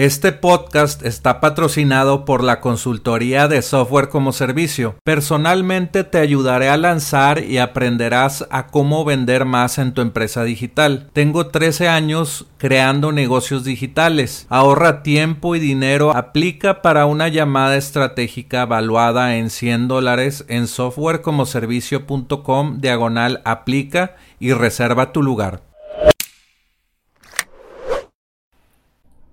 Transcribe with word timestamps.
Este 0.00 0.32
podcast 0.32 1.04
está 1.04 1.40
patrocinado 1.40 2.24
por 2.24 2.42
la 2.42 2.62
consultoría 2.62 3.48
de 3.48 3.60
software 3.60 4.08
como 4.08 4.32
servicio. 4.32 4.94
Personalmente 5.04 6.04
te 6.04 6.16
ayudaré 6.16 6.70
a 6.70 6.78
lanzar 6.78 7.44
y 7.44 7.58
aprenderás 7.58 8.46
a 8.50 8.68
cómo 8.68 9.04
vender 9.04 9.44
más 9.44 9.76
en 9.76 9.92
tu 9.92 10.00
empresa 10.00 10.42
digital. 10.42 11.10
Tengo 11.12 11.48
13 11.48 11.90
años 11.90 12.46
creando 12.56 13.12
negocios 13.12 13.64
digitales. 13.64 14.46
Ahorra 14.48 15.02
tiempo 15.02 15.54
y 15.54 15.60
dinero. 15.60 16.16
Aplica 16.16 16.80
para 16.80 17.04
una 17.04 17.28
llamada 17.28 17.76
estratégica 17.76 18.64
valuada 18.64 19.36
en 19.36 19.50
100 19.50 19.88
dólares 19.88 20.46
en 20.48 20.66
softwarecomoservicio.com 20.66 22.80
diagonal 22.80 23.42
aplica 23.44 24.16
y 24.38 24.54
reserva 24.54 25.12
tu 25.12 25.22
lugar. 25.22 25.69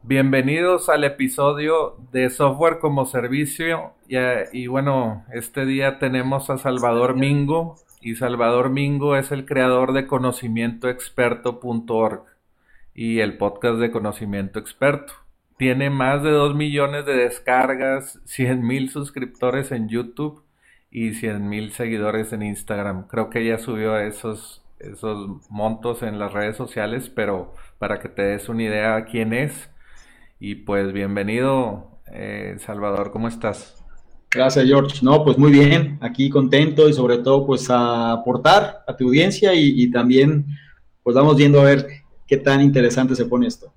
Bienvenidos 0.08 0.88
al 0.88 1.04
episodio 1.04 1.98
de 2.14 2.30
Software 2.30 2.80
como 2.80 3.06
Servicio. 3.06 3.92
Y, 4.08 4.68
bueno, 4.68 5.26
este 5.34 5.66
día 5.66 6.00
tenemos 6.00 6.50
a 6.50 6.58
Salvador 6.58 7.18
Mingo. 7.18 7.76
Y 8.00 8.16
Salvador 8.16 8.70
Mingo 8.70 9.18
es 9.18 9.34
el 9.34 9.46
creador 9.46 9.92
de 9.92 10.08
conocimientoexperto.org 10.08 12.24
y 12.96 13.20
el 13.20 13.38
podcast 13.38 13.80
de 13.80 13.92
Conocimiento 13.92 14.60
Experto. 14.60 15.12
Tiene 15.58 15.90
más 15.90 16.24
de 16.24 16.32
2 16.32 16.56
millones 16.56 17.06
de 17.06 17.18
descargas, 17.18 18.22
100 18.24 18.66
mil 18.66 18.90
suscriptores 18.90 19.74
en 19.74 19.90
YouTube 19.90 20.42
y 20.90 21.16
100 21.16 21.50
mil 21.50 21.74
seguidores 21.74 22.32
en 22.32 22.44
Instagram. 22.44 23.10
Creo 23.10 23.30
que 23.30 23.46
ya 23.46 23.58
subió 23.58 23.98
esos, 23.98 24.64
esos 24.80 25.42
montos 25.50 26.02
en 26.02 26.18
las 26.18 26.32
redes 26.32 26.56
sociales, 26.56 27.10
pero 27.10 27.54
para 27.78 28.00
que 28.00 28.08
te 28.08 28.22
des 28.22 28.48
una 28.48 28.64
idea 28.64 29.04
quién 29.04 29.34
es 29.34 29.70
y 30.40 30.56
pues 30.56 30.94
bienvenido, 30.94 32.00
eh, 32.12 32.56
Salvador, 32.60 33.12
¿cómo 33.12 33.28
estás? 33.28 33.84
Gracias, 34.30 34.66
George. 34.66 35.00
No, 35.02 35.24
pues 35.24 35.38
muy 35.38 35.52
bien, 35.52 35.98
aquí 36.02 36.30
contento 36.30 36.88
y 36.88 36.94
sobre 36.94 37.20
todo 37.20 37.46
pues 37.46 37.70
a 37.70 38.12
aportar 38.12 38.84
a 38.88 38.96
tu 38.96 39.08
audiencia 39.08 39.54
y, 39.56 39.90
también 39.90 40.46
pues 41.02 41.16
vamos 41.16 41.38
viendo 41.38 41.62
a 41.62 41.64
ver 41.64 41.88
qué 42.28 42.38
tan 42.38 42.62
interesante 42.62 43.16
se 43.16 43.26
pone 43.26 43.48
esto. 43.48 43.74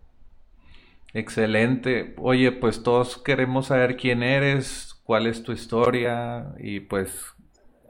Excelente. 1.15 2.15
Oye, 2.19 2.53
pues 2.53 2.83
todos 2.83 3.17
queremos 3.19 3.67
saber 3.67 3.97
quién 3.97 4.23
eres, 4.23 5.01
cuál 5.05 5.27
es 5.27 5.43
tu 5.43 5.53
historia 5.53 6.53
y 6.59 6.81
pues 6.81 7.25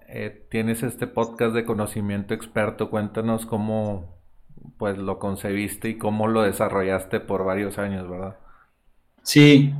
eh, 0.09 0.47
tienes 0.51 0.83
este 0.83 1.07
podcast 1.07 1.55
de 1.55 1.65
conocimiento 1.65 2.35
experto. 2.35 2.91
Cuéntanos 2.91 3.47
cómo 3.47 4.19
pues 4.79 4.99
lo 4.99 5.19
concebiste 5.19 5.89
y 5.89 5.99
cómo 5.99 6.29
lo 6.29 6.43
desarrollaste 6.43 7.21
por 7.21 7.45
varios 7.45 7.79
años, 7.79 8.09
¿verdad? 8.09 8.37
Sí, 9.23 9.73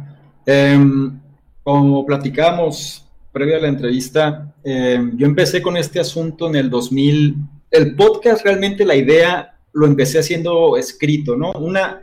em, 0.47 1.19
como 1.63 2.05
platicamos 2.07 3.07
previo 3.33 3.57
a 3.57 3.61
la 3.61 3.69
entrevista, 3.69 4.55
em, 4.65 5.17
yo 5.17 5.27
empecé 5.27 5.63
con 5.63 5.77
este 5.77 6.01
asunto 6.01 6.49
en 6.49 6.57
el 6.57 6.71
2000. 6.71 7.37
El 7.71 7.95
podcast 7.95 8.45
realmente 8.45 8.85
la 8.85 8.97
idea 8.97 9.55
lo 9.73 9.87
empecé 9.87 10.19
haciendo 10.19 10.77
escrito, 10.77 11.37
¿no? 11.37 11.53
Una, 11.53 12.03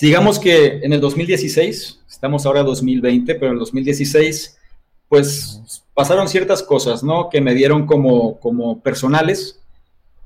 digamos 0.00 0.38
que 0.38 0.80
en 0.82 0.92
el 0.92 1.00
2016, 1.00 2.00
estamos 2.08 2.46
ahora 2.46 2.60
en 2.60 2.66
2020, 2.66 3.34
pero 3.34 3.48
en 3.48 3.52
el 3.54 3.58
2016, 3.58 4.58
pues 5.08 5.82
pasaron 5.94 6.28
ciertas 6.28 6.62
cosas, 6.62 7.02
¿no? 7.02 7.28
Que 7.28 7.40
me 7.40 7.54
dieron 7.54 7.86
como, 7.86 8.38
como 8.40 8.80
personales, 8.80 9.60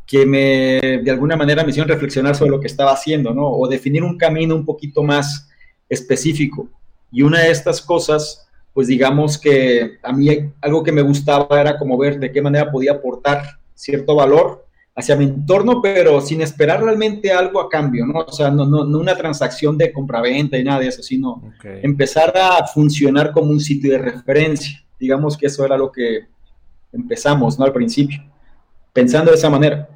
que 0.07 0.25
me, 0.25 1.01
de 1.03 1.11
alguna 1.11 1.37
manera 1.37 1.65
me 1.65 1.71
hicieron 1.71 1.89
reflexionar 1.89 2.37
sobre 2.37 2.53
lo 2.53 2.61
que 2.61 2.69
estaba 2.69 2.93
haciendo, 2.93 3.35
¿no? 3.35 3.51
O 3.51 3.67
definir 3.67 4.05
un 4.05 4.17
camino 4.17 4.55
un 4.55 4.65
poquito 4.65 5.03
más 5.03 5.49
específico. 5.89 6.69
Y 7.11 7.23
una 7.23 7.41
de 7.41 7.51
estas 7.51 7.81
cosas, 7.81 8.49
pues 8.73 8.89
digamos 8.89 9.39
que 9.39 9.99
a 10.03 10.13
mí 10.13 10.29
algo 10.61 10.83
que 10.83 10.93
me 10.93 11.03
gustaba 11.03 11.61
era 11.61 11.79
como 11.79 11.97
ver 11.97 12.19
de 12.19 12.33
qué 12.33 12.43
manera 12.43 12.71
podía 12.71 12.93
aportar 12.93 13.43
cierto 13.75 14.17
valor 14.17 14.67
hacia 14.95 15.15
mi 15.15 15.25
entorno, 15.25 15.83
pero 15.83 16.21
sin 16.23 16.41
esperar 16.41 16.83
realmente 16.83 17.31
algo 17.31 17.61
a 17.61 17.69
cambio, 17.69 18.07
¿no? 18.07 18.21
O 18.21 18.33
sea, 18.33 18.51
no, 18.51 18.65
no, 18.65 18.85
no 18.85 18.99
una 18.99 19.15
transacción 19.15 19.77
de 19.77 19.93
compraventa 19.93 20.57
y 20.57 20.65
nada 20.65 20.81
de 20.81 20.89
eso, 20.89 21.03
sino 21.03 21.43
empezar 21.83 22.33
a 22.35 22.67
funcionar 22.67 23.31
como 23.31 23.51
un 23.51 23.61
sitio 23.61 23.93
de 23.93 23.99
referencia. 23.99 24.83
Digamos 24.99 25.37
que 25.37 25.47
eso 25.47 25.67
era 25.67 25.77
lo 25.77 25.93
que 25.93 26.27
empezamos, 26.93 27.59
¿no? 27.59 27.67
Al 27.67 27.75
principio, 27.75 28.25
pensando 28.95 29.31
de 29.31 29.37
esa 29.37 29.51
manera. 29.51 29.87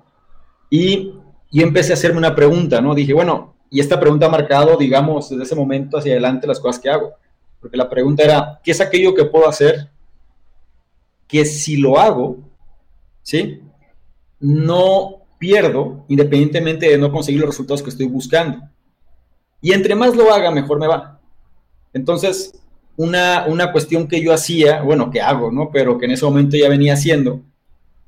Y 0.68 1.14
yo 1.50 1.62
empecé 1.62 1.92
a 1.92 1.94
hacerme 1.94 2.18
una 2.18 2.34
pregunta, 2.34 2.82
¿no? 2.82 2.94
Dije, 2.94 3.14
bueno, 3.14 3.54
y 3.70 3.78
esta 3.78 4.00
pregunta 4.00 4.26
ha 4.26 4.30
marcado, 4.30 4.76
digamos, 4.76 5.30
desde 5.30 5.44
ese 5.44 5.54
momento 5.54 5.96
hacia 5.96 6.12
adelante 6.12 6.46
las 6.46 6.58
cosas 6.58 6.82
que 6.82 6.90
hago. 6.90 7.14
Porque 7.60 7.76
la 7.76 7.88
pregunta 7.88 8.24
era, 8.24 8.60
¿qué 8.64 8.72
es 8.72 8.80
aquello 8.80 9.14
que 9.14 9.24
puedo 9.24 9.48
hacer 9.48 9.88
que 11.28 11.44
si 11.44 11.76
lo 11.76 11.98
hago, 11.98 12.38
¿sí? 13.22 13.62
No 14.40 15.22
pierdo, 15.38 16.04
independientemente 16.08 16.88
de 16.88 16.98
no 16.98 17.12
conseguir 17.12 17.40
los 17.40 17.50
resultados 17.50 17.82
que 17.82 17.90
estoy 17.90 18.06
buscando. 18.06 18.60
Y 19.60 19.72
entre 19.72 19.94
más 19.94 20.16
lo 20.16 20.34
haga, 20.34 20.50
mejor 20.50 20.80
me 20.80 20.88
va. 20.88 21.20
Entonces, 21.92 22.60
una, 22.96 23.46
una 23.46 23.70
cuestión 23.70 24.08
que 24.08 24.20
yo 24.20 24.32
hacía, 24.32 24.82
bueno, 24.82 25.10
que 25.10 25.20
hago, 25.20 25.52
¿no? 25.52 25.70
Pero 25.70 25.96
que 25.96 26.06
en 26.06 26.12
ese 26.12 26.24
momento 26.24 26.56
ya 26.56 26.68
venía 26.68 26.94
haciendo, 26.94 27.40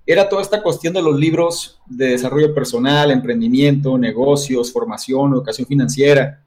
era 0.06 0.28
toda 0.28 0.42
esta 0.42 0.62
cuestión 0.62 0.94
de 0.94 1.02
los 1.02 1.18
libros 1.18 1.80
de 1.86 2.10
desarrollo 2.10 2.54
personal, 2.54 3.10
emprendimiento, 3.10 3.96
negocios, 3.96 4.72
formación, 4.72 5.32
educación 5.32 5.66
financiera. 5.66 6.42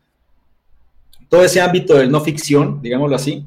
Todo 1.29 1.43
ese 1.43 1.61
ámbito 1.61 1.95
de 1.95 2.07
no 2.07 2.21
ficción, 2.21 2.81
digámoslo 2.81 3.15
así, 3.15 3.45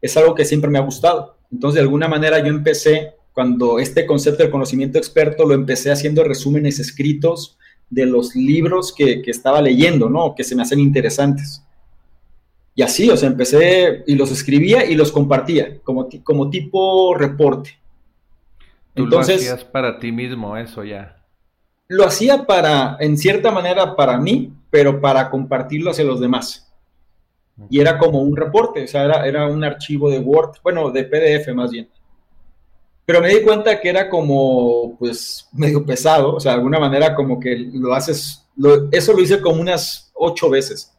es 0.00 0.16
algo 0.16 0.34
que 0.34 0.44
siempre 0.44 0.70
me 0.70 0.78
ha 0.78 0.82
gustado. 0.82 1.36
Entonces, 1.50 1.76
de 1.76 1.82
alguna 1.82 2.08
manera 2.08 2.38
yo 2.38 2.46
empecé, 2.46 3.14
cuando 3.32 3.78
este 3.78 4.06
concepto 4.06 4.42
del 4.42 4.52
conocimiento 4.52 4.98
experto 4.98 5.44
lo 5.44 5.54
empecé 5.54 5.90
haciendo 5.90 6.24
resúmenes 6.24 6.78
escritos 6.78 7.56
de 7.90 8.06
los 8.06 8.34
libros 8.34 8.92
que, 8.92 9.22
estaba 9.26 9.62
leyendo, 9.62 10.08
¿no? 10.08 10.34
Que 10.34 10.44
se 10.44 10.54
me 10.54 10.62
hacen 10.62 10.80
interesantes. 10.80 11.62
Y 12.74 12.82
así, 12.82 13.10
o 13.10 13.16
sea, 13.16 13.28
empecé 13.28 14.04
y 14.06 14.14
los 14.14 14.30
escribía 14.30 14.84
y 14.84 14.94
los 14.94 15.10
compartía 15.10 15.78
como, 15.82 16.08
como 16.22 16.50
tipo 16.50 17.14
reporte. 17.14 17.78
Entonces, 18.98 19.36
lo 19.36 19.52
hacías 19.52 19.64
para 19.64 19.98
ti 19.98 20.12
mismo 20.12 20.56
eso 20.56 20.84
ya. 20.84 21.24
Lo 21.88 22.04
hacía 22.04 22.44
para, 22.44 22.96
en 23.00 23.16
cierta 23.16 23.50
manera, 23.50 23.96
para 23.96 24.18
mí, 24.18 24.52
pero 24.70 25.00
para 25.00 25.30
compartirlo 25.30 25.90
hacia 25.90 26.04
los 26.04 26.20
demás. 26.20 26.70
Y 27.70 27.80
era 27.80 27.98
como 27.98 28.20
un 28.20 28.36
reporte, 28.36 28.84
o 28.84 28.86
sea, 28.86 29.04
era, 29.04 29.26
era 29.26 29.46
un 29.46 29.64
archivo 29.64 30.10
de 30.10 30.18
Word, 30.18 30.58
bueno, 30.62 30.90
de 30.90 31.04
PDF 31.04 31.52
más 31.54 31.72
bien. 31.72 31.88
Pero 33.04 33.20
me 33.20 33.34
di 33.34 33.42
cuenta 33.42 33.80
que 33.80 33.88
era 33.88 34.08
como, 34.08 34.96
pues, 34.98 35.48
medio 35.52 35.84
pesado, 35.84 36.34
o 36.34 36.40
sea, 36.40 36.52
de 36.52 36.58
alguna 36.58 36.78
manera 36.78 37.14
como 37.14 37.40
que 37.40 37.56
lo 37.72 37.94
haces 37.94 38.48
eso 38.90 39.12
lo 39.12 39.22
hice 39.22 39.40
como 39.40 39.60
unas 39.60 40.10
ocho 40.14 40.50
veces. 40.50 40.92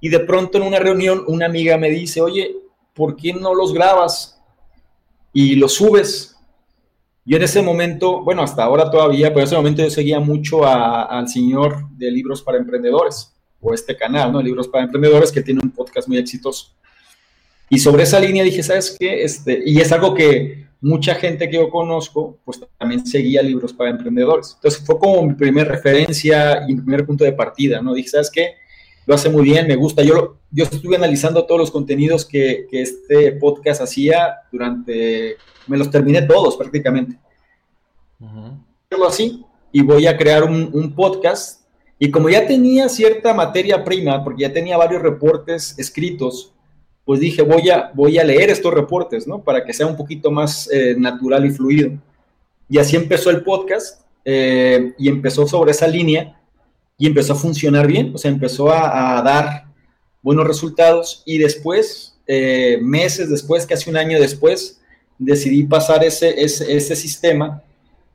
Y 0.00 0.08
de 0.08 0.20
pronto 0.20 0.58
en 0.58 0.64
una 0.64 0.78
reunión 0.78 1.24
una 1.26 1.46
amiga 1.46 1.76
me 1.76 1.90
dice, 1.90 2.20
oye, 2.20 2.54
¿por 2.94 3.16
qué 3.16 3.32
no 3.32 3.54
los 3.54 3.72
grabas 3.72 4.40
y 5.32 5.56
los 5.56 5.74
subes? 5.74 6.36
Yo 7.24 7.36
en 7.36 7.42
ese 7.42 7.62
momento, 7.62 8.22
bueno, 8.22 8.42
hasta 8.42 8.64
ahora 8.64 8.90
todavía, 8.90 9.28
pero 9.28 9.40
en 9.40 9.46
ese 9.46 9.56
momento 9.56 9.82
yo 9.82 9.90
seguía 9.90 10.20
mucho 10.20 10.66
al 10.66 11.28
señor 11.28 11.88
de 11.90 12.10
Libros 12.10 12.42
para 12.42 12.58
Emprendedores, 12.58 13.32
o 13.60 13.74
este 13.74 13.96
canal, 13.96 14.32
¿no? 14.32 14.42
Libros 14.42 14.68
para 14.68 14.84
Emprendedores, 14.84 15.30
que 15.30 15.42
tiene 15.42 15.60
un 15.62 15.70
podcast 15.70 16.08
muy 16.08 16.18
exitoso. 16.18 16.74
Y 17.68 17.78
sobre 17.78 18.02
esa 18.02 18.18
línea 18.18 18.42
dije, 18.42 18.62
¿sabes 18.62 18.96
qué? 18.98 19.22
Este, 19.22 19.62
y 19.64 19.80
es 19.80 19.92
algo 19.92 20.14
que 20.14 20.66
mucha 20.80 21.14
gente 21.14 21.48
que 21.48 21.56
yo 21.56 21.70
conozco, 21.70 22.38
pues 22.44 22.60
también 22.78 23.06
seguía 23.06 23.42
libros 23.42 23.72
para 23.72 23.90
emprendedores. 23.90 24.54
Entonces 24.56 24.84
fue 24.84 24.98
como 24.98 25.22
mi 25.22 25.34
primera 25.34 25.70
referencia 25.70 26.64
y 26.66 26.74
mi 26.74 26.80
primer 26.80 27.06
punto 27.06 27.22
de 27.22 27.32
partida, 27.32 27.80
¿no? 27.80 27.94
Dije, 27.94 28.08
¿sabes 28.08 28.30
qué? 28.30 28.54
Lo 29.06 29.14
hace 29.14 29.28
muy 29.28 29.42
bien, 29.42 29.66
me 29.66 29.76
gusta. 29.76 30.02
Yo, 30.02 30.36
yo 30.50 30.64
estuve 30.64 30.96
analizando 30.96 31.46
todos 31.46 31.60
los 31.60 31.70
contenidos 31.70 32.24
que, 32.24 32.66
que 32.70 32.82
este 32.82 33.32
podcast 33.32 33.80
hacía 33.82 34.36
durante, 34.52 35.36
me 35.66 35.76
los 35.76 35.90
terminé 35.90 36.22
todos 36.22 36.56
prácticamente. 36.56 37.18
Uh 38.20 38.58
así 39.06 39.44
y 39.72 39.82
voy 39.82 40.06
a 40.06 40.16
crear 40.16 40.44
un, 40.44 40.70
un 40.72 40.94
podcast. 40.94 41.62
Y 41.98 42.10
como 42.10 42.28
ya 42.28 42.46
tenía 42.46 42.88
cierta 42.88 43.34
materia 43.34 43.84
prima, 43.84 44.24
porque 44.24 44.42
ya 44.42 44.52
tenía 44.52 44.76
varios 44.76 45.02
reportes 45.02 45.78
escritos, 45.78 46.52
pues 47.04 47.20
dije, 47.20 47.42
voy 47.42 47.68
a, 47.70 47.90
voy 47.94 48.18
a 48.18 48.24
leer 48.24 48.50
estos 48.50 48.72
reportes, 48.72 49.26
¿no? 49.26 49.42
Para 49.42 49.64
que 49.64 49.72
sea 49.72 49.86
un 49.86 49.96
poquito 49.96 50.30
más 50.30 50.68
eh, 50.72 50.94
natural 50.96 51.44
y 51.44 51.50
fluido. 51.50 51.92
Y 52.68 52.78
así 52.78 52.96
empezó 52.96 53.30
el 53.30 53.42
podcast 53.42 54.02
eh, 54.24 54.92
y 54.98 55.08
empezó 55.08 55.46
sobre 55.46 55.72
esa 55.72 55.86
línea 55.86 56.39
y 57.00 57.06
empezó 57.06 57.32
a 57.32 57.36
funcionar 57.36 57.86
bien, 57.86 58.12
o 58.14 58.18
sea, 58.18 58.30
empezó 58.30 58.70
a, 58.70 59.22
dar 59.22 59.64
buenos 60.20 60.46
resultados 60.46 61.22
y 61.24 61.38
después, 61.38 62.20
eh, 62.26 62.78
meses 62.82 63.30
después, 63.30 63.66
casi 63.66 63.88
un 63.88 63.96
año 63.96 64.20
después, 64.20 64.82
decidí 65.18 65.62
pasar 65.64 66.04
ese, 66.04 66.42
ese, 66.44 66.94
sistema 66.96 67.62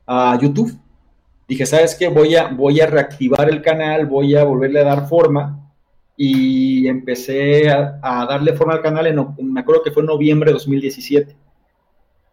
a 0.06 0.38
YouTube. 0.40 0.78
Dije, 1.48 1.66
¿sabes 1.66 1.96
qué? 1.96 2.06
Voy 2.06 2.36
a, 2.36 2.46
voy 2.46 2.80
a 2.80 2.86
reactivar 2.86 3.50
el 3.50 3.60
canal, 3.60 4.06
voy 4.06 4.36
a 4.36 4.44
volverle 4.44 4.78
a 4.78 4.84
dar 4.84 5.08
forma 5.08 5.68
y 6.16 6.86
empecé 6.86 7.68
a, 7.68 7.98
darle 8.00 8.52
forma 8.52 8.74
al 8.74 8.82
canal, 8.82 9.08
en, 9.08 9.52
me 9.52 9.60
acuerdo 9.62 9.82
que 9.82 9.90
fue 9.90 10.02
en 10.02 10.06
noviembre 10.06 10.50
de 10.50 10.54
2017. 10.54 11.36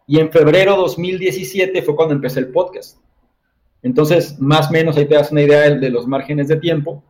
Y 0.06 0.20
en 0.20 0.30
febrero 0.30 0.74
de 0.74 0.78
2017 0.78 1.82
fue 1.82 1.96
cuando 1.96 2.14
empecé 2.14 2.38
el 2.38 2.52
podcast. 2.52 2.98
Entonces, 3.84 4.40
más 4.40 4.70
o 4.70 4.72
menos 4.72 4.96
ahí 4.96 5.04
te 5.04 5.14
das 5.14 5.30
una 5.30 5.42
idea 5.42 5.70
de, 5.70 5.90
los 5.90 6.06
márgenes 6.06 6.48
de 6.48 6.56
tiempo 6.56 7.04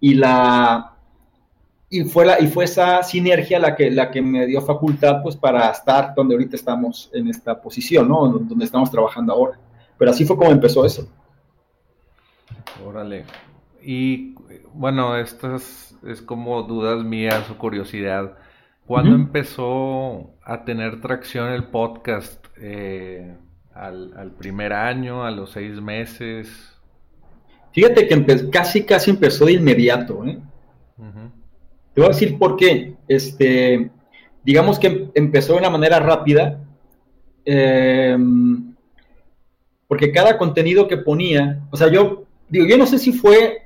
y 0.00 0.12
la 0.14 0.92
y 1.88 2.04
fue 2.04 2.26
la 2.26 2.38
y 2.38 2.46
fue 2.46 2.64
esa 2.64 3.02
sinergia 3.02 3.58
la 3.58 3.74
que 3.74 3.90
la 3.90 4.10
que 4.10 4.20
me 4.20 4.44
dio 4.46 4.60
facultad 4.60 5.22
pues 5.22 5.34
para 5.34 5.70
estar 5.70 6.14
donde 6.14 6.34
ahorita 6.34 6.56
estamos 6.56 7.10
en 7.14 7.28
esta 7.28 7.58
posición, 7.58 8.06
¿no? 8.08 8.28
Donde 8.28 8.66
estamos 8.66 8.90
trabajando 8.90 9.32
ahora. 9.32 9.58
Pero 9.96 10.10
así 10.10 10.26
fue 10.26 10.36
como 10.36 10.50
empezó 10.50 10.84
eso. 10.84 11.08
Órale. 12.86 13.24
Y 13.82 14.34
bueno, 14.74 15.16
estas 15.16 15.96
es 16.06 16.20
como 16.20 16.64
dudas 16.64 17.02
mías 17.02 17.48
o 17.48 17.56
curiosidad. 17.56 18.36
¿Cuándo 18.84 19.14
empezó 19.14 20.34
a 20.44 20.64
tener 20.66 21.00
tracción 21.00 21.48
el 21.50 21.64
podcast? 21.64 22.44
Eh, 22.58 23.38
al, 23.74 24.32
primer 24.38 24.72
año, 24.72 25.24
a 25.24 25.30
los 25.30 25.52
seis 25.52 25.80
meses? 25.80 26.48
Fíjate 27.72 28.06
que 28.06 28.50
casi, 28.50 28.84
casi 28.84 29.10
empezó 29.10 29.46
de 29.46 29.52
inmediato. 29.52 30.24
¿eh? 30.24 30.38
Te 31.94 32.00
voy 32.00 32.06
a 32.06 32.12
decir 32.12 32.38
por 32.38 32.56
qué. 32.56 32.94
Este, 33.08 33.90
digamos 34.44 34.78
que 34.78 35.10
empezó 35.14 35.54
de 35.54 35.58
una 35.58 35.70
manera 35.70 35.98
rápida, 35.98 36.60
em, 37.44 38.74
porque 39.88 40.12
cada 40.12 40.38
contenido 40.38 40.88
que 40.88 40.96
ponía, 40.96 41.60
o 41.70 41.76
sea, 41.76 41.90
yo 41.90 42.24
digo, 42.48 42.66
yo 42.66 42.78
no 42.78 42.86
sé 42.86 42.98
si 42.98 43.12
fue 43.12 43.64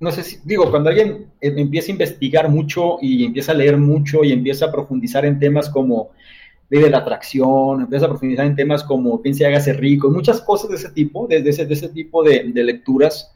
no 0.00 0.12
sé 0.12 0.22
si, 0.22 0.38
digo, 0.44 0.70
cuando 0.70 0.90
alguien 0.90 1.28
em, 1.40 1.58
empieza 1.58 1.90
a 1.90 1.92
investigar 1.92 2.48
mucho 2.48 2.98
y 3.00 3.24
empieza 3.24 3.52
a 3.52 3.54
leer 3.54 3.78
mucho 3.78 4.24
y 4.24 4.32
empieza 4.32 4.66
a 4.66 4.72
profundizar 4.72 5.24
en 5.24 5.38
temas 5.38 5.70
como 5.70 6.10
de 6.80 6.90
la 6.90 6.98
atracción, 6.98 7.82
empieza 7.82 8.06
a 8.06 8.08
profundizar 8.08 8.46
en 8.46 8.56
temas 8.56 8.84
como 8.84 9.20
piensa 9.22 9.44
y 9.44 9.46
hágase 9.46 9.72
rico, 9.72 10.10
muchas 10.10 10.40
cosas 10.40 10.70
de 10.70 10.76
ese 10.76 10.90
tipo, 10.90 11.26
de, 11.26 11.38
ese, 11.38 11.66
de 11.66 11.74
ese, 11.74 11.88
tipo 11.88 12.22
de, 12.22 12.44
lecturas, 12.54 13.32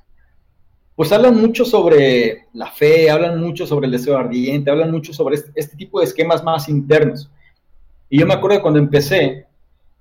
pues 0.96 1.12
hablan 1.12 1.40
mucho 1.40 1.64
sobre 1.64 2.46
la 2.52 2.70
fe, 2.70 3.10
hablan 3.10 3.40
mucho 3.40 3.66
sobre 3.66 3.86
el 3.86 3.92
deseo 3.92 4.16
ardiente, 4.16 4.70
hablan 4.70 4.90
mucho 4.90 5.12
sobre 5.12 5.36
este, 5.36 5.52
este 5.54 5.76
tipo 5.76 6.00
de 6.00 6.06
esquemas 6.06 6.42
más 6.42 6.68
internos. 6.68 7.30
Y 8.08 8.18
yo 8.18 8.26
me 8.26 8.34
acuerdo 8.34 8.56
de 8.56 8.62
cuando 8.62 8.80
empecé, 8.80 9.46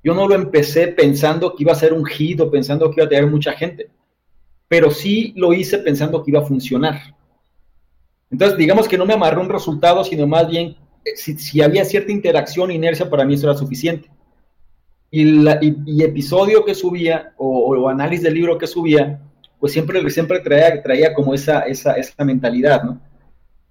yo 0.03 0.13
no 0.13 0.27
lo 0.27 0.35
empecé 0.35 0.87
pensando 0.87 1.53
que 1.55 1.63
iba 1.63 1.73
a 1.73 1.75
ser 1.75 1.93
un 1.93 2.05
hit 2.05 2.41
pensando 2.51 2.89
que 2.89 3.01
iba 3.01 3.05
a 3.05 3.09
tener 3.09 3.27
mucha 3.27 3.51
gente 3.53 3.91
pero 4.67 4.91
sí 4.91 5.33
lo 5.35 5.53
hice 5.53 5.77
pensando 5.79 6.23
que 6.23 6.31
iba 6.31 6.41
a 6.41 6.45
funcionar. 6.45 7.15
Entonces, 8.29 8.57
digamos 8.57 8.87
que 8.87 8.97
no 8.97 9.05
me 9.05 9.13
amarré 9.13 9.39
un 9.39 9.49
resultado, 9.49 10.03
sino 10.03 10.27
más 10.27 10.49
bien, 10.49 10.75
si, 11.15 11.61
había 11.61 11.85
cierta 11.85 12.11
interacción, 12.11 12.71
inercia, 12.71 13.09
para 13.09 13.25
mí 13.25 13.35
eso 13.35 13.49
era 13.49 13.57
suficiente. 13.57 14.09
Y, 15.09 15.23
la, 15.41 15.59
episodio 15.61 16.65
que 16.65 16.75
subía, 16.75 17.33
o, 17.37 17.87
análisis 17.89 18.23
del 18.23 18.33
libro 18.33 18.57
que 18.57 18.67
subía, 18.67 19.21
pues 19.59 19.73
siempre, 19.73 20.07
siempre 20.09 20.39
traía, 20.39 20.81
traía 20.81 21.13
como 21.13 21.33
esa, 21.33 21.61
esa, 21.61 21.93
esa 21.93 22.23
mentalidad, 22.23 22.83
¿no? 22.83 23.01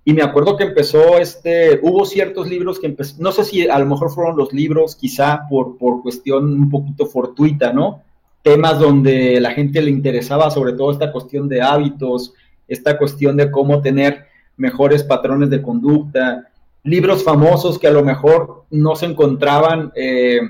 Y 0.04 0.12
me 0.12 0.22
acuerdo 0.22 0.56
que 0.56 0.64
empezó, 0.64 1.18
este, 1.18 1.80
hubo 1.82 2.06
ciertos 2.06 2.48
libros 2.48 2.78
que 2.78 2.86
empezó, 2.86 3.16
no 3.18 3.32
sé 3.32 3.44
si 3.44 3.68
a 3.68 3.78
lo 3.78 3.86
mejor 3.86 4.10
fueron 4.10 4.36
los 4.36 4.52
libros, 4.52 4.94
quizá 4.94 5.42
por, 5.50 5.76
por 5.78 6.00
cuestión 6.02 6.44
un 6.44 6.70
poquito 6.70 7.06
fortuita, 7.06 7.72
¿no? 7.72 8.04
temas 8.46 8.78
donde 8.78 9.40
la 9.40 9.50
gente 9.50 9.82
le 9.82 9.90
interesaba 9.90 10.52
sobre 10.52 10.74
todo 10.74 10.92
esta 10.92 11.10
cuestión 11.10 11.48
de 11.48 11.62
hábitos, 11.62 12.32
esta 12.68 12.96
cuestión 12.96 13.36
de 13.36 13.50
cómo 13.50 13.80
tener 13.80 14.26
mejores 14.56 15.02
patrones 15.02 15.50
de 15.50 15.60
conducta, 15.60 16.48
libros 16.86 17.24
famosos 17.24 17.78
que 17.78 17.88
a 17.88 17.90
lo 17.90 18.04
mejor 18.04 18.64
no 18.70 18.94
se 18.94 19.06
encontraban 19.06 19.92
eh, 19.96 20.40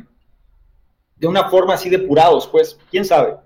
de 1.16 1.26
una 1.26 1.48
forma 1.48 1.74
así 1.74 1.88
depurados, 1.88 2.46
pues, 2.46 2.78
quién 2.90 3.04
sabe. 3.04 3.36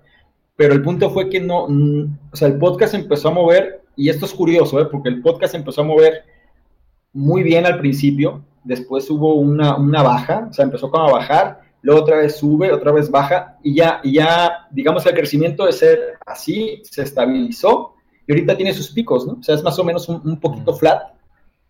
Pero 0.55 0.73
el 0.73 0.83
punto 0.83 1.09
fue 1.09 1.29
que 1.29 1.39
no, 1.39 1.63
o 1.65 2.35
sea, 2.35 2.49
el 2.49 2.59
podcast 2.59 2.93
empezó 2.93 3.29
a 3.29 3.33
mover, 3.33 3.81
y 3.95 4.09
esto 4.09 4.25
es 4.25 4.33
curioso, 4.33 4.79
¿eh? 4.79 4.85
porque 4.91 5.09
el 5.09 5.21
podcast 5.21 5.55
empezó 5.55 5.81
a 5.81 5.85
mover 5.85 6.23
muy 7.13 7.43
bien 7.43 7.65
al 7.65 7.79
principio, 7.79 8.43
después 8.63 9.09
hubo 9.09 9.35
una, 9.35 9.77
una 9.77 10.03
baja, 10.03 10.47
o 10.49 10.53
sea, 10.53 10.65
empezó 10.65 10.91
como 10.91 11.07
a 11.07 11.13
bajar, 11.13 11.61
luego 11.81 12.01
otra 12.01 12.17
vez 12.17 12.35
sube, 12.35 12.71
otra 12.71 12.91
vez 12.91 13.09
baja, 13.09 13.57
y 13.63 13.75
ya, 13.75 14.01
y 14.03 14.13
ya 14.15 14.67
digamos, 14.69 15.05
el 15.05 15.15
crecimiento 15.15 15.65
de 15.65 15.71
ser 15.71 15.99
así 16.25 16.81
se 16.83 17.03
estabilizó, 17.03 17.95
y 18.27 18.33
ahorita 18.33 18.57
tiene 18.57 18.73
sus 18.73 18.91
picos, 18.91 19.25
¿no? 19.25 19.33
O 19.39 19.43
sea, 19.43 19.55
es 19.55 19.63
más 19.63 19.79
o 19.79 19.83
menos 19.83 20.07
un, 20.09 20.39
poquito 20.39 20.73
flat 20.73 21.20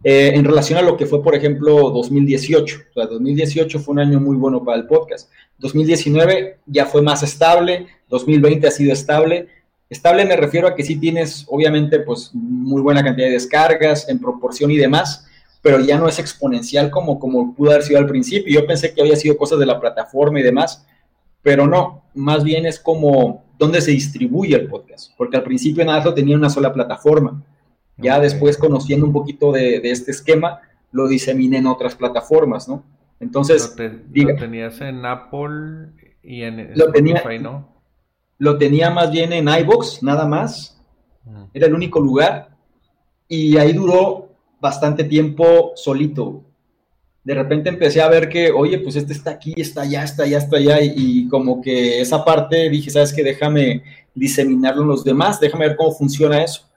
eh, 0.03 0.31
en 0.33 0.43
relación 0.45 0.79
a 0.79 0.81
lo 0.81 0.97
que 0.97 1.05
fue, 1.05 1.21
por 1.23 1.35
ejemplo, 1.35 1.91
2018. 1.91 2.77
O 2.89 2.93
sea, 2.93 3.05
2018 3.05 3.79
fue 3.79 3.93
un 3.93 3.99
año 3.99 4.19
muy 4.19 4.35
bueno 4.35 4.63
para 4.63 4.77
el 4.77 4.87
podcast. 4.87 5.29
2019 5.59 6.59
ya 6.65 6.85
fue 6.87 7.01
más 7.01 7.21
estable, 7.21 7.87
2020 8.09 8.67
ha 8.67 8.71
sido 8.71 8.93
estable. 8.93 9.47
Estable 9.89 10.25
me 10.25 10.35
refiero 10.35 10.67
a 10.67 10.75
que 10.75 10.83
sí 10.83 10.95
tienes, 10.95 11.45
obviamente, 11.49 11.99
pues 11.99 12.31
muy 12.33 12.81
buena 12.81 13.03
cantidad 13.03 13.27
de 13.27 13.33
descargas 13.33 14.09
en 14.09 14.19
proporción 14.19 14.71
y 14.71 14.77
demás, 14.77 15.27
pero 15.61 15.79
ya 15.79 15.97
no 15.97 16.07
es 16.07 16.17
exponencial 16.17 16.89
como, 16.89 17.19
como 17.19 17.53
pudo 17.53 17.71
haber 17.71 17.83
sido 17.83 17.99
al 17.99 18.07
principio. 18.07 18.53
Yo 18.53 18.65
pensé 18.65 18.93
que 18.93 19.01
había 19.01 19.15
sido 19.15 19.37
cosas 19.37 19.59
de 19.59 19.65
la 19.65 19.79
plataforma 19.79 20.39
y 20.39 20.43
demás, 20.43 20.87
pero 21.43 21.67
no, 21.67 22.03
más 22.15 22.43
bien 22.43 22.65
es 22.65 22.79
como 22.79 23.43
dónde 23.59 23.81
se 23.81 23.91
distribuye 23.91 24.55
el 24.55 24.67
podcast, 24.67 25.11
porque 25.17 25.37
al 25.37 25.43
principio 25.43 25.85
nada 25.85 26.03
lo 26.03 26.13
tenía 26.13 26.35
una 26.35 26.49
sola 26.49 26.73
plataforma. 26.73 27.43
Ya 27.97 28.19
después, 28.19 28.57
conociendo 28.57 29.05
un 29.05 29.13
poquito 29.13 29.51
de, 29.51 29.81
este 29.83 30.11
esquema, 30.11 30.59
lo 30.91 31.07
diseminé 31.07 31.57
en 31.57 31.67
otras 31.67 31.95
plataformas, 31.95 32.67
¿no? 32.67 32.83
Entonces, 33.19 33.75
lo, 33.77 34.35
tenías 34.35 34.81
en 34.81 35.05
Apple 35.05 35.89
y 36.23 36.41
en 36.41 36.71
lo 36.75 36.91
tenía, 36.91 37.23
¿no? 37.39 37.69
Lo 38.39 38.57
tenía 38.57 38.89
más 38.89 39.11
bien 39.11 39.31
en 39.33 39.47
iBox, 39.47 40.01
nada 40.01 40.27
más. 40.27 40.81
Era 41.53 41.67
el 41.67 41.75
único 41.75 41.99
lugar. 41.99 42.57
Y 43.27 43.57
ahí 43.57 43.73
duró 43.73 44.31
bastante 44.59 45.03
tiempo 45.03 45.73
solito. 45.75 46.43
De 47.23 47.35
repente 47.35 47.69
empecé 47.69 48.01
a 48.01 48.09
ver 48.09 48.29
que, 48.29 48.51
oye, 48.51 48.79
pues 48.79 48.95
este 48.95 49.13
está 49.13 49.31
aquí, 49.31 49.53
está 49.55 49.81
allá, 49.81 50.03
está 50.03 50.23
allá, 50.23 50.37
está 50.39 50.57
allá, 50.57 50.81
y, 50.81 51.27
como 51.27 51.61
que 51.61 52.01
esa 52.01 52.25
parte 52.25 52.69
dije, 52.69 52.89
¿sabes 52.89 53.13
qué? 53.13 53.23
Déjame 53.23 53.83
diseminarlo 54.15 54.81
en 54.81 54.87
los 54.87 55.03
demás, 55.03 55.39
déjame 55.39 55.67
ver 55.67 55.77
cómo 55.77 55.91
funciona 55.91 56.43
eso. 56.43 56.70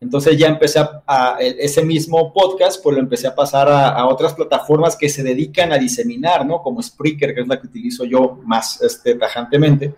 Entonces 0.00 0.38
ya 0.38 0.46
empecé 0.46 0.80
a, 1.06 1.38
ese 1.40 1.84
mismo 1.84 2.32
podcast, 2.32 2.82
pues 2.82 2.94
lo 2.94 3.02
empecé 3.02 3.26
a 3.26 3.34
pasar 3.34 3.68
a, 3.68 4.06
otras 4.06 4.32
plataformas 4.32 4.94
que 4.94 5.08
se 5.08 5.24
dedican 5.24 5.72
a 5.72 5.78
diseminar, 5.78 6.46
¿no? 6.46 6.62
Como 6.62 6.80
Spreaker, 6.80 7.34
que 7.34 7.40
es 7.40 7.48
la 7.48 7.60
que 7.60 7.66
utilizo 7.66 8.04
yo 8.04 8.38
más 8.44 8.80
este, 8.80 9.16
tajantemente. 9.16 9.94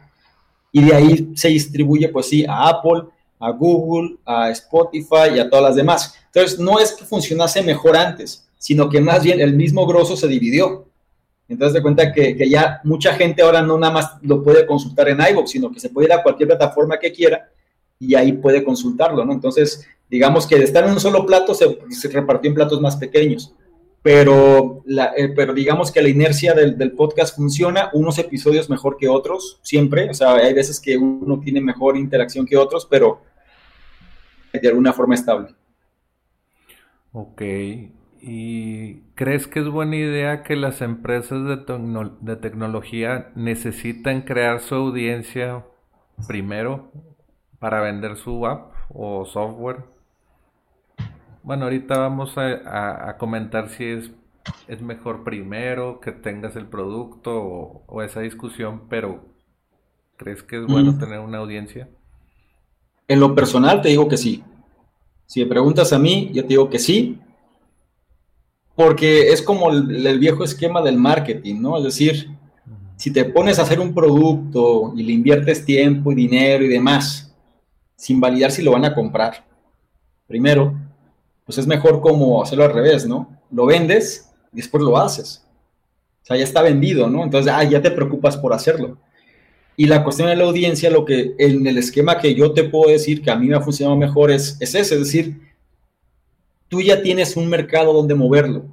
Y 0.73 0.85
de 0.85 0.95
ahí 0.95 1.33
se 1.35 1.49
distribuye, 1.49 2.09
pues 2.09 2.28
sí, 2.28 2.47
a 2.49 2.69
Apple, 2.69 3.02
a 3.38 3.50
Google, 3.50 4.16
a 4.25 4.50
Spotify 4.50 5.35
y 5.35 5.38
a 5.38 5.50
todas 5.50 5.64
las 5.64 5.76
demás. 5.76 6.14
Entonces, 6.33 6.59
no 6.59 6.78
es 6.78 6.92
que 6.92 7.04
funcionase 7.04 7.62
mejor 7.62 7.97
antes, 7.97 8.49
sino 8.57 8.88
que 8.88 9.00
más 9.00 9.23
bien 9.23 9.40
el 9.40 9.54
mismo 9.54 9.87
grosso 9.87 10.16
se 10.16 10.28
dividió. 10.28 10.87
Entonces, 11.47 11.75
de 11.75 11.83
cuenta 11.83 12.12
que, 12.12 12.49
ya 12.49 12.80
mucha 12.85 13.12
gente 13.14 13.42
ahora 13.42 13.61
no 13.61 13.76
nada 13.76 13.92
más 13.92 14.11
lo 14.23 14.42
puede 14.42 14.64
consultar 14.64 15.09
en 15.09 15.19
iVoox, 15.21 15.50
sino 15.50 15.71
que 15.71 15.80
se 15.80 15.90
puede 15.90 16.07
ir 16.07 16.12
a 16.14 16.23
cualquier 16.23 16.49
plataforma 16.49 16.99
que 16.99 17.12
quiera 17.12 17.50
y 18.00 18.14
ahí 18.14 18.33
puede 18.33 18.64
consultarlo, 18.64 19.25
¿no? 19.25 19.33
Entonces, 19.33 19.87
digamos 20.09 20.47
que 20.47 20.57
de 20.57 20.64
estar 20.64 20.83
en 20.85 20.92
un 20.92 21.00
solo 21.00 21.26
plato 21.26 21.54
se, 21.54 21.78
repartió 22.09 22.49
en 22.49 22.54
platos 22.54 22.80
más 22.80 22.97
pequeños. 22.97 23.54
Pero, 24.02 24.83
eh, 24.88 25.28
pero 25.37 25.52
digamos 25.52 25.92
que 25.92 26.00
la 26.00 26.09
inercia 26.09 26.54
del, 26.54 26.78
del, 26.78 26.92
podcast 26.92 27.37
funciona, 27.37 27.90
unos 27.92 28.19
episodios 28.19 28.71
mejor 28.71 28.97
que 28.97 29.11
otros, 29.11 29.61
siempre, 29.62 30.09
o 30.09 30.14
sea, 30.14 30.37
hay 30.37 30.54
veces 30.54 30.80
que 30.80 30.97
uno 30.97 31.38
tiene 31.38 31.61
mejor 31.61 31.99
interacción 31.99 32.47
que 32.47 32.57
otros, 32.57 32.88
pero 32.90 33.21
de 34.54 34.66
alguna 34.66 34.95
forma 34.95 35.14
estable. 35.14 35.54
Ok, 37.12 37.42
¿y 38.23 39.00
crees 39.14 39.47
que 39.47 39.61
es 39.61 39.69
buena 39.69 39.97
idea 39.97 40.45
que 40.45 40.57
las 40.57 40.80
empresas 40.80 41.45
de, 41.45 42.11
de 42.23 42.37
tecnología 42.37 43.33
necesitan 43.35 44.23
crear 44.23 44.61
su 44.61 44.76
audiencia 44.76 45.66
primero 46.26 46.90
para 47.61 47.81
vender 47.81 48.17
su 48.17 48.45
app 48.47 48.73
o 48.88 49.25
software? 49.25 49.85
Bueno, 51.45 51.64
ahorita 51.64 51.97
vamos 51.97 52.37
a, 52.37 53.17
comentar 53.19 53.69
si 53.69 53.85
es, 53.85 54.11
es, 54.67 54.83
mejor 54.83 55.23
primero 55.23 56.00
que 56.00 56.11
tengas 56.11 56.57
el 56.57 56.67
producto 56.67 57.33
o, 57.87 58.02
esa 58.02 58.21
discusión, 58.21 58.83
pero 58.88 59.25
¿crees 60.17 60.43
que 60.43 60.59
es 60.59 60.67
bueno 60.67 60.93
mm. 60.93 60.99
tener 60.99 61.21
una 61.21 61.38
audiencia? 61.38 61.88
En 63.07 63.21
lo 63.21 63.35
personal 63.35 63.81
te 63.81 63.88
digo 63.88 64.09
que 64.09 64.17
sí. 64.17 64.43
Si 65.26 65.40
me 65.40 65.47
preguntas 65.47 65.93
a 65.93 65.99
mí, 65.99 66.31
yo 66.33 66.43
te 66.43 66.49
digo 66.49 66.69
que 66.69 66.79
sí, 66.79 67.19
porque 68.75 69.33
es 69.33 69.43
como 69.43 69.71
el, 69.71 70.19
viejo 70.19 70.45
esquema 70.45 70.83
del 70.83 70.97
marketing, 70.97 71.61
¿no? 71.61 71.79
Es 71.79 71.85
decir, 71.85 72.31
si 72.97 73.12
te 73.12 73.25
pones 73.25 73.59
a 73.59 73.62
hacer 73.62 73.81
un 73.81 73.95
producto 73.95 74.93
y 74.97 75.02
le 75.02 75.12
inviertes 75.12 75.64
tiempo 75.64 76.12
y 76.12 76.14
dinero 76.17 76.64
y 76.64 76.69
demás, 76.69 77.29
sin 78.00 78.19
validar 78.19 78.50
si 78.50 78.62
lo 78.62 78.73
van 78.73 78.87
a 78.87 78.95
comprar, 78.95 79.45
primero, 80.26 80.75
pues 81.45 81.59
es 81.59 81.66
mejor 81.66 82.00
como 82.00 82.42
hacerlo 82.42 82.64
al 82.64 82.73
revés, 82.73 83.07
¿no? 83.07 83.38
Lo 83.50 83.66
vendes 83.66 84.30
y 84.54 84.57
después 84.57 84.83
lo 84.83 84.97
haces. 84.97 85.45
O 86.23 86.26
sea, 86.26 86.38
ya 86.38 86.45
está 86.45 86.62
vendido, 86.62 87.11
¿no? 87.11 87.23
Entonces, 87.23 87.52
ah, 87.54 87.62
ya 87.62 87.83
te 87.83 87.90
preocupas 87.90 88.38
por 88.38 88.54
hacerlo. 88.54 88.97
Y 89.76 89.85
la 89.85 90.02
cuestión 90.02 90.28
de 90.28 90.37
la 90.37 90.45
audiencia, 90.45 90.88
lo 90.88 91.04
que 91.04 91.35
en 91.38 91.66
el 91.66 91.76
esquema 91.76 92.19
que 92.19 92.35
yo 92.35 92.54
te 92.54 92.64
puedo 92.64 92.90
decir 92.90 93.21
que 93.21 93.30
a 93.30 93.37
mí 93.37 93.49
me 93.49 93.57
ha 93.57 93.61
funcionado 93.61 93.99
mejor 93.99 94.30
es, 94.30 94.57
es 94.61 94.75
ese, 94.75 94.95
es 94.95 95.00
decir, 95.00 95.38
tú 96.69 96.80
ya 96.80 97.02
tienes 97.02 97.37
un 97.37 97.49
mercado 97.50 97.92
donde 97.92 98.14
moverlo. 98.14 98.64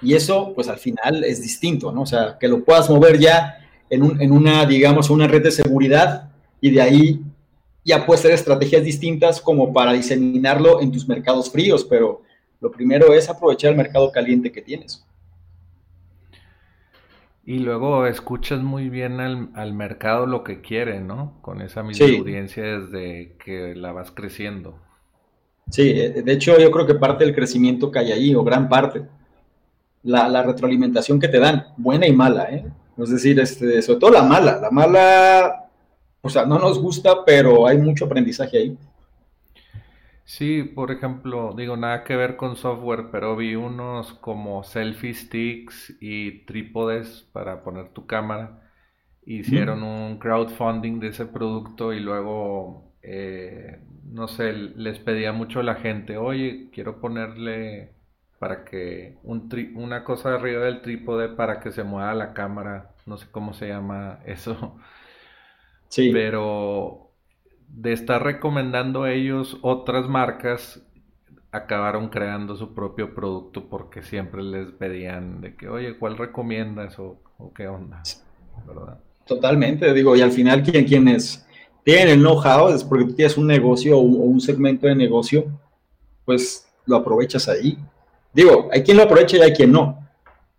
Y 0.00 0.14
eso, 0.14 0.52
pues 0.54 0.68
al 0.68 0.78
final 0.78 1.24
es 1.24 1.42
distinto, 1.42 1.90
¿no? 1.90 2.02
O 2.02 2.06
sea, 2.06 2.38
que 2.38 2.46
lo 2.46 2.62
puedas 2.62 2.88
mover 2.88 3.18
ya 3.18 3.58
en, 3.90 4.04
un, 4.04 4.22
en 4.22 4.30
una, 4.30 4.64
digamos, 4.64 5.10
una 5.10 5.26
red 5.26 5.42
de 5.42 5.50
seguridad 5.50 6.30
y 6.60 6.70
de 6.70 6.80
ahí 6.80 7.20
ya 7.84 8.06
puedes 8.06 8.20
hacer 8.20 8.32
estrategias 8.32 8.82
distintas 8.82 9.40
como 9.40 9.72
para 9.72 9.92
diseminarlo 9.92 10.80
en 10.80 10.90
tus 10.90 11.06
mercados 11.06 11.50
fríos, 11.50 11.84
pero 11.84 12.22
lo 12.60 12.70
primero 12.70 13.12
es 13.12 13.28
aprovechar 13.28 13.72
el 13.72 13.76
mercado 13.76 14.10
caliente 14.10 14.50
que 14.50 14.62
tienes. 14.62 15.04
Y 17.46 17.58
luego 17.58 18.06
escuchas 18.06 18.62
muy 18.62 18.88
bien 18.88 19.20
al, 19.20 19.74
mercado 19.74 20.24
lo 20.26 20.42
que 20.44 20.62
quiere, 20.62 21.00
¿no? 21.00 21.38
Con 21.42 21.60
esa 21.60 21.82
misma 21.82 22.06
audiencia 22.06 22.62
desde 22.62 23.36
que 23.44 23.74
la 23.74 23.92
vas 23.92 24.10
creciendo. 24.10 24.78
Sí, 25.70 25.90
eh, 25.90 26.22
de 26.22 26.32
hecho 26.32 26.58
yo 26.58 26.70
creo 26.70 26.86
que 26.86 26.94
parte 26.94 27.24
del 27.24 27.34
crecimiento 27.34 27.90
que 27.90 27.98
hay 27.98 28.12
ahí, 28.12 28.34
o 28.34 28.44
gran 28.44 28.68
parte, 28.68 29.02
la, 30.04 30.42
retroalimentación 30.42 31.20
que 31.20 31.28
te 31.28 31.38
dan, 31.38 31.66
buena 31.76 32.06
y 32.06 32.12
mala, 32.12 32.44
¿eh? 32.50 32.64
Es 32.96 33.10
decir, 33.10 33.38
este, 33.40 33.82
sobre 33.82 33.98
todo 33.98 34.10
la 34.12 34.22
mala, 34.22 34.58
la 34.58 34.70
mala, 34.70 35.63
o 36.24 36.30
sea, 36.30 36.46
no 36.46 36.58
nos 36.58 36.80
gusta, 36.80 37.24
pero 37.24 37.66
hay 37.68 37.78
mucho 37.78 38.06
aprendizaje 38.06 38.58
ahí. 38.58 38.78
Sí, 40.24 40.62
por 40.64 40.90
ejemplo, 40.90 41.54
digo, 41.56 41.76
nada 41.76 42.02
que 42.04 42.16
ver 42.16 42.36
con 42.36 42.56
software, 42.56 43.10
pero 43.10 43.36
vi 43.36 43.56
unos 43.56 44.14
como 44.14 44.64
selfie 44.64 45.12
sticks 45.14 45.96
y 46.00 46.46
trípodes 46.46 47.22
para 47.32 47.62
poner 47.62 47.90
tu 47.92 48.06
cámara. 48.06 48.62
Hicieron 49.26 49.82
un 49.82 50.18
crowdfunding 50.18 51.00
de 51.00 51.08
ese 51.08 51.26
producto 51.26 51.92
y 51.92 52.00
luego, 52.00 52.94
eh, 53.02 53.80
no 54.04 54.28
sé, 54.28 54.52
les 54.54 54.98
pedía 55.00 55.32
mucho 55.32 55.60
a 55.60 55.62
la 55.64 55.76
gente, 55.76 56.16
oye, 56.18 56.70
quiero 56.72 57.00
ponerle 57.00 57.94
para 58.38 58.64
que 58.64 59.18
un 59.24 59.48
una 59.76 60.04
cosa 60.04 60.34
arriba 60.34 60.64
del 60.64 60.82
trípode 60.82 61.28
para 61.30 61.60
que 61.60 61.72
se 61.72 61.84
mueva 61.84 62.14
la 62.14 62.34
cámara, 62.34 62.94
no 63.06 63.16
sé 63.18 63.26
cómo 63.30 63.54
se 63.54 63.68
llama 63.68 64.20
eso. 64.26 64.78
Sí. 65.88 66.10
Pero 66.12 67.10
de 67.68 67.92
estar 67.92 68.22
recomendando 68.22 69.06
ellos 69.06 69.58
otras 69.62 70.08
marcas, 70.08 70.82
acabaron 71.50 72.08
creando 72.08 72.56
su 72.56 72.74
propio 72.74 73.14
producto 73.14 73.68
porque 73.68 74.02
siempre 74.02 74.42
les 74.42 74.72
pedían 74.72 75.40
de 75.40 75.54
que, 75.54 75.68
oye, 75.68 75.96
¿cuál 75.96 76.16
recomiendas 76.16 76.98
o, 76.98 77.20
qué 77.54 77.68
onda? 77.68 78.02
Totalmente, 79.24 79.92
digo, 79.94 80.16
y 80.16 80.20
al 80.20 80.32
final 80.32 80.62
quien, 80.62 80.84
quienes 80.84 81.46
tienen 81.84 82.08
el 82.08 82.20
know-how 82.20 82.70
es 82.70 82.82
porque 82.82 83.04
tú 83.04 83.14
tienes 83.14 83.36
un 83.36 83.46
negocio 83.46 83.98
o 83.98 84.00
un 84.00 84.40
segmento 84.40 84.86
de 84.86 84.96
negocio, 84.96 85.44
pues 86.24 86.66
lo 86.86 86.96
aprovechas 86.96 87.48
ahí. 87.48 87.78
Digo, 88.32 88.68
hay 88.72 88.82
quien 88.82 88.96
lo 88.96 89.04
aprovecha 89.04 89.36
y 89.36 89.40
hay 89.40 89.52
quien 89.52 89.70
no, 89.70 90.08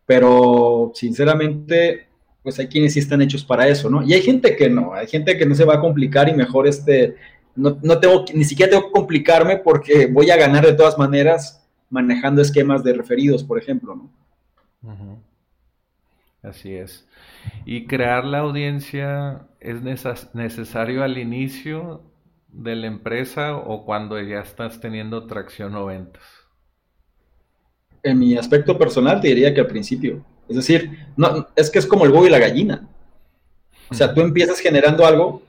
pero 0.05 0.91
sinceramente 0.95 2.07
pues 2.45 2.59
hay 2.59 2.67
quienes 2.67 2.93
sí 2.93 2.99
están 2.99 3.23
hechos 3.23 3.43
para 3.43 3.67
eso, 3.67 3.89
¿no? 3.89 4.03
Y 4.03 4.13
hay 4.13 4.21
gente 4.21 4.55
que 4.55 4.69
no, 4.69 4.93
hay 4.93 5.07
gente 5.07 5.35
que 5.35 5.47
no 5.47 5.55
se 5.55 5.65
va 5.65 5.73
a 5.73 5.79
complicar 5.79 6.29
y 6.29 6.33
mejor 6.33 6.67
este, 6.67 7.15
no, 7.55 7.79
no 7.81 7.99
tengo, 7.99 8.23
ni 8.35 8.45
siquiera 8.45 8.69
tengo 8.69 8.85
que 8.85 8.91
complicarme 8.91 9.57
porque 9.57 10.05
voy 10.05 10.29
a 10.29 10.37
ganar 10.37 10.63
de 10.63 10.73
todas 10.73 10.95
maneras 10.95 11.67
manejando 11.89 12.43
esquemas 12.43 12.83
de 12.83 12.93
referidos, 12.93 13.43
por 13.43 13.57
ejemplo, 13.57 13.95
¿no? 13.95 15.19
Así 16.43 16.75
es. 16.75 17.07
¿Y 17.65 17.87
crear 17.87 18.25
la 18.25 18.39
audiencia 18.39 19.47
es 19.59 19.81
necesario 20.35 21.03
al 21.03 21.17
inicio 21.17 22.03
de 22.49 22.75
la 22.75 22.85
empresa 22.85 23.57
o 23.57 23.85
cuando 23.85 24.21
ya 24.21 24.41
estás 24.41 24.79
teniendo 24.79 25.25
tracción 25.25 25.73
o 25.73 25.87
ventas? 25.87 26.21
En 28.03 28.19
mi 28.19 28.37
aspecto 28.37 28.77
personal 28.77 29.19
te 29.19 29.29
diría 29.29 29.51
que 29.51 29.61
al 29.61 29.67
principio. 29.67 30.23
Es 30.47 30.55
decir, 30.55 31.07
no, 31.17 31.47
es 31.55 31.69
que 31.69 31.79
es 31.79 31.85
como 31.85 32.05
el 32.05 32.11
huevo 32.11 32.27
y 32.27 32.29
la 32.29 32.39
gallina. 32.39 32.87
O 33.89 33.93
sea, 33.93 34.13
tú 34.13 34.21
empiezas 34.21 34.59
generando 34.59 35.05
algo 35.05 35.41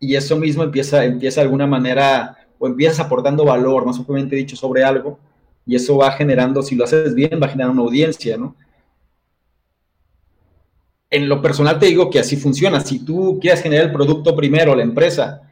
y 0.00 0.14
eso 0.16 0.36
mismo 0.36 0.62
empieza, 0.62 1.04
empieza 1.04 1.40
de 1.40 1.46
alguna 1.46 1.66
manera, 1.66 2.36
o 2.58 2.66
empiezas 2.66 3.00
aportando 3.00 3.44
valor, 3.44 3.86
no 3.86 3.92
simplemente 3.92 4.36
dicho 4.36 4.56
sobre 4.56 4.84
algo, 4.84 5.18
y 5.66 5.74
eso 5.74 5.96
va 5.96 6.12
generando, 6.12 6.62
si 6.62 6.76
lo 6.76 6.84
haces 6.84 7.14
bien, 7.14 7.40
va 7.42 7.46
a 7.46 7.50
generar 7.50 7.70
una 7.70 7.82
audiencia, 7.82 8.36
¿no? 8.36 8.54
En 11.10 11.28
lo 11.28 11.40
personal 11.40 11.78
te 11.78 11.86
digo 11.86 12.10
que 12.10 12.18
así 12.18 12.36
funciona. 12.36 12.80
Si 12.80 13.04
tú 13.04 13.38
quieres 13.40 13.62
generar 13.62 13.86
el 13.86 13.92
producto 13.92 14.36
primero, 14.36 14.74
la 14.74 14.82
empresa, 14.82 15.42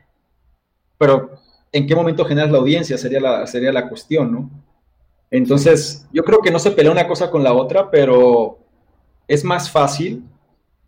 pero 0.98 1.38
¿en 1.72 1.86
qué 1.86 1.94
momento 1.94 2.24
generas 2.24 2.50
la 2.50 2.58
audiencia? 2.58 2.98
Sería 2.98 3.20
la, 3.20 3.46
sería 3.46 3.72
la 3.72 3.88
cuestión, 3.88 4.32
¿no? 4.32 4.50
Entonces, 5.30 6.06
yo 6.12 6.24
creo 6.24 6.40
que 6.40 6.50
no 6.50 6.58
se 6.58 6.70
pelea 6.70 6.92
una 6.92 7.08
cosa 7.08 7.30
con 7.30 7.42
la 7.42 7.52
otra, 7.52 7.90
pero 7.90 8.58
es 9.28 9.44
más 9.44 9.70
fácil, 9.70 10.24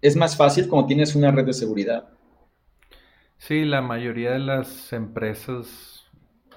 es 0.01 0.17
más 0.17 0.37
fácil 0.37 0.69
como 0.69 0.87
tienes 0.87 1.15
una 1.15 1.31
red 1.31 1.45
de 1.45 1.53
seguridad. 1.53 2.09
Sí, 3.39 3.65
la 3.65 3.83
mayoría 3.83 4.33
de 4.33 4.41
las 4.41 4.93
empresas, 4.93 6.05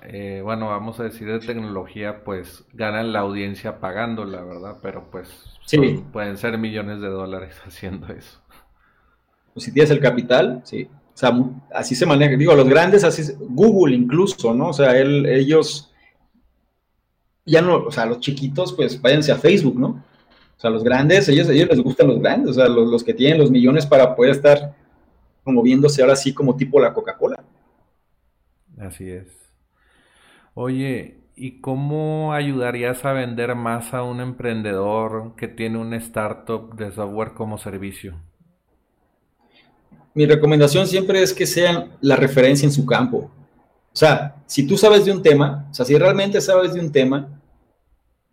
eh, 0.03 0.41
bueno, 0.43 0.67
vamos 0.67 0.99
a 0.99 1.03
decir 1.03 1.27
de 1.27 1.39
tecnología, 1.39 2.23
pues 2.23 2.65
ganan 2.73 3.13
la 3.13 3.19
audiencia 3.19 3.79
pagándola, 3.79 4.43
¿verdad? 4.43 4.77
Pero 4.81 5.09
pues 5.11 5.29
sí. 5.65 6.03
pueden 6.11 6.37
ser 6.37 6.57
millones 6.57 7.01
de 7.01 7.07
dólares 7.07 7.55
haciendo 7.65 8.07
eso. 8.07 8.39
Pues 9.53 9.65
si 9.65 9.73
tienes 9.73 9.91
el 9.91 9.99
capital, 9.99 10.61
sí. 10.63 10.89
O 11.13 11.17
sea, 11.17 11.37
así 11.73 11.93
se 11.93 12.05
maneja. 12.05 12.35
Digo, 12.35 12.55
los 12.55 12.67
grandes, 12.67 13.03
así, 13.03 13.33
Google 13.39 13.95
incluso, 13.95 14.53
¿no? 14.53 14.69
O 14.69 14.73
sea, 14.73 14.97
ellos, 14.97 15.91
ya 17.45 17.61
no, 17.61 17.75
o 17.77 17.91
sea, 17.91 18.05
los 18.05 18.21
chiquitos, 18.21 18.73
pues 18.73 18.99
váyanse 19.01 19.31
a 19.31 19.35
Facebook, 19.35 19.77
¿no? 19.77 20.00
O 20.61 20.63
sea, 20.63 20.69
los 20.69 20.83
grandes, 20.83 21.27
ellos, 21.27 21.49
ellos 21.49 21.69
les 21.69 21.79
gustan 21.79 22.07
los 22.07 22.19
grandes, 22.19 22.51
o 22.51 22.53
sea, 22.53 22.67
los, 22.67 23.03
que 23.03 23.15
tienen 23.15 23.39
los 23.39 23.49
millones 23.49 23.87
para 23.87 24.15
poder 24.15 24.33
estar 24.33 24.75
moviéndose 25.43 26.03
ahora 26.03 26.15
sí 26.15 26.35
como 26.35 26.55
tipo 26.55 26.79
la 26.79 26.93
Coca-Cola. 26.93 27.43
Así 28.77 29.09
es. 29.09 29.25
Oye, 30.53 31.21
¿y 31.35 31.61
cómo 31.61 32.31
ayudarías 32.31 33.03
a 33.05 33.11
vender 33.11 33.55
más 33.55 33.95
a 33.95 34.03
un 34.03 34.21
emprendedor 34.21 35.35
que 35.35 35.47
tiene 35.47 35.79
una 35.79 35.97
startup 35.97 36.75
de 36.75 36.91
software 36.91 37.33
como 37.33 37.57
servicio? 37.57 38.19
mi 40.13 40.27
recomendación 40.27 40.85
siempre 40.85 41.23
es 41.23 41.33
que 41.33 41.47
sean 41.47 41.93
la 42.01 42.15
referencia 42.15 42.67
en 42.67 42.71
su 42.71 42.85
campo. 42.85 43.31
O 43.91 43.95
sea, 43.95 44.35
si 44.45 44.67
tú 44.67 44.77
sabes 44.77 45.05
de 45.05 45.11
un 45.11 45.23
tema, 45.23 45.67
o 45.71 45.73
sea, 45.73 45.87
si 45.87 45.97
realmente 45.97 46.39
sabes 46.39 46.75
de 46.75 46.81
un 46.81 46.91
tema, 46.91 47.40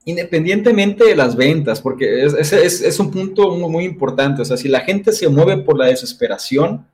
independientemente 0.09 1.05
de 1.05 1.15
las 1.15 1.37
ventas, 1.37 1.83
porque 1.83 2.25
es, 2.25 2.53
es, 2.55 2.99
un 2.99 3.11
punto 3.11 3.51
muy, 3.51 3.85
importante, 3.85 4.41
o 4.41 4.45
sea, 4.47 4.57
si 4.57 4.67
la 4.67 4.81
gente 4.81 5.13
se 5.13 5.29
mueve 5.29 5.59
por 5.59 5.77
la 5.77 5.85
desesperación, 5.85 6.87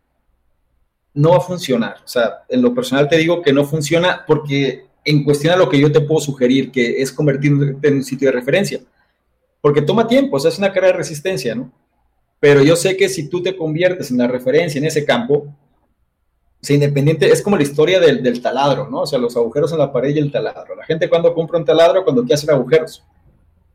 no 1.14 1.30
va 1.30 1.37
a 1.37 1.40
funcionar. 1.40 1.99
O 2.04 2.09
sea, 2.09 2.42
en 2.49 2.61
lo 2.61 2.75
personal 2.75 3.09
te 3.09 3.16
digo 3.16 3.40
que 3.40 3.52
no 3.52 3.64
funciona 3.64 4.25
porque 4.26 4.87
en 5.04 5.23
cuestión 5.23 5.54
a 5.54 5.56
lo 5.56 5.68
que 5.68 5.78
yo 5.78 5.92
te 5.92 6.00
puedo 6.00 6.21
sugerir, 6.21 6.73
que 6.73 7.00
es 7.00 7.12
convertirte 7.12 7.87
en 7.87 7.94
un 7.94 8.02
sitio 8.02 8.26
de 8.26 8.33
referencia, 8.33 8.80
porque 9.61 9.80
toma 9.80 10.09
tiempo, 10.09 10.37
o 10.37 10.40
sea, 10.40 10.50
es 10.50 10.59
una 10.59 10.73
carrera 10.73 10.88
de 10.88 10.99
resistencia, 10.99 11.54
¿no? 11.54 11.71
Pero 12.40 12.64
yo 12.64 12.75
sé 12.75 12.97
que 12.97 13.09
si 13.09 13.28
tú 13.28 13.44
te 13.44 13.56
conviertes 13.56 14.11
en 14.11 14.18
la 14.18 14.26
referencia 14.26 14.80
en 14.80 14.87
ese 14.87 15.04
campo, 15.04 15.47
sea, 16.64 16.75
independiente, 16.75 17.30
es 17.30 17.42
como 17.42 17.56
la 17.56 17.62
historia 17.62 18.00
del, 18.00 18.40
taladro, 18.40 18.88
¿no? 18.88 19.00
O 19.00 19.06
sea, 19.06 19.18
los 19.18 19.37
agujeros 19.37 19.73
en 19.73 19.78
la 19.78 19.92
pared 19.92 20.14
y 20.14 20.18
el 20.18 20.33
taladro. 20.33 20.75
La 20.75 20.85
gente 20.85 21.09
cuando 21.09 21.35
compra 21.35 21.59
un 21.59 21.64
taladro, 21.64 22.04
cuando 22.04 22.23
quiere 22.23 22.35
hacer 22.35 22.50
agujeros. 22.50 23.04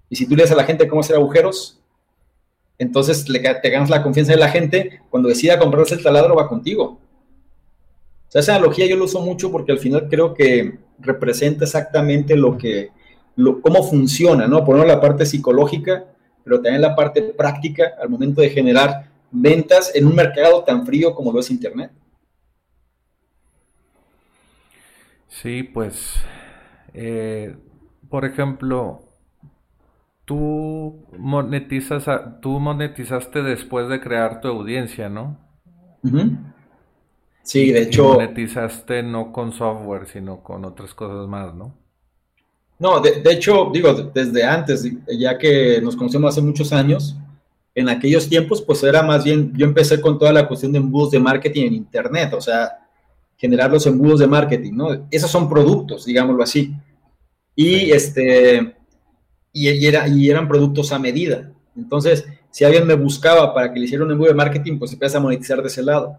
Y 0.10 0.16
si 0.16 0.28
tú 0.28 0.36
le 0.36 0.44
a 0.44 0.56
la 0.56 0.64
gente 0.64 0.88
cómo 0.88 1.02
hacer 1.02 1.16
agujeros, 1.16 1.80
entonces 2.78 3.28
le, 3.30 3.40
te 3.40 3.70
ganas 3.70 3.90
la 3.90 4.02
confianza 4.02 4.32
de 4.32 4.40
la 4.40 4.50
gente, 4.50 5.02
cuando 5.10 5.30
decida 5.30 5.60
comprarse 5.60 5.96
el 5.96 6.04
taladro 6.04 6.36
va 6.36 6.48
contigo. 6.48 7.00
O 8.28 8.32
sea, 8.32 8.42
esa 8.42 8.56
analogía 8.56 8.88
yo 8.88 8.96
lo 8.96 9.06
uso 9.06 9.22
mucho 9.22 9.52
porque 9.52 9.72
al 9.72 9.80
final 9.80 10.08
creo 10.10 10.34
que 10.34 10.80
representa 11.00 11.66
exactamente 11.66 12.36
lo 12.36 12.58
que, 12.58 12.92
cómo 13.62 13.84
funciona, 13.84 14.48
¿no? 14.48 14.64
Por 14.64 14.86
la 14.86 15.02
parte 15.02 15.26
psicológica, 15.26 16.06
pero 16.44 16.62
también 16.62 16.82
la 16.82 16.96
parte 16.96 17.22
práctica 17.22 17.94
al 18.02 18.10
momento 18.10 18.42
de 18.42 18.50
generar 18.50 19.10
ventas 19.32 19.92
en 19.94 20.08
un 20.08 20.16
mercado 20.16 20.64
tan 20.64 20.86
frío 20.86 21.14
como 21.14 21.32
lo 21.32 21.40
es 21.40 21.50
Internet. 21.52 21.92
Sí, 25.30 25.64
pues, 25.64 26.16
eh, 26.94 27.56
por 28.10 28.26
ejemplo, 28.26 29.02
tú 30.26 31.06
monetizas, 31.18 32.06
tú 32.42 32.60
monetizaste 32.60 33.44
después 33.44 33.88
de 33.90 34.02
crear 34.02 34.42
tu 34.42 34.48
audiencia, 34.50 35.08
¿no? 35.08 35.38
Sí, 37.44 37.72
de 37.72 37.84
hecho. 37.84 38.14
monetizaste 38.14 39.04
no 39.04 39.32
con 39.32 39.54
software, 39.54 40.08
sino 40.08 40.42
con 40.44 40.66
otras 40.66 40.94
cosas 40.94 41.28
más, 41.28 41.54
¿no? 41.54 41.76
No, 42.80 43.00
de, 43.00 43.22
de, 43.22 43.34
hecho, 43.34 43.70
digo, 43.72 43.94
desde 43.94 44.44
antes, 44.44 44.90
ya 45.08 45.38
que 45.38 45.80
nos 45.82 45.96
conocemos 45.96 46.30
hace 46.30 46.42
muchos 46.42 46.72
años, 46.74 47.18
en 47.76 47.90
aquellos 47.90 48.28
tiempos, 48.28 48.62
pues 48.62 48.84
era 48.84 49.04
más 49.04 49.24
bien, 49.24 49.54
yo 49.56 49.66
empecé 49.66 50.02
con 50.02 50.18
toda 50.18 50.34
la 50.34 50.48
cuestión 50.48 50.72
de 50.72 50.80
embudos 50.80 51.12
de 51.12 51.20
marketing 51.20 51.68
en 51.68 51.74
Internet, 51.74 52.34
o 52.34 52.42
sea, 52.42 52.89
generar 53.40 53.72
los 53.72 53.88
embudos 53.88 54.20
de 54.20 54.28
marketing, 54.28 54.74
¿no? 54.74 55.08
Esos 55.10 55.32
son 55.32 55.48
productos, 55.48 56.06
digámoslo 56.06 56.44
así. 56.44 56.74
Y, 57.56 57.92
este, 57.92 58.76
y, 59.54 59.88
era, 59.88 60.08
y 60.10 60.30
eran 60.30 60.48
productos 60.48 60.92
a 60.92 61.00
medida. 61.00 61.50
Entonces, 61.76 62.26
si 62.52 62.66
alguien 62.66 62.86
me 62.86 62.96
buscaba 62.96 63.54
para 63.54 63.72
que 63.72 63.80
le 63.80 63.86
hiciera 63.86 64.04
un 64.04 64.12
embudo 64.12 64.28
de 64.28 64.36
marketing, 64.36 64.78
pues 64.78 64.92
empieza 64.92 65.20
a 65.20 65.22
monetizar 65.22 65.62
de 65.62 65.70
ese 65.70 65.82
lado. 65.82 66.18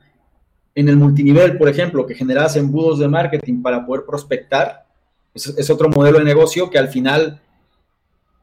En 0.74 0.88
el 0.88 0.96
multinivel, 0.96 1.58
por 1.58 1.68
ejemplo, 1.68 2.06
que 2.06 2.14
generas 2.14 2.56
embudos 2.56 2.98
de 2.98 3.08
marketing 3.08 3.60
para 3.60 3.84
poder 3.84 4.06
prospectar, 4.06 4.86
es, 5.34 5.46
es 5.46 5.68
otro 5.68 5.90
modelo 5.90 6.18
de 6.18 6.24
negocio 6.24 6.70
que 6.70 6.78
al 6.78 6.88
final 6.88 7.38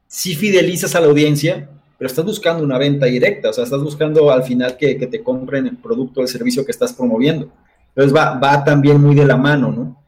sí 0.06 0.36
fidelizas 0.36 0.94
a 0.94 1.00
la 1.00 1.08
audiencia, 1.08 1.68
pero 1.98 2.06
estás 2.06 2.24
buscando 2.24 2.62
una 2.62 2.78
venta 2.78 3.06
directa, 3.06 3.50
o 3.50 3.52
sea, 3.52 3.64
estás 3.64 3.82
buscando 3.82 4.30
al 4.30 4.44
final 4.44 4.76
que, 4.76 4.96
que 4.96 5.08
te 5.08 5.24
compren 5.24 5.66
el 5.66 5.78
producto 5.78 6.20
o 6.20 6.22
el 6.22 6.28
servicio 6.28 6.64
que 6.64 6.70
estás 6.70 6.92
promoviendo. 6.92 7.50
Entonces 7.98 8.16
va, 8.16 8.64
también 8.64 9.02
muy 9.02 9.16
de 9.16 9.26
la 9.26 9.36
mano, 9.36 9.72
¿no? 9.72 10.04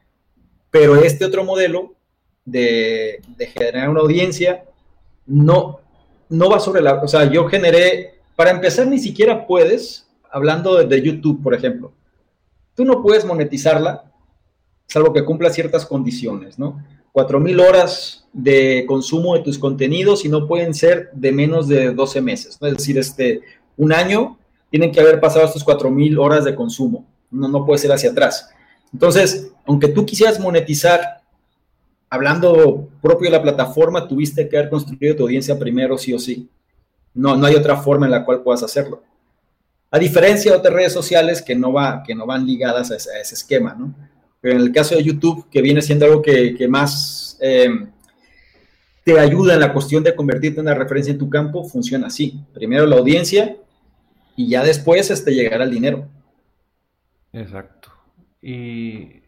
Pero 0.69 0.95
este 0.95 1.25
otro 1.25 1.43
modelo 1.43 1.93
de, 2.45 3.21
generar 3.53 3.89
una 3.89 3.99
audiencia 3.99 4.63
no, 5.25 5.81
no 6.29 6.49
va 6.49 6.61
sobre 6.61 6.81
la... 6.81 6.93
O 7.03 7.07
sea, 7.09 7.29
yo 7.29 7.49
generé, 7.49 8.21
para 8.37 8.51
empezar 8.51 8.87
ni 8.87 8.97
siquiera 8.97 9.45
puedes, 9.45 10.07
hablando 10.31 10.81
de, 10.81 11.01
YouTube, 11.01 11.43
por 11.43 11.53
ejemplo, 11.53 11.91
tú 12.75 12.85
no 12.85 13.03
puedes 13.03 13.25
monetizarla, 13.25 14.09
salvo 14.87 15.11
que 15.11 15.25
cumpla 15.25 15.49
ciertas 15.49 15.85
condiciones, 15.85 16.57
¿no? 16.57 16.81
4.000 17.11 17.67
horas 17.67 18.25
de 18.31 18.85
consumo 18.87 19.35
de 19.35 19.41
tus 19.43 19.59
contenidos 19.59 20.23
y 20.23 20.29
no 20.29 20.47
pueden 20.47 20.73
ser 20.73 21.09
de 21.11 21.33
menos 21.33 21.67
de 21.67 21.93
12 21.93 22.21
meses, 22.21 22.57
¿no? 22.61 22.69
Es 22.69 22.77
decir, 22.77 22.97
este, 22.97 23.41
un 23.75 23.91
año 23.91 24.37
tienen 24.69 24.93
que 24.93 25.01
haber 25.01 25.19
pasado 25.19 25.45
estos 25.45 25.65
4.000 25.65 26.17
horas 26.17 26.45
de 26.45 26.55
consumo 26.55 27.10
no, 27.31 27.47
no 27.47 27.65
puede 27.65 27.79
ser 27.79 27.91
hacia 27.91 28.11
atrás. 28.11 28.49
Entonces, 28.93 29.51
aunque 29.65 29.87
tú 29.87 30.05
quisieras 30.05 30.39
monetizar, 30.39 31.21
hablando 32.09 32.89
propio 33.01 33.31
de 33.31 33.37
la 33.37 33.41
plataforma, 33.41 34.07
tuviste 34.07 34.47
que 34.49 34.57
haber 34.57 34.69
construido 34.69 35.15
tu 35.15 35.23
audiencia 35.23 35.57
primero, 35.57 35.97
sí 35.97 36.13
o 36.13 36.19
sí. 36.19 36.49
No, 37.13 37.35
no 37.35 37.45
hay 37.45 37.55
otra 37.55 37.77
forma 37.77 38.05
en 38.05 38.11
la 38.11 38.25
cual 38.25 38.43
puedas 38.43 38.63
hacerlo. 38.63 39.01
A 39.89 39.99
diferencia 39.99 40.51
de 40.51 40.57
otras 40.57 40.73
redes 40.73 40.93
sociales 40.93 41.41
que 41.41 41.55
no, 41.55 41.73
va, 41.73 42.03
que 42.03 42.15
no 42.15 42.25
van 42.25 42.45
ligadas 42.45 42.91
a 42.91 42.95
ese, 42.95 43.33
esquema, 43.33 43.75
¿no? 43.77 43.93
Pero 44.39 44.55
en 44.55 44.61
el 44.61 44.71
caso 44.71 44.95
de 44.95 45.03
YouTube, 45.03 45.49
que 45.49 45.61
viene 45.61 45.81
siendo 45.81 46.05
algo 46.05 46.21
que, 46.21 46.67
más 46.67 47.37
em, 47.39 47.91
te 49.03 49.19
ayuda 49.19 49.53
en 49.53 49.59
la 49.59 49.73
cuestión 49.73 50.03
de 50.03 50.15
convertirte 50.15 50.59
en 50.59 50.67
una 50.67 50.75
referencia 50.75 51.11
en 51.11 51.17
tu 51.17 51.29
campo, 51.29 51.63
funciona 51.63 52.07
así. 52.07 52.39
Primero 52.53 52.85
la 52.85 52.97
audiencia 52.97 53.57
y 54.35 54.49
ya 54.49 54.63
después 54.63 55.11
este, 55.11 55.33
llegar 55.33 55.61
al 55.61 55.71
dinero. 55.71 56.07
Exacto. 57.33 57.91
Y, 58.41 59.21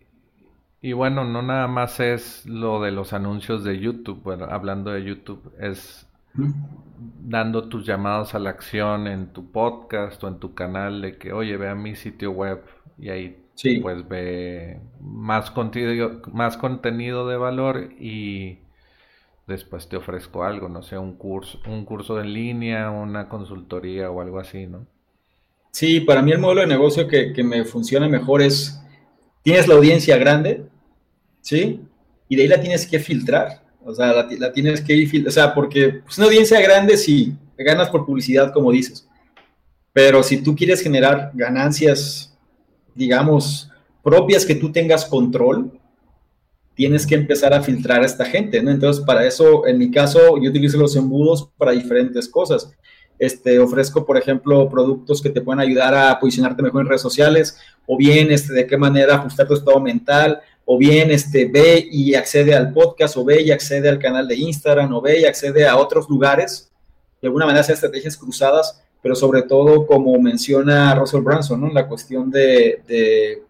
y 0.82 0.94
bueno, 0.94 1.24
no 1.26 1.42
nada 1.42 1.68
más 1.68 2.00
es 2.00 2.46
lo 2.46 2.82
de 2.82 2.92
los 2.92 3.14
anuncios 3.14 3.64
de 3.64 3.80
YouTube, 3.80 4.22
bueno, 4.24 4.46
hablando 4.46 4.92
de 4.92 5.04
YouTube, 5.04 5.54
es 5.60 6.08
dando 6.36 7.70
tus 7.70 7.86
llamados 7.86 8.36
a 8.36 8.40
la 8.40 8.50
acción 8.52 9.08
en 9.08 9.34
tu 9.34 9.52
podcast 9.52 10.24
o 10.24 10.28
en 10.28 10.40
tu 10.40 10.54
canal 10.56 11.02
de 11.02 11.18
que, 11.18 11.34
oye, 11.34 11.58
ve 11.58 11.70
a 11.70 11.76
mi 11.76 11.96
sitio 11.96 12.32
web 12.32 12.64
y 12.98 13.10
ahí 13.10 13.40
pues 13.80 14.08
ve 14.08 14.80
más 15.02 15.52
contenido, 15.52 16.22
más 16.32 16.58
contenido 16.58 17.28
de 17.28 17.38
valor 17.38 17.92
y 18.00 18.60
después 19.48 19.90
te 19.90 19.98
ofrezco 19.98 20.44
algo, 20.46 20.70
no 20.70 20.84
sé, 20.84 20.98
un 20.98 21.18
curso, 21.18 21.60
un 21.68 21.86
curso 21.86 22.20
en 22.22 22.34
línea, 22.34 22.92
una 22.92 23.30
consultoría 23.30 24.12
o 24.12 24.22
algo 24.22 24.40
así, 24.40 24.68
¿no? 24.68 24.88
Sí, 25.74 26.02
para 26.02 26.22
mí 26.22 26.32
el 26.32 26.38
modelo 26.38 26.62
de 26.62 26.68
negocio 26.68 27.08
que, 27.08 27.34
me 27.44 27.66
funciona 27.66 28.08
mejor 28.08 28.44
es, 28.44 28.80
tienes 29.42 29.68
la 29.68 29.74
audiencia 29.74 30.18
grande, 30.18 30.66
¿sí? 31.42 31.82
Y 32.30 32.36
de 32.36 32.44
ahí 32.44 32.48
la 32.48 32.62
tienes 32.62 32.86
que 32.86 33.00
filtrar, 33.00 33.64
o 33.84 33.94
sea, 33.94 34.14
la, 34.14 34.54
tienes 34.54 34.82
que 34.82 34.94
ir, 34.94 35.28
o 35.28 35.32
sea, 35.32 35.56
porque 35.56 36.02
pues, 36.06 36.20
una 36.20 36.28
audiencia 36.28 36.62
grande 36.62 36.96
sí, 36.96 37.36
ganas 37.58 37.90
por 37.90 38.06
publicidad, 38.06 38.54
como 38.54 38.72
dices, 38.72 39.10
pero 39.92 40.22
si 40.22 40.44
tú 40.44 40.56
quieres 40.56 40.80
generar 40.80 41.32
ganancias, 41.34 42.38
digamos, 42.94 43.72
propias 44.04 44.46
que 44.46 44.54
tú 44.54 44.72
tengas 44.72 45.06
control, 45.06 45.72
tienes 46.76 47.08
que 47.08 47.16
empezar 47.16 47.52
a 47.52 47.64
filtrar 47.64 48.04
a 48.04 48.06
esta 48.06 48.26
gente, 48.26 48.62
¿no? 48.62 48.70
Entonces, 48.70 49.04
para 49.04 49.26
eso, 49.26 49.66
en 49.66 49.80
mi 49.80 49.90
caso, 49.90 50.38
yo 50.40 50.52
utilizo 50.52 50.78
los 50.78 50.96
embudos 50.96 51.50
para 51.58 51.72
diferentes 51.72 52.30
cosas. 52.30 52.72
Este, 53.20 53.60
ofrezco, 53.60 54.06
por 54.06 54.18
ejemplo, 54.18 54.70
productos 54.70 55.22
que 55.22 55.30
te 55.30 55.42
pueden 55.42 55.60
ayudar 55.60 55.96
a 55.96 56.20
posicionarte 56.20 56.62
mejor 56.62 56.82
en 56.82 56.88
redes 56.88 57.02
sociales, 57.02 57.58
o 57.86 57.98
bien 57.98 58.32
este, 58.32 58.54
de 58.54 58.68
qué 58.68 58.78
manera 58.78 59.16
ajustar 59.16 59.48
tu 59.48 59.54
estado 59.54 59.80
mental, 59.80 60.42
o 60.66 60.78
bien 60.78 61.12
este, 61.12 61.46
ve 61.46 61.88
y 61.90 62.16
accede 62.16 62.56
al 62.56 62.72
podcast, 62.72 63.18
o 63.18 63.24
ve 63.24 63.42
y 63.42 63.52
accede 63.52 63.90
al 63.90 64.00
canal 64.00 64.28
de 64.28 64.36
Instagram, 64.36 64.94
o 64.94 65.02
ve 65.02 65.22
y 65.22 65.26
accede 65.26 65.68
a 65.68 65.78
otros 65.78 66.10
lugares. 66.10 66.70
De 67.22 67.28
alguna 67.28 67.46
manera, 67.46 67.62
hacer 67.62 67.76
estrategias 67.76 68.18
cruzadas, 68.18 68.82
pero 69.02 69.16
sobre 69.16 69.44
todo, 69.44 69.86
como 69.86 70.18
menciona 70.20 70.96
Russell 70.96 71.22
Branson, 71.22 71.74
la 71.74 71.88
cuestión 71.88 72.32
de, 72.32 72.82
de 72.88 73.44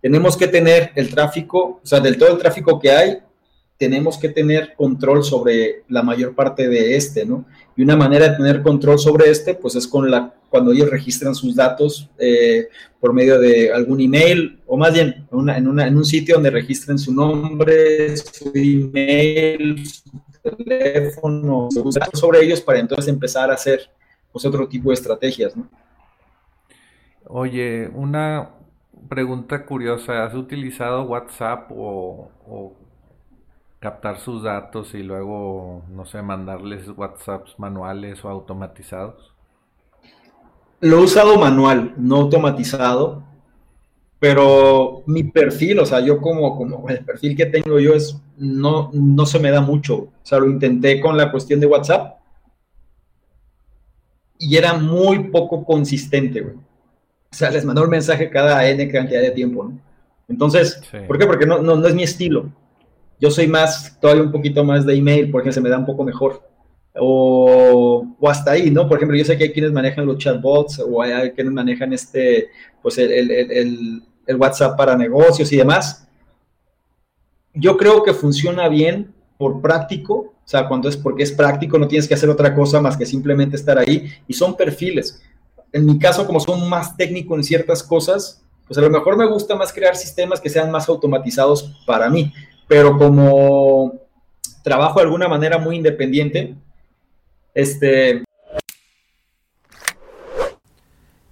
tenemos 0.00 0.36
que 0.36 0.48
tener 0.48 0.90
el 0.96 1.14
tráfico, 1.14 1.80
o 1.82 1.86
sea, 1.86 2.00
del 2.00 2.18
todo 2.18 2.32
el 2.32 2.38
tráfico 2.38 2.80
que 2.80 2.90
hay, 2.90 3.18
tenemos 3.82 4.16
que 4.16 4.28
tener 4.28 4.74
control 4.76 5.24
sobre 5.24 5.82
la 5.88 6.04
mayor 6.04 6.36
parte 6.36 6.68
de 6.68 6.94
este, 6.94 7.26
¿no? 7.26 7.44
Y 7.76 7.82
una 7.82 7.96
manera 7.96 8.28
de 8.28 8.36
tener 8.36 8.62
control 8.62 8.96
sobre 8.96 9.28
este, 9.28 9.54
pues 9.54 9.74
es 9.74 9.88
con 9.88 10.08
la, 10.08 10.32
cuando 10.50 10.70
ellos 10.70 10.88
registran 10.88 11.34
sus 11.34 11.56
datos 11.56 12.08
eh, 12.16 12.68
por 13.00 13.12
medio 13.12 13.40
de 13.40 13.72
algún 13.72 14.00
email, 14.00 14.60
o 14.68 14.76
más 14.76 14.94
bien 14.94 15.26
en, 15.32 15.96
un 15.96 16.04
sitio 16.04 16.36
donde 16.36 16.50
registren 16.50 16.96
su 16.96 17.12
nombre, 17.12 18.16
su 18.16 18.52
email, 18.54 19.84
su 19.84 20.50
teléfono, 20.56 21.68
sobre 22.12 22.44
ellos 22.44 22.60
para 22.60 22.78
entonces 22.78 23.08
empezar 23.08 23.50
a 23.50 23.54
hacer 23.54 23.90
pues, 24.30 24.44
otro 24.44 24.68
tipo 24.68 24.90
de 24.90 24.94
estrategias, 24.94 25.56
¿no? 25.56 25.68
Oye, 27.26 27.90
una 27.92 28.50
pregunta 29.08 29.66
curiosa, 29.66 30.24
¿has 30.24 30.34
utilizado 30.34 31.02
WhatsApp 31.02 31.68
o 31.74 32.76
captar 33.82 34.20
sus 34.20 34.44
datos 34.44 34.94
y 34.94 35.02
luego, 35.02 35.82
no 35.90 36.04
sé, 36.06 36.22
mandarles 36.22 36.88
WhatsApps 36.96 37.58
manuales 37.58 38.24
o 38.24 38.28
automatizados? 38.28 39.34
Lo 40.80 40.98
he 40.98 41.02
usado 41.02 41.36
manual, 41.36 41.92
no 41.96 42.16
automatizado, 42.16 43.24
pero 44.20 45.02
mi 45.06 45.24
perfil, 45.24 45.80
o 45.80 45.86
sea, 45.86 45.98
yo 45.98 46.20
como, 46.20 46.56
como 46.56 46.88
el 46.88 47.04
perfil 47.04 47.36
que 47.36 47.46
tengo 47.46 47.80
yo 47.80 47.94
es, 47.94 48.22
no, 48.36 48.88
no 48.92 49.26
se 49.26 49.40
me 49.40 49.50
da 49.50 49.60
mucho. 49.60 49.96
O 49.96 50.12
sea, 50.22 50.38
lo 50.38 50.46
intenté 50.46 51.00
con 51.00 51.16
la 51.16 51.32
cuestión 51.32 51.58
de 51.58 51.66
WhatsApp 51.66 52.20
y 54.38 54.56
era 54.56 54.74
muy 54.74 55.30
poco 55.30 55.64
consistente, 55.64 56.40
güey. 56.40 56.54
O 56.54 57.34
sea, 57.34 57.50
les 57.50 57.64
mandó 57.64 57.82
un 57.82 57.90
mensaje 57.90 58.30
cada 58.30 58.64
N 58.68 58.88
cantidad 58.92 59.22
de 59.22 59.32
tiempo, 59.32 59.64
¿no? 59.64 59.80
Entonces, 60.28 60.80
¿por 61.08 61.18
qué? 61.18 61.26
Porque 61.26 61.46
no, 61.46 61.60
no, 61.60 61.74
no, 61.74 61.86
es 61.88 61.94
mi 61.94 62.04
estilo. 62.04 62.48
Yo 63.22 63.30
soy 63.30 63.46
más, 63.46 63.96
todavía 64.00 64.24
un 64.24 64.32
poquito 64.32 64.64
más 64.64 64.84
de 64.84 64.96
email, 64.96 65.30
porque 65.30 65.52
se 65.52 65.60
me 65.60 65.68
da 65.68 65.78
un 65.78 65.86
poco 65.86 66.02
mejor. 66.02 66.42
O, 66.96 68.04
o, 68.18 68.28
hasta 68.28 68.50
ahí, 68.50 68.68
¿no? 68.68 68.88
Por 68.88 68.96
ejemplo, 68.96 69.16
yo 69.16 69.24
sé 69.24 69.38
que 69.38 69.44
hay 69.44 69.52
quienes 69.52 69.70
manejan 69.70 70.06
los 70.06 70.18
chatbots 70.18 70.80
o 70.80 71.00
hay, 71.00 71.30
quienes 71.30 71.52
manejan 71.52 71.92
este, 71.92 72.48
pues 72.82 72.98
el, 72.98 73.12
el, 73.30 74.02
el, 74.26 74.36
WhatsApp 74.36 74.76
para 74.76 74.96
negocios 74.96 75.52
y 75.52 75.56
demás. 75.56 76.04
Yo 77.54 77.76
creo 77.76 78.02
que 78.02 78.12
funciona 78.12 78.68
bien 78.68 79.14
por 79.38 79.62
práctico, 79.62 80.14
o 80.14 80.48
sea, 80.48 80.66
cuando 80.66 80.88
es 80.88 80.96
porque 80.96 81.22
es 81.22 81.30
práctico, 81.30 81.78
no 81.78 81.86
tienes 81.86 82.08
que 82.08 82.14
hacer 82.14 82.28
otra 82.28 82.52
cosa 82.56 82.80
más 82.80 82.96
que 82.96 83.06
simplemente 83.06 83.54
estar 83.54 83.78
ahí 83.78 84.10
y 84.26 84.34
son 84.34 84.56
perfiles. 84.56 85.22
En 85.72 85.86
mi 85.86 85.96
caso, 85.96 86.26
como 86.26 86.40
son 86.40 86.68
más 86.68 86.96
técnico 86.96 87.36
en 87.36 87.44
ciertas 87.44 87.84
cosas, 87.84 88.42
pues 88.66 88.76
a 88.78 88.80
lo 88.80 88.90
mejor 88.90 89.16
me 89.16 89.26
gusta 89.26 89.54
más 89.54 89.72
crear 89.72 89.94
sistemas 89.94 90.40
que 90.40 90.50
sean 90.50 90.72
más 90.72 90.88
automatizados 90.88 91.72
para 91.86 92.10
mí, 92.10 92.32
pero 92.72 92.96
como 92.96 94.00
trabajo 94.62 94.98
de 94.98 95.04
alguna 95.04 95.28
manera 95.28 95.58
muy 95.58 95.76
independiente, 95.76 96.54
este... 97.52 98.24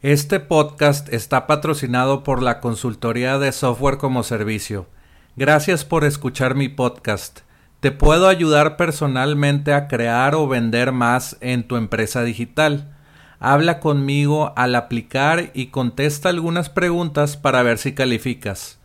Este 0.03 0.39
podcast 0.39 1.11
está 1.11 1.47
patrocinado 1.47 2.25
por 2.25 2.43
la 2.43 2.61
consultoría 2.61 3.39
de 3.39 3.53
software 3.53 3.97
como 3.97 4.23
servicio. 4.23 4.87
Gracias 5.35 5.87
por 5.87 6.05
escuchar 6.05 6.57
mi 6.57 6.69
podcast. 6.69 7.41
Te 7.81 7.91
puedo 7.91 8.29
ayudar 8.29 8.77
personalmente 8.77 9.73
a 9.73 9.89
crear 9.89 10.35
o 10.35 10.47
vender 10.47 10.93
más 10.93 11.39
en 11.41 11.67
tu 11.67 11.77
empresa 11.77 12.23
digital. 12.23 12.95
Habla 13.39 13.81
conmigo 13.81 14.53
al 14.57 14.75
aplicar 14.75 15.53
y 15.55 15.69
contesta 15.69 16.29
algunas 16.29 16.69
preguntas 16.69 17.39
para 17.39 17.63
ver 17.63 17.79
si 17.79 17.95
calificas. 17.95 18.80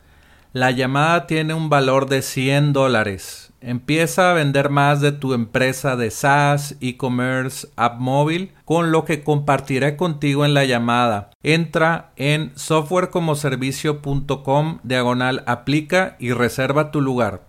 La 0.55 0.71
llamada 0.71 1.27
tiene 1.27 1.53
un 1.53 1.67
valor 1.67 2.07
de 2.07 2.21
100 2.21 2.71
dólares. 2.71 3.51
Empieza 3.59 4.31
a 4.31 4.33
vender 4.33 4.69
más 4.69 5.01
de 5.01 5.11
tu 5.11 5.33
empresa 5.33 5.97
de 5.97 6.09
SaaS, 6.09 6.77
e-commerce, 6.79 7.67
app 7.75 7.99
móvil, 7.99 8.53
con 8.63 8.93
lo 8.93 9.03
que 9.03 9.21
compartiré 9.21 9.97
contigo 9.97 10.45
en 10.45 10.53
la 10.53 10.63
llamada. 10.63 11.31
Entra 11.43 12.13
en 12.15 12.53
softwarecomoservicio.com 12.55 14.79
diagonal 14.83 15.43
aplica 15.45 16.15
y 16.19 16.31
reserva 16.31 16.89
tu 16.89 17.01
lugar. 17.01 17.41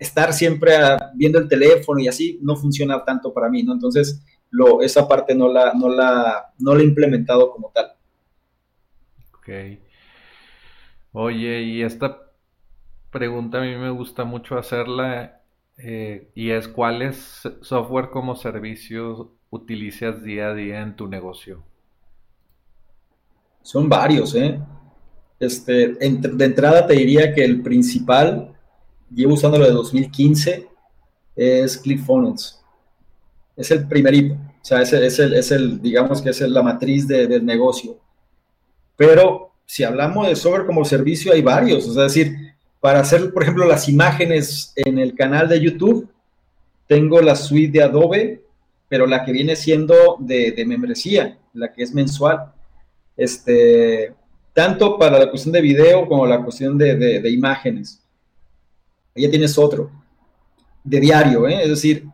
estar 0.00 0.32
siempre 0.32 0.72
viendo 1.14 1.38
el 1.38 1.46
teléfono 1.48 2.00
y 2.00 2.08
así 2.08 2.40
no 2.42 2.56
funciona 2.56 3.04
tanto 3.04 3.32
para 3.32 3.48
mí, 3.48 3.62
¿no? 3.62 3.72
Entonces, 3.72 4.20
esa 4.82 5.06
parte 5.06 5.36
no 5.36 5.52
la, 5.52 5.74
no, 5.74 5.88
la, 5.88 6.52
no 6.58 6.74
la 6.74 6.82
he 6.82 6.84
implementado 6.84 7.52
como 7.52 7.70
tal. 7.72 7.95
Ok. 9.46 9.78
Oye, 11.12 11.62
y 11.62 11.82
esta 11.82 12.18
pregunta 13.12 13.58
a 13.58 13.60
mí 13.60 13.76
me 13.76 13.90
gusta 13.90 14.24
mucho 14.24 14.58
hacerla 14.58 15.40
eh, 15.78 16.30
y 16.34 16.50
es 16.50 16.66
¿cuáles 16.66 17.42
software 17.60 18.10
como 18.10 18.34
servicio 18.34 19.32
utilizas 19.50 20.24
día 20.24 20.48
a 20.48 20.54
día 20.54 20.80
en 20.82 20.96
tu 20.96 21.06
negocio? 21.06 21.62
Son 23.62 23.88
varios, 23.88 24.34
¿eh? 24.34 24.60
Este, 25.38 25.94
de 25.94 26.44
entrada 26.44 26.86
te 26.86 26.94
diría 26.94 27.32
que 27.32 27.44
el 27.44 27.62
principal 27.62 28.52
llevo 29.14 29.34
usándolo 29.34 29.64
de 29.66 29.72
2015, 29.72 30.68
es 31.36 31.78
ClickFunnels. 31.78 32.60
Es 33.56 33.70
el 33.70 33.86
primerito, 33.86 34.34
o 34.34 34.64
sea, 34.64 34.82
es 34.82 34.92
el, 34.92 35.04
es 35.04 35.18
el, 35.20 35.34
es 35.34 35.52
el 35.52 35.80
digamos 35.80 36.20
que 36.20 36.30
es 36.30 36.40
la 36.40 36.62
matriz 36.62 37.06
de, 37.06 37.28
del 37.28 37.46
negocio. 37.46 38.00
Pero 38.96 39.52
si 39.66 39.84
hablamos 39.84 40.28
de 40.28 40.36
software 40.36 40.66
como 40.66 40.84
servicio, 40.84 41.32
hay 41.32 41.42
varios, 41.42 41.86
es 41.86 41.94
decir, 41.94 42.36
para 42.80 43.00
hacer, 43.00 43.32
por 43.32 43.42
ejemplo, 43.42 43.66
las 43.66 43.88
imágenes 43.88 44.72
en 44.76 44.98
el 44.98 45.14
canal 45.14 45.48
de 45.48 45.60
YouTube, 45.60 46.08
tengo 46.86 47.20
la 47.20 47.34
suite 47.34 47.78
de 47.78 47.84
Adobe, 47.84 48.42
pero 48.88 49.06
la 49.06 49.24
que 49.24 49.32
viene 49.32 49.56
siendo 49.56 50.16
de, 50.20 50.64
membresía, 50.66 51.38
la 51.52 51.72
que 51.72 51.82
es 51.82 51.92
mensual. 51.92 52.52
Este, 53.16 54.14
tanto 54.52 54.98
para 54.98 55.18
la 55.18 55.30
cuestión 55.30 55.52
de 55.52 55.60
video 55.60 56.06
como 56.06 56.26
la 56.26 56.42
cuestión 56.42 56.78
de, 56.78 57.22
imágenes 57.30 58.02
ya 59.14 59.30
tienes 59.30 59.56
otro, 59.56 59.90
de 60.84 61.00
diario, 61.00 61.48
¿eh? 61.48 61.62
es 61.62 61.70
decir, 61.70 62.04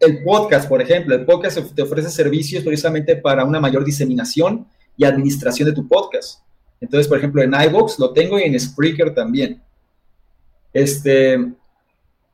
el 0.00 0.22
podcast, 0.24 0.68
por 0.68 0.82
ejemplo, 0.82 1.14
el 1.14 1.24
podcast 1.24 1.74
te 1.74 1.82
ofrece 1.82 2.10
servicios 2.10 2.64
precisamente 2.64 3.14
para 3.16 3.44
una 3.44 3.60
mayor 3.60 3.84
diseminación 3.84 4.66
y 4.96 5.04
administración 5.04 5.68
de 5.68 5.74
tu 5.74 5.86
podcast. 5.86 6.40
Entonces, 6.80 7.06
por 7.06 7.18
ejemplo, 7.18 7.42
en 7.42 7.54
iVoox 7.54 7.98
lo 7.98 8.12
tengo 8.12 8.38
y 8.38 8.42
en 8.42 8.58
Spreaker 8.58 9.14
también. 9.14 9.62
Este, 10.72 11.52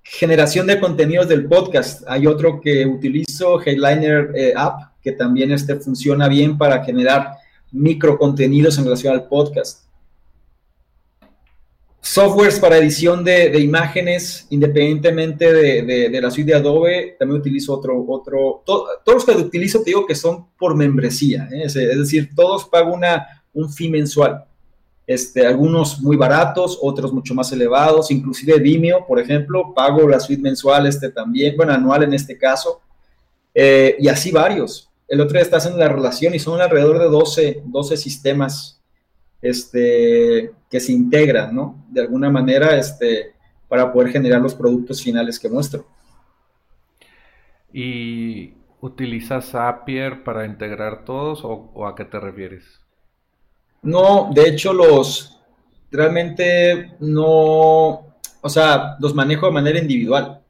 generación 0.03 0.67
de 0.67 0.81
contenidos 0.81 1.29
del 1.29 1.47
podcast. 1.47 2.03
Hay 2.09 2.27
otro 2.27 2.61
que 2.61 2.87
utilizo, 2.87 3.61
Headliner 3.61 4.33
eh, 4.35 4.55
App, 4.57 4.93
que 5.03 5.13
también 5.13 5.53
este, 5.53 5.77
funciona 5.77 6.29
bien 6.29 6.57
para 6.57 6.83
generar 6.85 7.33
micro 7.71 8.17
contenidos 8.19 8.79
en 8.79 8.85
relación 8.85 9.15
al 9.15 9.29
podcast. 9.29 9.88
Softwares 12.01 12.61
para 12.61 12.79
edición 12.79 13.25
de, 13.25 13.59
imágenes, 13.59 14.47
independientemente 14.51 15.53
de, 15.53 16.21
la 16.21 16.31
suite 16.31 16.53
de 16.53 16.57
Adobe, 16.57 17.17
también 17.19 17.41
utilizo 17.41 17.75
otro, 17.75 18.05
otro, 18.09 18.63
todos 18.65 18.89
los 19.07 19.25
que 19.25 19.33
utilizo 19.33 19.81
te 19.81 19.87
digo 19.87 20.07
que 20.07 20.15
son 20.15 20.47
por 20.57 20.77
membresía, 20.77 21.49
¿eh? 21.53 21.65
es, 21.65 21.75
decir, 21.75 22.31
todos 22.35 22.67
pago 22.69 22.95
una, 22.95 23.45
un 23.53 23.71
fee 23.73 23.91
mensual. 23.91 24.45
Este, 25.07 25.47
algunos 25.47 26.01
muy 26.01 26.17
baratos, 26.17 26.79
otros 26.81 27.13
mucho 27.13 27.35
más 27.35 27.51
elevados, 27.51 28.11
inclusive 28.11 28.59
Vimeo, 28.59 29.07
por 29.07 29.19
ejemplo, 29.19 29.73
pago 29.75 30.07
la 30.07 30.21
suite 30.21 30.43
mensual 30.43 30.87
este 30.87 31.11
también, 31.11 31.57
bueno, 31.57 31.73
anual 31.73 32.05
en 32.05 32.13
este 32.15 32.39
caso, 32.39 32.81
eh, 33.55 33.97
y 33.99 34.07
así 34.09 34.31
varios. 34.31 34.89
El 35.09 35.21
otro 35.21 35.33
día 35.33 35.43
está 35.43 35.57
haciendo 35.57 35.81
la 35.81 35.89
relación 35.89 36.35
y 36.35 36.39
son 36.39 36.61
alrededor 36.61 36.99
de 36.99 37.07
12, 37.07 37.63
12 37.65 37.97
sistemas 37.97 38.78
este, 39.41 40.53
que 40.71 40.81
se 40.81 40.93
integran, 40.93 41.55
¿no? 41.55 41.85
De 41.89 42.01
alguna 42.01 42.31
manera, 42.31 42.77
este, 42.77 43.35
para 43.69 43.93
poder 43.93 44.11
generar 44.11 44.41
los 44.41 44.55
productos 44.55 45.03
finales 45.03 45.39
que 45.39 45.49
muestro. 45.49 45.87
¿Y 47.73 48.55
utilizas 48.81 49.51
Zapier 49.51 50.25
para 50.25 50.47
integrar 50.47 51.05
todos 51.05 51.41
o, 51.45 51.87
a 51.87 51.95
qué 51.95 52.05
te 52.05 52.19
refieres? 52.19 52.65
No, 53.83 54.31
de 54.33 54.49
hecho 54.49 54.73
los 54.73 55.41
realmente 55.91 56.97
no, 57.01 58.07
o 58.41 58.49
sea, 58.49 58.97
los 58.99 59.15
manejo 59.15 59.47
de 59.47 59.53
manera 59.53 59.79
individual. 59.79 60.41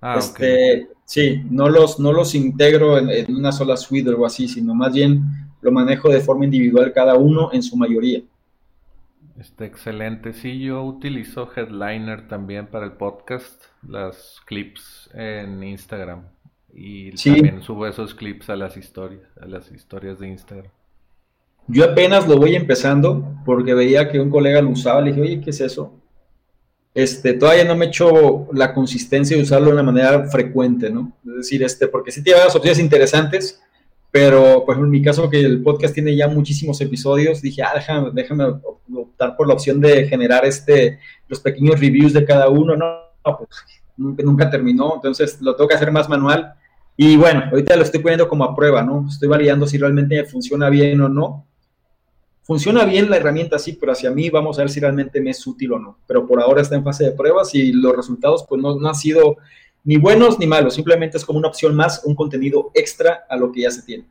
Ah, 0.00 0.16
este, 0.18 0.88
Sí, 1.08 1.42
no 1.48 1.70
los, 1.70 1.98
no 1.98 2.12
los 2.12 2.34
integro 2.34 2.98
en, 2.98 3.08
en, 3.08 3.34
una 3.34 3.50
sola 3.50 3.78
suite 3.78 4.10
o 4.10 4.12
algo 4.12 4.26
así, 4.26 4.46
sino 4.46 4.74
más 4.74 4.92
bien 4.92 5.47
lo 5.60 5.72
manejo 5.72 6.08
de 6.08 6.20
forma 6.20 6.44
individual 6.44 6.92
cada 6.92 7.14
uno 7.14 7.50
en 7.52 7.62
su 7.62 7.76
mayoría. 7.76 8.22
Está 9.38 9.64
excelente. 9.64 10.32
Sí, 10.32 10.58
yo 10.58 10.82
utilizo 10.82 11.48
Headliner 11.54 12.26
también 12.26 12.66
para 12.66 12.86
el 12.86 12.92
podcast, 12.92 13.64
las 13.86 14.40
clips 14.46 15.10
en 15.14 15.62
Instagram. 15.62 16.22
Y 16.74 17.12
también 17.12 17.62
subo 17.62 17.86
esos 17.86 18.14
clips 18.14 18.50
a 18.50 18.56
las 18.56 18.76
historias, 18.76 19.22
a 19.40 19.46
las 19.46 19.70
historias 19.70 20.18
de 20.18 20.28
Instagram. 20.28 20.70
Yo 21.68 21.84
apenas 21.84 22.26
lo 22.26 22.36
voy 22.36 22.56
empezando 22.56 23.36
porque 23.44 23.74
veía 23.74 24.10
que 24.10 24.18
un 24.18 24.30
colega 24.30 24.62
lo 24.62 24.70
usaba, 24.70 25.00
le 25.00 25.10
dije, 25.10 25.20
oye, 25.20 25.40
¿qué 25.40 25.50
es 25.50 25.60
eso? 25.60 25.94
Este, 26.94 27.34
todavía 27.34 27.64
no 27.64 27.76
me 27.76 27.84
he 27.84 27.88
hecho 27.88 28.48
la 28.52 28.74
consistencia 28.74 29.36
de 29.36 29.42
usarlo 29.42 29.66
de 29.66 29.74
una 29.74 29.82
manera 29.82 30.28
frecuente, 30.30 30.90
¿no? 30.90 31.12
Es 31.26 31.36
decir, 31.36 31.62
este, 31.62 31.86
porque 31.86 32.10
sí 32.10 32.24
tiene 32.24 32.38
varias 32.38 32.56
opciones 32.56 32.80
interesantes, 32.80 33.62
pero, 34.10 34.64
por 34.64 34.74
ejemplo, 34.74 34.86
en 34.86 34.90
mi 34.90 35.02
caso, 35.02 35.28
que 35.28 35.40
el 35.40 35.62
podcast 35.62 35.94
tiene 35.94 36.16
ya 36.16 36.28
muchísimos 36.28 36.80
episodios, 36.80 37.42
dije, 37.42 37.62
ah, 37.62 37.72
déjame, 37.74 38.10
déjame 38.12 38.44
optar 38.94 39.36
por 39.36 39.46
la 39.46 39.54
opción 39.54 39.80
de 39.80 40.08
generar 40.08 40.44
este, 40.46 40.98
los 41.28 41.40
pequeños 41.40 41.78
reviews 41.78 42.14
de 42.14 42.24
cada 42.24 42.48
uno. 42.48 42.74
No, 42.74 43.38
pues 43.38 43.50
nunca, 43.96 44.22
nunca 44.22 44.50
terminó, 44.50 44.94
entonces 44.94 45.40
lo 45.42 45.54
tengo 45.54 45.68
que 45.68 45.74
hacer 45.74 45.92
más 45.92 46.08
manual. 46.08 46.54
Y 46.96 47.16
bueno, 47.16 47.44
ahorita 47.50 47.76
lo 47.76 47.82
estoy 47.82 48.00
poniendo 48.00 48.28
como 48.28 48.44
a 48.44 48.56
prueba, 48.56 48.82
¿no? 48.82 49.06
Estoy 49.08 49.28
validando 49.28 49.66
si 49.66 49.78
realmente 49.78 50.24
funciona 50.24 50.70
bien 50.70 51.00
o 51.00 51.08
no. 51.08 51.46
Funciona 52.42 52.84
bien 52.86 53.10
la 53.10 53.18
herramienta, 53.18 53.58
sí, 53.58 53.74
pero 53.78 53.92
hacia 53.92 54.10
mí 54.10 54.30
vamos 54.30 54.58
a 54.58 54.62
ver 54.62 54.70
si 54.70 54.80
realmente 54.80 55.20
me 55.20 55.30
es 55.30 55.46
útil 55.46 55.74
o 55.74 55.78
no. 55.78 55.98
Pero 56.06 56.26
por 56.26 56.40
ahora 56.40 56.62
está 56.62 56.76
en 56.76 56.82
fase 56.82 57.04
de 57.04 57.12
pruebas 57.12 57.54
y 57.54 57.72
los 57.72 57.94
resultados, 57.94 58.46
pues 58.48 58.60
no, 58.60 58.80
no 58.80 58.88
han 58.88 58.94
sido 58.94 59.36
ni 59.84 59.96
buenos 59.96 60.38
ni 60.38 60.46
malos, 60.46 60.74
simplemente 60.74 61.16
es 61.16 61.24
como 61.24 61.38
una 61.38 61.48
opción 61.48 61.74
más, 61.74 62.04
un 62.04 62.14
contenido 62.14 62.70
extra 62.74 63.24
a 63.28 63.36
lo 63.36 63.52
que 63.52 63.62
ya 63.62 63.70
se 63.70 63.82
tiene. 63.82 64.04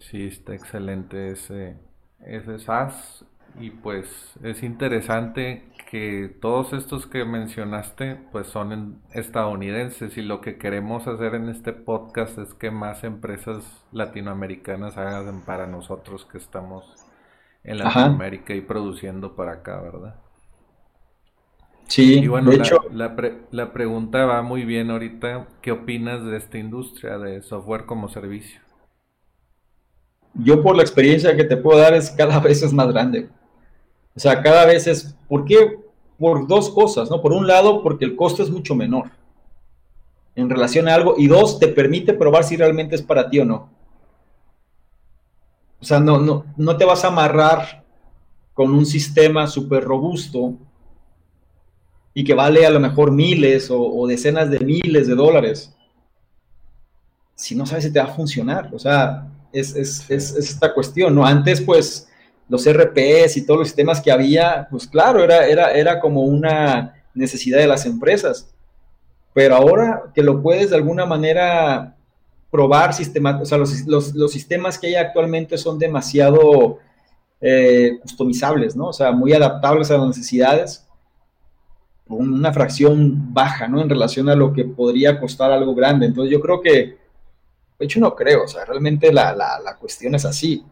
Sí, 0.00 0.26
está 0.26 0.54
excelente 0.54 1.30
ese, 1.30 1.76
ese 2.24 2.58
SaaS 2.58 3.24
y 3.58 3.70
pues 3.70 4.08
es 4.42 4.62
interesante 4.62 5.64
que 5.90 6.36
todos 6.40 6.72
estos 6.72 7.06
que 7.06 7.24
mencionaste 7.24 8.16
pues 8.30 8.48
son 8.48 9.00
estadounidenses 9.12 10.16
y 10.18 10.22
lo 10.22 10.40
que 10.40 10.58
queremos 10.58 11.06
hacer 11.06 11.34
en 11.34 11.48
este 11.48 11.72
podcast 11.72 12.38
es 12.38 12.52
que 12.54 12.70
más 12.70 13.04
empresas 13.04 13.64
latinoamericanas 13.92 14.98
hagan 14.98 15.42
para 15.42 15.66
nosotros 15.66 16.26
que 16.26 16.38
estamos 16.38 16.84
en 17.64 17.78
Latinoamérica 17.78 18.54
y 18.54 18.60
produciendo 18.60 19.34
para 19.34 19.52
acá, 19.52 19.80
¿verdad? 19.80 20.25
Sí, 21.88 22.18
y 22.18 22.26
bueno, 22.26 22.50
de 22.50 22.56
hecho, 22.56 22.80
la, 22.92 23.16
la 23.52 23.72
pregunta 23.72 24.26
va 24.26 24.42
muy 24.42 24.64
bien 24.64 24.90
ahorita. 24.90 25.48
¿Qué 25.62 25.72
opinas 25.72 26.24
de 26.24 26.36
esta 26.36 26.58
industria 26.58 27.18
de 27.18 27.42
software 27.42 27.86
como 27.86 28.08
servicio? 28.08 28.60
Yo 30.34 30.62
por 30.62 30.76
la 30.76 30.82
experiencia 30.82 31.36
que 31.36 31.44
te 31.44 31.56
puedo 31.56 31.78
dar 31.78 31.94
es 31.94 32.10
cada 32.10 32.40
vez 32.40 32.62
es 32.62 32.72
más 32.72 32.88
grande. 32.88 33.28
O 34.14 34.20
sea, 34.20 34.42
cada 34.42 34.66
vez 34.66 34.86
es, 34.86 35.16
¿por 35.28 35.44
qué? 35.44 35.78
Por 36.18 36.46
dos 36.46 36.70
cosas, 36.70 37.10
¿no? 37.10 37.20
Por 37.20 37.32
un 37.32 37.46
lado, 37.46 37.82
porque 37.82 38.04
el 38.04 38.16
costo 38.16 38.42
es 38.42 38.50
mucho 38.50 38.74
menor 38.74 39.10
en 40.36 40.50
relación 40.50 40.86
a 40.86 40.94
algo, 40.94 41.14
y 41.16 41.26
dos, 41.26 41.58
te 41.58 41.66
permite 41.66 42.12
probar 42.12 42.44
si 42.44 42.56
realmente 42.56 42.94
es 42.94 43.02
para 43.02 43.28
ti 43.28 43.40
o 43.40 43.44
no. 43.46 43.70
O 45.80 45.84
sea, 45.84 45.98
no, 45.98 46.18
no, 46.18 46.44
no 46.56 46.76
te 46.76 46.84
vas 46.84 47.04
a 47.04 47.08
amarrar 47.08 47.84
con 48.52 48.72
un 48.72 48.84
sistema 48.84 49.46
súper 49.46 49.82
robusto 49.82 50.54
y 52.18 52.24
que 52.24 52.32
vale 52.32 52.64
a 52.64 52.70
lo 52.70 52.80
mejor 52.80 53.12
miles 53.12 53.68
o, 53.70 54.06
decenas 54.06 54.50
de 54.50 54.58
miles 54.60 55.06
de 55.06 55.14
dólares 55.14 55.76
si 57.34 57.54
no 57.54 57.66
sabes 57.66 57.84
si 57.84 57.92
te 57.92 57.98
va 57.98 58.06
a 58.06 58.14
funcionar. 58.14 58.70
O 58.72 58.78
sea, 58.78 59.28
es, 59.52 59.76
es, 59.76 60.10
es, 60.10 60.34
es 60.34 60.48
esta 60.48 60.72
cuestión, 60.72 61.14
¿no? 61.14 61.26
Antes, 61.26 61.60
pues, 61.60 62.08
los 62.48 62.64
RPs 62.66 63.36
y 63.36 63.44
todos 63.44 63.58
los 63.58 63.68
sistemas 63.68 64.00
que 64.00 64.10
había, 64.10 64.66
pues 64.70 64.86
claro, 64.86 65.22
era, 65.22 65.46
era, 65.46 65.72
era 65.72 66.00
como 66.00 66.22
una 66.22 66.94
necesidad 67.12 67.58
de 67.58 67.66
las 67.66 67.84
empresas. 67.84 68.48
Pero 69.34 69.54
ahora 69.54 70.04
que 70.14 70.22
lo 70.22 70.42
puedes 70.42 70.70
de 70.70 70.76
alguna 70.76 71.04
manera 71.04 71.98
probar, 72.50 72.94
sistema, 72.94 73.38
o 73.42 73.44
sea, 73.44 73.58
los, 73.58 73.84
los, 73.86 74.32
sistemas 74.32 74.78
que 74.78 74.86
hay 74.86 74.94
actualmente 74.94 75.58
son 75.58 75.78
demasiado 75.78 76.78
eh, 77.42 77.98
customizables, 78.00 78.74
¿no? 78.74 78.86
O 78.86 78.92
sea, 78.94 79.12
muy 79.12 79.34
adaptables 79.34 79.90
a 79.90 79.98
las 79.98 80.06
necesidades, 80.06 80.85
una 82.08 82.52
fracción 82.52 83.34
baja, 83.34 83.68
¿no? 83.68 83.80
En 83.80 83.88
relación 83.88 84.28
a 84.28 84.34
lo 84.34 84.52
que 84.52 84.64
podría 84.64 85.18
costar 85.18 85.50
algo 85.50 85.74
grande. 85.74 86.06
Entonces 86.06 86.32
yo 86.32 86.40
creo 86.40 86.60
que, 86.60 86.70
de 87.78 87.84
hecho 87.84 88.00
no 88.00 88.14
creo, 88.14 88.44
o 88.44 88.48
sea, 88.48 88.64
realmente 88.64 89.12
la, 89.12 89.34
la, 89.34 89.58
la 89.60 89.76
cuestión 89.76 90.14
es 90.14 90.24
así 90.24 90.64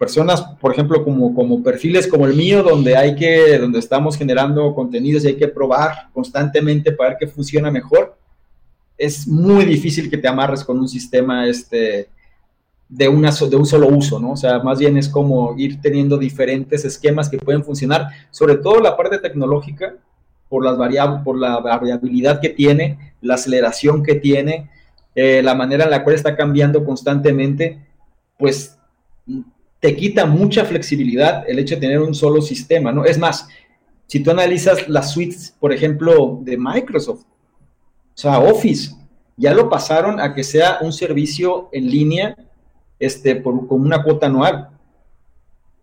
personas, 0.00 0.40
por 0.58 0.72
ejemplo, 0.72 1.04
como, 1.04 1.34
como 1.34 1.62
perfiles 1.62 2.08
como 2.08 2.24
el 2.24 2.34
mío, 2.34 2.62
donde 2.62 2.96
hay 2.96 3.14
que, 3.14 3.58
donde 3.58 3.78
estamos 3.78 4.16
generando 4.16 4.74
contenidos 4.74 5.24
y 5.24 5.28
hay 5.28 5.36
que 5.36 5.46
probar 5.46 6.08
constantemente 6.14 6.90
para 6.92 7.10
ver 7.10 7.18
qué 7.20 7.26
funciona 7.26 7.70
mejor, 7.70 8.16
es 8.96 9.28
muy 9.28 9.66
difícil 9.66 10.08
que 10.08 10.16
te 10.16 10.26
amarres 10.26 10.64
con 10.64 10.78
un 10.78 10.88
sistema 10.88 11.46
este, 11.46 12.08
de, 12.88 13.08
una, 13.10 13.30
de 13.30 13.56
un 13.56 13.66
solo 13.66 13.88
uso, 13.88 14.18
¿no? 14.18 14.32
O 14.32 14.36
sea, 14.38 14.60
más 14.60 14.78
bien 14.78 14.96
es 14.96 15.06
como 15.06 15.54
ir 15.58 15.82
teniendo 15.82 16.16
diferentes 16.16 16.82
esquemas 16.86 17.28
que 17.28 17.36
pueden 17.36 17.62
funcionar, 17.62 18.06
sobre 18.30 18.56
todo 18.56 18.80
la 18.80 18.96
parte 18.96 19.18
tecnológica, 19.18 19.96
por, 20.50 20.62
las 20.62 20.76
variables, 20.76 21.22
por 21.22 21.38
la 21.38 21.58
variabilidad 21.60 22.40
que 22.40 22.50
tiene, 22.50 23.14
la 23.22 23.34
aceleración 23.34 24.02
que 24.02 24.16
tiene, 24.16 24.68
eh, 25.14 25.40
la 25.42 25.54
manera 25.54 25.84
en 25.84 25.90
la 25.90 26.04
cual 26.04 26.16
está 26.16 26.36
cambiando 26.36 26.84
constantemente, 26.84 27.78
pues 28.36 28.76
te 29.80 29.96
quita 29.96 30.26
mucha 30.26 30.66
flexibilidad 30.66 31.48
el 31.48 31.58
hecho 31.58 31.76
de 31.76 31.80
tener 31.80 32.00
un 32.00 32.14
solo 32.14 32.42
sistema, 32.42 32.92
¿no? 32.92 33.06
Es 33.06 33.16
más, 33.16 33.48
si 34.06 34.20
tú 34.20 34.30
analizas 34.30 34.88
las 34.88 35.12
suites, 35.12 35.56
por 35.58 35.72
ejemplo, 35.72 36.40
de 36.42 36.58
Microsoft, 36.58 37.22
o 37.22 38.18
sea, 38.20 38.38
Office, 38.40 38.94
ya 39.36 39.54
lo 39.54 39.70
pasaron 39.70 40.20
a 40.20 40.34
que 40.34 40.44
sea 40.44 40.78
un 40.82 40.92
servicio 40.92 41.70
en 41.72 41.90
línea 41.90 42.36
este, 42.98 43.36
por, 43.36 43.66
con 43.66 43.80
una 43.80 44.02
cuota 44.02 44.26
anual. 44.26 44.68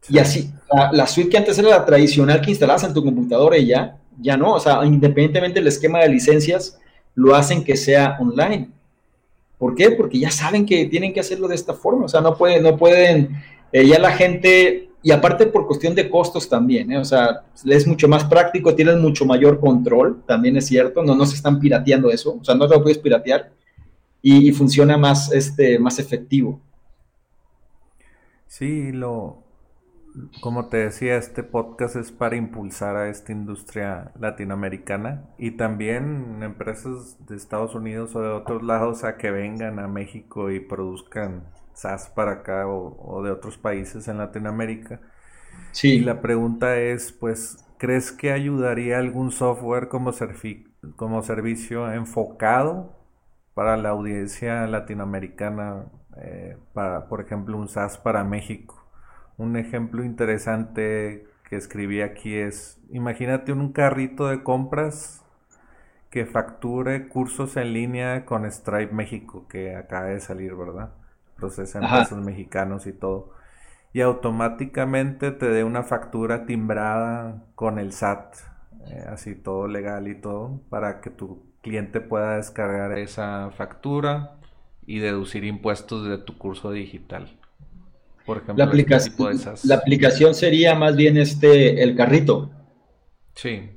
Y 0.10 0.20
así, 0.20 0.52
la, 0.92 1.08
suite 1.08 1.30
que 1.30 1.38
antes 1.38 1.58
era 1.58 1.70
la 1.70 1.86
tradicional 1.86 2.42
que 2.42 2.52
instalabas 2.52 2.84
en 2.84 2.94
tu 2.94 3.04
computadora 3.04 3.58
y 3.58 3.68
ya, 3.68 3.98
ya 4.20 4.38
no, 4.38 4.54
o 4.54 4.60
sea, 4.60 4.84
independientemente 4.86 5.60
del 5.60 5.68
esquema 5.68 6.00
de 6.00 6.10
licencias, 6.10 6.80
lo 7.16 7.36
hacen 7.36 7.64
que 7.64 7.76
sea 7.76 8.18
online. 8.20 8.70
¿Por 9.58 9.76
qué? 9.76 9.92
Porque 9.92 10.20
ya 10.20 10.30
saben 10.30 10.66
que 10.66 10.86
tienen 10.86 11.14
que 11.14 11.20
hacerlo 11.20 11.48
de 11.48 11.56
esta 11.56 11.74
forma, 11.74 12.06
o 12.06 12.10
sea, 12.10 12.22
no 12.22 12.38
pueden, 12.38 12.64
no 12.64 12.78
pueden 12.78 13.42
eh, 13.72 13.88
ya 13.88 14.00
la 14.00 14.12
gente, 14.12 14.90
y 15.02 15.12
aparte 15.12 15.48
por 15.48 15.66
cuestión 15.66 15.96
de 15.96 16.10
costos 16.10 16.48
también, 16.48 16.92
¿eh? 16.92 16.98
o 16.98 17.06
sea, 17.06 17.42
es 17.66 17.88
mucho 17.88 18.08
más 18.08 18.24
práctico, 18.24 18.76
tienen 18.76 19.02
mucho 19.02 19.26
mayor 19.26 19.60
control, 19.60 20.22
también 20.28 20.58
es 20.58 20.68
cierto, 20.68 21.04
no, 21.04 21.16
no 21.16 21.26
se 21.26 21.36
están 21.36 21.60
pirateando 21.60 22.12
eso, 22.12 22.38
o 22.40 22.44
sea, 22.44 22.56
no 22.56 22.68
lo 22.68 22.84
puedes 22.84 23.00
piratear 23.00 23.52
y, 24.22 24.52
funciona 24.52 24.98
más, 24.98 25.32
este, 25.32 25.80
más 25.80 26.00
efectivo. 26.00 26.60
Sí, 28.48 28.92
lo, 28.92 29.44
como 30.42 30.70
te 30.70 30.78
decía, 30.78 31.18
este 31.18 31.44
podcast 31.44 31.96
es 31.96 32.12
para 32.12 32.36
impulsar 32.36 32.96
a 32.96 33.10
esta 33.10 33.32
industria 33.32 34.12
latinoamericana 34.20 35.26
y 35.38 35.52
también 35.52 36.42
empresas 36.44 37.18
de 37.28 37.36
Estados 37.36 37.76
Unidos 37.76 38.16
o 38.16 38.22
de 38.22 38.30
otros 38.30 38.64
lados 38.64 39.04
a 39.04 39.18
que 39.18 39.32
vengan 39.32 39.80
a 39.80 39.88
México 39.88 40.52
y 40.52 40.60
produzcan 40.60 41.44
SAS 41.74 42.10
para 42.10 42.32
acá 42.34 42.68
o, 42.68 43.22
de 43.24 43.32
otros 43.32 43.58
países 43.58 44.08
en 44.08 44.18
Latinoamérica. 44.18 45.00
Sí. 45.72 45.96
Y 45.96 46.00
la 46.00 46.22
pregunta 46.22 46.78
es, 46.78 47.12
pues, 47.12 47.58
¿crees 47.78 48.12
que 48.12 48.32
ayudaría 48.32 48.98
algún 48.98 49.32
software 49.32 49.88
como, 49.88 50.12
como 50.96 51.22
servicio 51.22 51.92
enfocado 51.92 52.96
para 53.54 53.78
la 53.78 53.90
audiencia 53.90 54.68
latinoamericana, 54.68 55.86
eh, 56.22 56.58
para, 56.74 57.08
por 57.08 57.22
ejemplo, 57.22 57.58
un 57.58 57.68
SAS 57.68 57.98
para 57.98 58.24
México? 58.24 58.77
Un 59.38 59.56
ejemplo 59.56 60.04
interesante 60.04 61.28
que 61.50 61.56
escribí 61.56 62.02
aquí 62.02 62.36
es, 62.36 62.80
imagínate 62.90 63.54
un 63.54 63.72
carrito 63.72 64.28
de 64.28 64.44
compras 64.44 65.24
que 66.10 66.26
facture 66.26 67.08
cursos 67.08 67.58
en 67.58 67.74
línea 67.74 68.26
con 68.26 68.50
Stripe 68.52 68.94
México, 68.94 69.48
que 69.48 69.76
acaba 69.76 70.06
de 70.06 70.20
salir, 70.20 70.56
¿verdad? 70.56 70.92
procesan 71.38 71.84
pesos 71.90 72.24
mexicanos 72.24 72.88
y 72.88 72.94
todo. 72.94 73.32
Y 73.94 74.02
automáticamente 74.02 75.32
te 75.32 75.48
dé 75.50 75.64
una 75.64 75.84
factura 75.84 76.46
timbrada 76.46 77.44
con 77.56 77.80
el 77.80 77.94
SAT, 77.94 78.36
eh, 78.88 79.06
así 79.08 79.36
todo 79.36 79.68
legal 79.68 80.08
y 80.08 80.16
todo, 80.16 80.60
para 80.70 81.00
que 81.00 81.10
tu 81.10 81.46
cliente 81.62 82.02
pueda 82.02 82.38
descargar 82.38 82.98
esa 82.98 83.52
factura 83.52 84.38
y 84.86 85.00
deducir 85.00 85.44
impuestos 85.46 86.08
de 86.08 86.18
tu 86.18 86.38
curso 86.38 86.72
digital. 86.72 87.40
Por 88.28 88.40
ejemplo, 88.40 88.66
la, 88.66 88.98
este 88.98 89.68
la 89.68 89.76
aplicación 89.76 90.36
sería 90.36 90.76
más 90.76 90.98
bien 90.98 91.16
este 91.16 91.82
el 91.82 91.96
carrito. 91.96 92.50
Sí. 93.34 93.70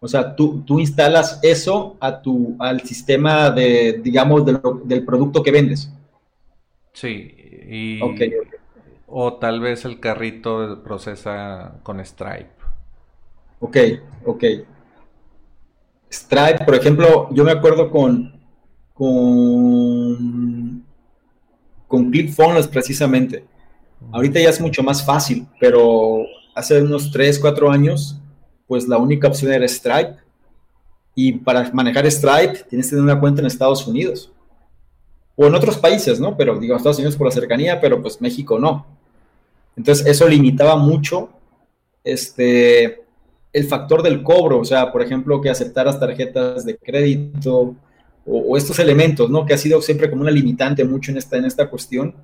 O 0.00 0.08
sea, 0.08 0.34
tú, 0.34 0.62
tú 0.62 0.80
instalas 0.80 1.38
eso 1.42 1.98
a 2.00 2.22
tu, 2.22 2.56
al 2.58 2.80
sistema 2.80 3.50
de, 3.50 4.00
digamos, 4.02 4.42
del 4.84 5.04
producto 5.04 5.42
que 5.42 5.50
vendes. 5.50 5.92
Sí, 6.94 7.34
y, 7.68 8.00
o 9.06 9.34
tal 9.34 9.60
vez 9.60 9.84
el 9.84 10.00
carrito 10.00 10.82
procesa 10.82 11.74
con 11.82 12.02
Stripe. 12.04 12.54
Ok, 13.60 13.76
ok. 14.24 14.44
Stripe, 16.10 16.64
por 16.64 16.74
ejemplo, 16.74 17.28
yo 17.32 17.44
me 17.44 17.52
acuerdo 17.52 17.90
con 17.90 18.40
con 18.94 20.84
con 21.86 22.10
ClickFunnels 22.10 22.68
precisamente. 22.68 23.44
Ahorita 24.12 24.40
ya 24.40 24.50
es 24.50 24.60
mucho 24.60 24.82
más 24.82 25.04
fácil, 25.04 25.46
pero 25.58 26.24
hace 26.54 26.80
unos 26.80 27.10
3, 27.10 27.38
4 27.38 27.70
años, 27.70 28.18
pues 28.66 28.86
la 28.88 28.98
única 28.98 29.28
opción 29.28 29.52
era 29.52 29.66
Stripe. 29.66 30.16
Y 31.14 31.32
para 31.32 31.70
manejar 31.72 32.10
Stripe 32.10 32.64
tienes 32.68 32.86
que 32.86 32.90
tener 32.90 33.04
una 33.04 33.20
cuenta 33.20 33.40
en 33.40 33.46
Estados 33.46 33.86
Unidos 33.86 34.32
o 35.36 35.46
en 35.46 35.54
otros 35.54 35.78
países, 35.78 36.20
¿no? 36.20 36.36
Pero 36.36 36.58
digo, 36.58 36.76
Estados 36.76 36.98
Unidos 36.98 37.16
por 37.16 37.26
la 37.26 37.32
cercanía, 37.32 37.80
pero 37.80 38.00
pues 38.00 38.20
México 38.20 38.58
no. 38.58 38.86
Entonces 39.76 40.06
eso 40.06 40.28
limitaba 40.28 40.76
mucho 40.76 41.30
este, 42.04 43.04
el 43.52 43.64
factor 43.64 44.02
del 44.02 44.22
cobro, 44.22 44.58
o 44.58 44.64
sea, 44.64 44.92
por 44.92 45.02
ejemplo, 45.02 45.40
que 45.40 45.50
aceptaras 45.50 45.98
tarjetas 45.98 46.64
de 46.64 46.76
crédito 46.76 47.74
o, 48.26 48.56
estos 48.56 48.78
elementos, 48.78 49.30
¿no? 49.30 49.44
Que 49.46 49.54
ha 49.54 49.58
sido 49.58 49.80
siempre 49.82 50.10
como 50.10 50.22
una 50.22 50.30
limitante 50.30 50.84
mucho 50.84 51.10
en 51.10 51.18
esta, 51.18 51.36
en 51.36 51.44
esta 51.44 51.68
cuestión. 51.68 52.14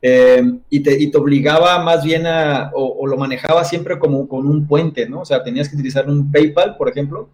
Eh, 0.00 0.42
y, 0.70 0.80
te, 0.80 1.00
y, 1.00 1.10
te, 1.10 1.18
obligaba 1.18 1.82
más 1.82 2.04
bien 2.04 2.26
a, 2.26 2.70
o, 2.72 2.98
o, 3.00 3.06
lo 3.06 3.16
manejaba 3.16 3.64
siempre 3.64 3.98
como 3.98 4.28
con 4.28 4.46
un 4.46 4.66
puente, 4.66 5.08
¿no? 5.08 5.22
O 5.22 5.24
sea, 5.24 5.42
tenías 5.42 5.68
que 5.68 5.74
utilizar 5.74 6.08
un 6.08 6.30
PayPal, 6.30 6.76
por 6.76 6.88
ejemplo, 6.88 7.28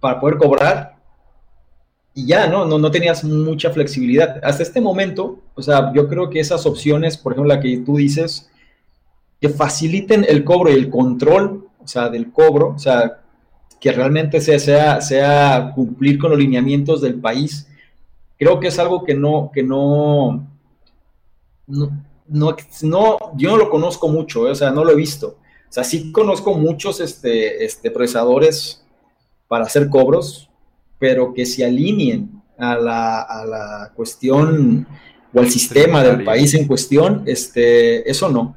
para 0.00 0.18
poder 0.18 0.36
cobrar 0.36 0.96
y 2.14 2.26
ya, 2.26 2.46
¿no? 2.46 2.64
¿no? 2.64 2.78
No 2.78 2.90
tenías 2.90 3.24
mucha 3.24 3.70
flexibilidad. 3.70 4.40
Hasta 4.42 4.62
este 4.62 4.80
momento, 4.80 5.40
o 5.54 5.62
sea, 5.62 5.92
yo 5.94 6.08
creo 6.08 6.28
que 6.28 6.40
esas 6.40 6.66
opciones, 6.66 7.16
por 7.16 7.32
ejemplo, 7.32 7.54
la 7.54 7.60
que 7.60 7.78
tú 7.78 7.96
dices, 7.96 8.50
que 9.40 9.48
faciliten 9.48 10.26
el 10.28 10.44
cobro 10.44 10.70
y 10.70 10.74
el 10.74 10.90
control, 10.90 11.68
o 11.82 11.86
sea, 11.88 12.08
del 12.08 12.30
cobro, 12.30 12.74
o 12.76 12.78
sea, 12.78 13.20
que 13.80 13.92
realmente 13.92 14.40
sea, 14.40 14.58
sea, 14.58 15.00
sea 15.00 15.72
cumplir 15.74 16.18
con 16.18 16.30
los 16.30 16.38
lineamientos 16.38 17.00
del 17.00 17.18
país, 17.18 17.66
creo 18.38 18.60
que 18.60 18.68
es 18.68 18.78
algo 18.78 19.04
que 19.04 19.14
no, 19.14 19.50
que 19.52 19.62
no, 19.62 20.46
no, 21.72 22.56
no, 22.82 23.18
yo 23.36 23.50
no 23.50 23.56
lo 23.56 23.70
conozco 23.70 24.08
mucho, 24.08 24.46
eh, 24.46 24.52
o 24.52 24.54
sea, 24.54 24.70
no 24.70 24.84
lo 24.84 24.92
he 24.92 24.96
visto. 24.96 25.38
O 25.68 25.72
sea, 25.72 25.84
sí 25.84 26.12
conozco 26.12 26.54
muchos 26.54 27.00
este, 27.00 27.64
este, 27.64 27.90
procesadores 27.90 28.84
para 29.48 29.64
hacer 29.64 29.88
cobros, 29.88 30.50
pero 30.98 31.32
que 31.32 31.46
se 31.46 31.64
alineen 31.64 32.42
a 32.58 32.76
la, 32.76 33.22
a 33.22 33.46
la 33.46 33.92
cuestión 33.94 34.86
o 35.34 35.40
al 35.40 35.50
sistema 35.50 36.02
del 36.02 36.24
país 36.24 36.52
en 36.54 36.66
cuestión, 36.66 37.22
este, 37.26 38.08
eso 38.10 38.28
no. 38.28 38.56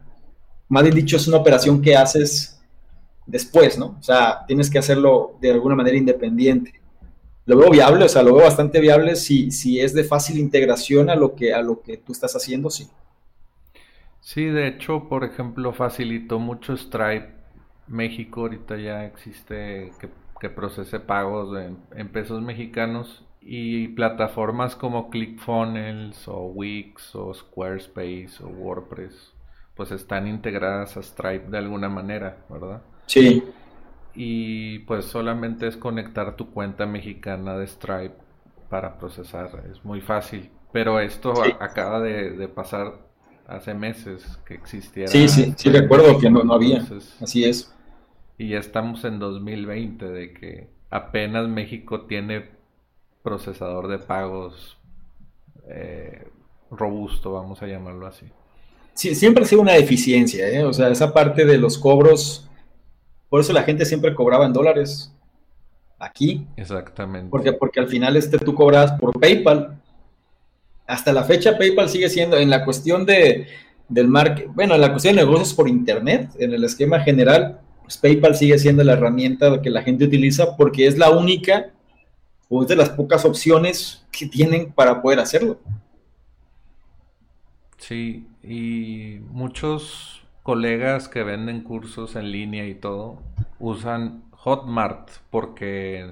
Más 0.67 0.84
bien 0.84 0.95
dicho, 0.95 1.15
es 1.15 1.28
una 1.28 1.38
operación 1.38 1.82
que 1.82 1.95
haces 1.95 2.60
después, 3.25 3.78
¿no? 3.78 3.97
O 3.99 4.04
sea, 4.04 4.43
tienes 4.45 4.69
que 4.69 4.78
hacerlo 4.78 5.38
de 5.39 5.51
alguna 5.51 5.75
manera 5.75 5.97
independiente. 5.97 6.73
Lo 7.45 7.58
veo 7.58 7.69
viable, 7.69 8.06
o 8.06 8.10
sea, 8.10 8.23
lo 8.23 8.34
veo 8.36 8.43
bastante 8.43 8.80
viable 8.80 9.15
si, 9.15 9.51
si 9.51 9.80
es 9.80 9.93
de 9.93 10.04
fácil 10.04 10.38
integración 10.38 11.10
a 11.10 11.15
lo 11.15 11.36
que, 11.36 11.54
a 11.54 11.62
lo 11.62 11.82
que 11.82 11.97
tú 11.97 12.12
estás 12.12 12.36
haciendo, 12.36 12.69
sí. 12.69 12.88
Sí, 14.25 14.45
de 14.45 14.67
hecho, 14.67 15.07
por 15.07 15.23
ejemplo, 15.23 15.71
facilitó 15.71 16.39
mucho 16.39 16.75
Stripe. 16.75 17.35
México 17.88 18.41
ahorita 18.41 18.77
ya 18.77 19.05
existe 19.05 19.91
que 19.99 20.09
que 20.39 20.49
procese 20.49 20.99
pagos 20.99 21.57
en, 21.95 22.09
pesos 22.09 22.41
mexicanos 22.41 23.25
y 23.41 23.89
plataformas 23.89 24.75
como 24.75 25.09
ClickFunnels 25.09 26.27
o 26.27 26.47
Wix 26.47 27.15
o 27.15 27.33
Squarespace 27.33 28.43
o 28.43 28.47
WordPress 28.47 29.33
pues 29.75 29.91
están 29.91 30.27
integradas 30.27 30.95
a 30.97 31.03
Stripe 31.03 31.49
de 31.49 31.57
alguna 31.57 31.89
manera, 31.89 32.45
¿verdad? 32.49 32.81
Sí. 33.07 33.43
Y 34.13 34.79
pues 34.79 35.03
solamente 35.05 35.67
es 35.67 35.75
conectar 35.75 36.38
tu 36.38 36.51
cuenta 36.51 36.85
mexicana 36.85 37.57
de 37.57 37.67
Stripe 37.67 38.15
para 38.69 38.97
procesar, 38.97 39.63
es 39.69 39.83
muy 39.83 39.99
fácil. 39.99 40.49
Pero 40.71 40.99
esto 40.99 41.33
acaba 41.59 41.99
de, 41.99 42.47
pasar 42.47 43.05
hace 43.47 43.73
meses 43.73 44.39
que 44.45 44.55
existiera. 44.55 45.10
Sí, 45.10 45.27
sí, 45.27 45.53
sí, 45.55 45.69
recuerdo 45.69 46.17
que 46.19 46.29
no, 46.29 46.43
no 46.43 46.53
había. 46.53 46.84
Así 47.21 47.43
es. 47.45 47.73
Y 48.38 48.49
ya 48.49 48.60
estamos 48.60 49.05
en 49.05 49.19
2020 49.19 50.05
de 50.05 50.34
que 50.34 50.69
apenas 50.89 51.47
México 51.47 52.01
tiene 52.01 52.49
procesador 53.23 53.88
de 53.88 53.99
pagos 53.99 54.77
eh, 55.67 56.27
robusto, 56.71 57.34
vamos 57.34 57.62
a 57.62 57.67
llamarlo 57.67 58.08
así. 58.08 58.27
Sí, 58.93 59.15
siempre 59.15 59.43
ha 59.43 59.47
sido 59.47 59.62
una 59.62 59.73
deficiencia, 59.73 60.47
¿eh? 60.47 60.63
o 60.63 60.71
sea, 60.71 60.89
esa 60.89 61.13
parte 61.13 61.45
de 61.45 61.58
los 61.58 61.77
cobros, 61.77 62.49
por 63.29 63.41
eso 63.41 63.51
la 63.51 63.63
gente 63.63 63.86
siempre 63.86 64.15
cobraba 64.15 64.45
en 64.45 64.53
dólares 64.53 65.13
aquí. 65.99 66.47
Exactamente. 66.55 67.29
Porque, 67.29 67.53
porque 67.53 67.79
al 67.79 67.88
final 67.88 68.15
este, 68.15 68.38
tú 68.38 68.53
cobras 68.53 68.93
por 68.93 69.19
PayPal. 69.19 69.81
Hasta 70.88 71.13
la 71.13 71.24
fecha 71.24 71.58
PayPal 71.58 71.89
sigue 71.89 72.10
siendo 72.10 72.38
en 72.38 72.50
la 72.50 72.63
cuestión 72.63 73.06
de, 73.06 73.48
del 73.89 74.08
marketing, 74.08 74.52
bueno, 74.54 74.76
en 74.76 74.82
la 74.82 74.91
cuestión 74.91 75.15
de 75.15 75.24
negocios 75.24 75.54
por 75.54 75.67
Internet, 75.67 76.30
en 76.39 76.54
el 76.54 76.63
esquema 76.63 77.00
general, 77.00 77.60
pues 77.84 77.98
PayPal 77.98 78.36
sigue 78.36 78.58
siendo 78.58 78.84
la 78.84 78.93
herramienta 78.93 79.62
que 79.62 79.69
la 79.69 79.84
gente 79.84 80.06
utiliza 80.06 80.56
porque 80.58 80.88
es 80.88 80.98
la 80.98 81.12
única 81.12 81.71
o 82.50 82.62
es 82.62 82.67
de 82.67 82.76
las 82.76 82.89
pocas 82.89 83.26
opciones 83.26 84.06
que 84.12 84.28
tienen 84.28 84.71
para 84.71 85.02
poder 85.02 85.19
hacerlo. 85.19 85.60
Sí, 87.78 88.28
y 88.43 89.19
muchos 89.32 90.24
colegas 90.43 91.08
que 91.08 91.24
venden 91.24 91.62
cursos 91.62 92.15
en 92.15 92.32
línea 92.32 92.67
y 92.67 92.76
todo 92.76 93.19
usan 93.60 94.24
Hotmart 94.32 95.10
porque 95.30 96.12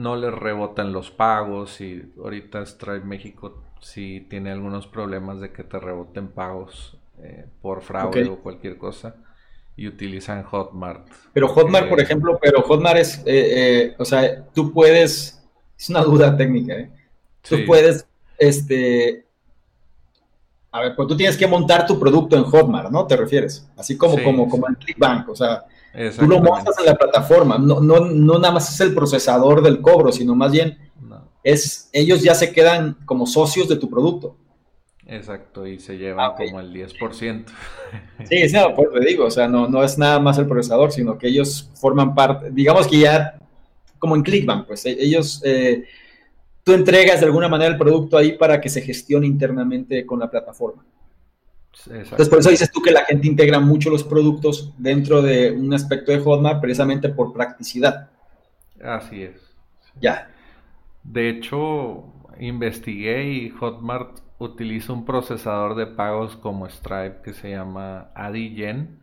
no 0.00 0.16
les 0.16 0.32
rebotan 0.32 0.92
los 0.92 1.10
pagos 1.10 1.80
y 1.80 2.12
ahorita 2.18 2.64
Stripe 2.64 3.04
México 3.04 3.62
sí 3.80 4.26
tiene 4.30 4.50
algunos 4.50 4.86
problemas 4.86 5.40
de 5.40 5.52
que 5.52 5.62
te 5.62 5.78
reboten 5.78 6.28
pagos 6.28 6.96
eh, 7.22 7.44
por 7.60 7.82
fraude 7.82 8.26
o 8.26 8.40
cualquier 8.40 8.78
cosa 8.78 9.16
y 9.76 9.86
utilizan 9.86 10.42
Hotmart. 10.42 11.06
Pero 11.34 11.48
Hotmart, 11.48 11.88
por 11.88 12.00
ejemplo, 12.00 12.38
pero 12.40 12.62
Hotmart 12.62 12.98
es, 12.98 13.18
eh, 13.18 13.24
eh, 13.26 13.94
o 13.98 14.04
sea, 14.04 14.44
tú 14.54 14.72
puedes, 14.72 15.42
es 15.78 15.90
una 15.90 16.02
duda 16.02 16.34
técnica, 16.36 16.74
¿eh? 16.74 16.90
Tú 17.46 17.56
puedes, 17.66 18.06
este, 18.38 19.26
a 20.72 20.80
ver, 20.80 20.96
pues 20.96 21.08
tú 21.08 21.16
tienes 21.16 21.36
que 21.36 21.46
montar 21.46 21.86
tu 21.86 21.98
producto 21.98 22.36
en 22.36 22.44
Hotmart, 22.44 22.90
¿no? 22.90 23.06
¿Te 23.06 23.16
refieres? 23.16 23.68
Así 23.76 23.96
como, 23.96 24.22
como, 24.22 24.48
como 24.48 24.68
en 24.68 24.74
ClickBank, 24.76 25.28
o 25.28 25.36
sea, 25.36 25.64
tú 26.18 26.26
lo 26.26 26.40
montas 26.40 26.78
en 26.78 26.86
la 26.86 26.94
plataforma, 26.94 27.58
no, 27.58 27.80
no, 27.80 28.00
no 28.00 28.38
nada 28.38 28.54
más 28.54 28.72
es 28.72 28.80
el 28.80 28.94
procesador 28.94 29.62
del 29.62 29.80
cobro, 29.80 30.12
sino 30.12 30.34
más 30.34 30.52
bien 30.52 30.78
es, 31.42 31.88
ellos 31.92 32.22
ya 32.22 32.34
se 32.34 32.52
quedan 32.52 32.96
como 33.04 33.26
socios 33.26 33.68
de 33.68 33.76
tu 33.76 33.88
producto. 33.88 34.36
Exacto, 35.06 35.66
y 35.66 35.80
se 35.80 35.98
lleva 35.98 36.26
ah, 36.26 36.34
como 36.36 36.60
el 36.60 36.72
10%. 36.72 37.44
Sí, 38.24 38.36
es 38.36 38.52
nada, 38.52 38.76
pues 38.76 38.88
te 38.92 39.00
digo, 39.00 39.24
o 39.24 39.30
sea, 39.30 39.48
no, 39.48 39.66
no 39.66 39.82
es 39.82 39.98
nada 39.98 40.20
más 40.20 40.38
el 40.38 40.46
procesador, 40.46 40.92
sino 40.92 41.18
que 41.18 41.26
ellos 41.26 41.70
forman 41.74 42.14
parte, 42.14 42.50
digamos 42.52 42.86
que 42.86 42.98
ya, 42.98 43.38
como 43.98 44.14
en 44.14 44.22
Clickbank, 44.22 44.66
pues 44.66 44.86
e, 44.86 44.90
ellos, 44.90 45.40
eh, 45.44 45.84
tú 46.62 46.72
entregas 46.72 47.20
de 47.20 47.26
alguna 47.26 47.48
manera 47.48 47.72
el 47.72 47.78
producto 47.78 48.16
ahí 48.16 48.32
para 48.32 48.60
que 48.60 48.68
se 48.68 48.82
gestione 48.82 49.26
internamente 49.26 50.06
con 50.06 50.20
la 50.20 50.30
plataforma. 50.30 50.84
Entonces, 51.86 52.28
por 52.28 52.40
eso 52.40 52.50
dices 52.50 52.70
tú 52.70 52.82
que 52.82 52.90
la 52.90 53.04
gente 53.04 53.26
integra 53.26 53.60
mucho 53.60 53.90
los 53.90 54.04
productos 54.04 54.72
dentro 54.76 55.22
de 55.22 55.52
un 55.52 55.72
aspecto 55.72 56.12
de 56.12 56.18
Hotmart, 56.18 56.60
precisamente 56.60 57.08
por 57.08 57.32
practicidad. 57.32 58.10
Así 58.82 59.22
es. 59.22 59.40
Ya. 60.00 60.30
De 61.02 61.30
hecho, 61.30 62.04
investigué 62.38 63.32
y 63.32 63.50
Hotmart 63.50 64.20
utiliza 64.38 64.92
un 64.92 65.04
procesador 65.04 65.74
de 65.74 65.86
pagos 65.86 66.36
como 66.36 66.68
Stripe 66.68 67.22
que 67.22 67.32
se 67.32 67.50
llama 67.50 68.10
Adigen. 68.14 69.00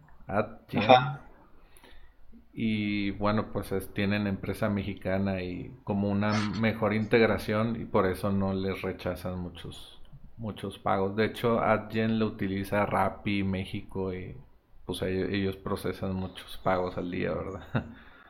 Y 2.54 3.12
bueno, 3.12 3.52
pues 3.54 3.72
tienen 3.94 4.28
empresa 4.28 4.70
mexicana 4.70 5.42
y 5.42 5.72
como 5.84 6.10
una 6.10 6.34
mejor 6.60 6.94
integración 6.94 7.80
y 7.80 7.86
por 7.86 8.08
eso 8.08 8.32
no 8.32 8.54
les 8.54 8.82
rechazan 8.82 9.40
muchos 9.40 9.97
muchos 10.38 10.80
pagos. 10.80 11.16
De 11.16 11.26
hecho, 11.26 11.60
Adyen 11.60 12.20
lo 12.20 12.28
utiliza 12.28 12.86
Rappi, 12.86 13.44
México 13.44 14.14
y 14.14 14.36
pues 14.86 15.02
ellos, 15.02 15.58
procesan 15.58 16.16
muchos 16.16 16.58
pagos 16.64 16.98
al 16.98 17.12
día, 17.12 17.34
¿verdad? 17.34 17.62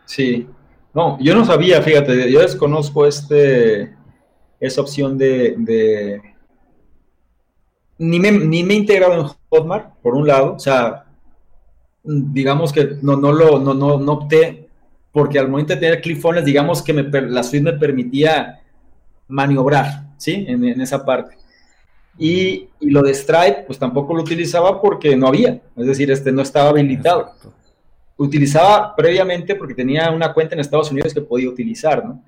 Sí. 0.06 0.48
No, 0.93 1.20
yo 1.20 1.36
no 1.36 1.43
sabía, 1.43 1.82
fíjate, 1.82 2.32
yo 2.32 2.39
desconozco 2.39 3.06
este 3.06 3.93
esa 4.58 4.80
opción 4.80 5.17
de 5.17 5.58
ni 7.98 8.20
me, 8.20 8.32
ni 8.32 8.63
me 8.63 8.74
he 8.74 8.78
integrado 8.78 9.13
en 9.13 9.28
Hotmart, 9.50 9.96
por 10.02 10.15
un 10.15 10.28
lado, 10.28 10.54
o 10.54 10.60
sea, 10.60 11.06
digamos 12.04 12.72
que 12.72 12.98
no, 13.02 13.15
no 13.17 13.32
lo, 13.32 13.60
no, 13.60 13.74
no, 13.74 14.00
no 14.00 14.12
opté, 14.13 14.70
porque 15.12 15.39
al 15.39 15.50
momento 15.50 15.74
de 15.74 15.80
tener 15.80 16.02
ClickFunnels, 16.02 16.46
digamos 16.46 16.82
que 16.82 16.93
me, 16.93 17.04
la 17.22 17.43
suite 17.43 17.72
me 17.72 17.74
permitía 17.74 18.62
maniobrar, 19.28 20.10
¿sí? 20.17 20.46
En, 20.48 20.80
esa 20.80 21.04
parte. 21.04 21.37
Y, 22.17 22.69
y, 22.80 22.89
lo 22.89 23.03
de 23.03 23.13
Stripe, 23.13 23.63
pues 23.67 23.77
tampoco 23.77 24.13
lo 24.15 24.21
utilizaba 24.21 24.82
porque 24.82 25.15
no 25.15 25.27
había, 25.27 25.62
es 25.75 25.86
decir, 25.86 26.10
este 26.10 26.32
no 26.32 26.41
estaba 26.41 26.69
habilitado. 26.69 27.32
Utilizaba 28.17 28.95
previamente 28.95 29.53
porque 29.56 29.75
tenía 29.75 30.10
una 30.10 30.34
cuenta 30.34 30.56
en 30.56 30.62
Estados 30.62 30.91
Unidos 30.91 31.13
que 31.13 31.21
podía 31.21 31.49
utilizar, 31.49 32.03
¿no? 32.03 32.23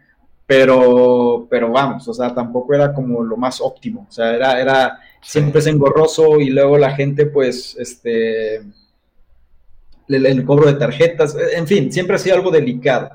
Pero, 0.46 1.48
pero 1.50 1.72
vamos, 1.72 2.08
o 2.08 2.14
sea, 2.14 2.34
tampoco 2.34 2.74
era 2.74 2.94
como 2.94 3.24
lo 3.24 3.38
más 3.38 3.62
óptimo, 3.62 4.08
o 4.10 4.12
sea, 4.12 4.34
era, 4.36 4.60
era, 4.60 5.00
siempre 5.22 5.60
es 5.60 5.68
engorroso 5.68 6.40
y 6.40 6.50
luego 6.50 6.78
la 6.78 6.92
gente 6.92 7.28
pues, 7.28 7.76
este, 7.78 8.64
el, 10.08 10.46
cobro 10.46 10.68
de 10.68 10.74
tarjetas, 10.74 11.36
en 11.56 11.68
fin, 11.68 11.92
siempre 11.92 12.16
ha 12.16 12.20
sido 12.20 12.36
algo 12.36 12.52
delicado. 12.52 13.12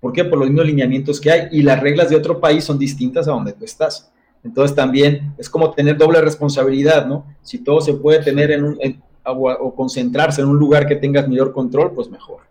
¿Por 0.00 0.12
qué? 0.12 0.24
Por 0.24 0.38
los 0.38 0.48
mismos 0.48 0.66
lineamientos 0.66 1.20
que 1.20 1.30
hay 1.30 1.48
y 1.52 1.62
las 1.62 1.80
reglas 1.80 2.08
de 2.08 2.16
otro 2.16 2.40
país 2.40 2.64
son 2.64 2.78
distintas 2.78 3.28
a 3.28 3.32
donde 3.32 3.52
tú 3.52 3.64
estás. 3.64 4.09
Entonces 4.42 4.74
también 4.74 5.34
es 5.38 5.50
como 5.50 5.72
tener 5.72 5.96
doble 5.96 6.20
responsabilidad, 6.20 7.06
¿no? 7.06 7.26
Si 7.42 7.58
todo 7.58 7.80
se 7.80 7.94
puede 7.94 8.22
tener 8.22 8.50
en 8.50 8.64
un, 8.64 8.78
o, 9.24 9.74
concentrarse 9.74 10.40
en 10.40 10.48
un 10.48 10.58
lugar 10.58 10.86
que 10.86 10.96
tengas 10.96 11.28
mayor 11.28 11.52
control, 11.52 11.92
pues 11.92 12.08
mejor. 12.08 12.42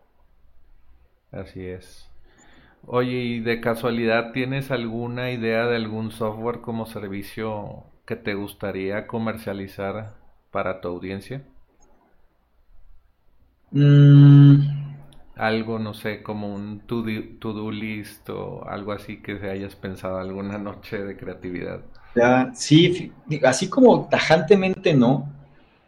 Así 1.32 1.66
es. 1.66 2.08
Oye, 2.86 3.14
¿y 3.14 3.40
de 3.40 3.62
casualidad 3.62 4.32
tienes 4.32 4.72
alguna 4.72 5.32
idea 5.32 5.66
de 5.66 5.76
algún 5.76 6.12
software 6.12 6.62
como 6.62 6.86
servicio 6.86 7.84
que 8.06 8.16
te 8.16 8.34
gustaría 8.34 9.06
comercializar 9.06 10.14
para 10.52 10.82
tu 10.82 10.88
audiencia? 10.88 11.44
Mm, 13.72 14.89
algo, 15.40 15.80
no 15.80 15.94
sé, 15.94 16.22
como 16.22 16.54
un 16.54 16.82
to-do 16.82 17.72
list 17.72 18.30
o 18.30 18.68
algo 18.68 18.92
así 18.92 19.22
que 19.22 19.40
se 19.40 19.50
hayas 19.50 19.76
pensado 19.76 20.18
alguna 20.18 20.58
noche 20.58 20.98
de 20.98 21.16
creatividad. 21.16 21.80
Ya, 22.16 22.52
sí, 22.54 23.12
así 23.44 23.70
como 23.70 24.10
tajantemente 24.10 24.94
no, 24.94 25.30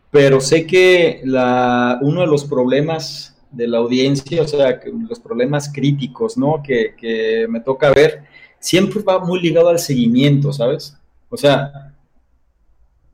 pero 0.10 0.40
sé 0.40 0.66
que 0.66 1.22
la, 1.26 2.00
uno 2.02 2.22
de 2.22 2.28
los 2.28 2.46
problemas 2.46 3.36
de 3.52 3.68
la 3.68 3.80
audiencia, 3.80 4.42
o 4.42 4.48
sea, 4.48 4.80
los 5.10 5.20
problemas 5.20 5.72
críticos, 5.72 6.38
¿no? 6.38 6.64
Que, 6.64 6.96
que 6.98 7.46
me 7.50 7.60
toca 7.60 7.92
ver, 7.92 8.24
siempre 8.58 9.02
va 9.04 9.20
muy 9.20 9.42
ligado 9.42 9.68
al 9.68 9.80
seguimiento, 9.80 10.54
¿sabes? 10.54 10.98
O 11.30 11.36
sea, 11.36 11.94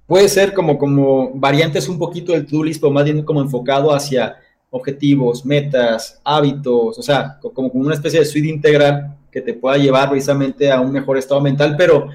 puede 0.05 0.29
ser 0.29 0.53
como, 0.53 0.77
como 0.77 1.31
variantes 1.33 1.89
un 1.89 1.97
poquito 1.97 2.33
del 2.33 2.45
to-do 2.45 2.63
list, 2.63 2.79
pero 2.79 2.93
más 2.93 3.05
bien 3.05 3.23
como 3.23 3.41
enfocado 3.41 3.91
hacia 3.91 4.37
objetivos, 4.69 5.45
metas, 5.45 6.19
hábitos, 6.23 6.97
o 6.97 7.01
sea, 7.01 7.39
como, 7.53 7.69
una 7.69 7.93
especie 7.93 8.19
de 8.19 8.25
suite 8.25 8.49
integral 8.49 9.17
que 9.31 9.41
te 9.41 9.53
pueda 9.53 9.77
llevar 9.77 10.09
precisamente 10.09 10.71
a 10.71 10.81
un 10.81 10.91
mejor 10.91 11.17
estado 11.17 11.41
mental, 11.41 11.75
pero, 11.77 12.09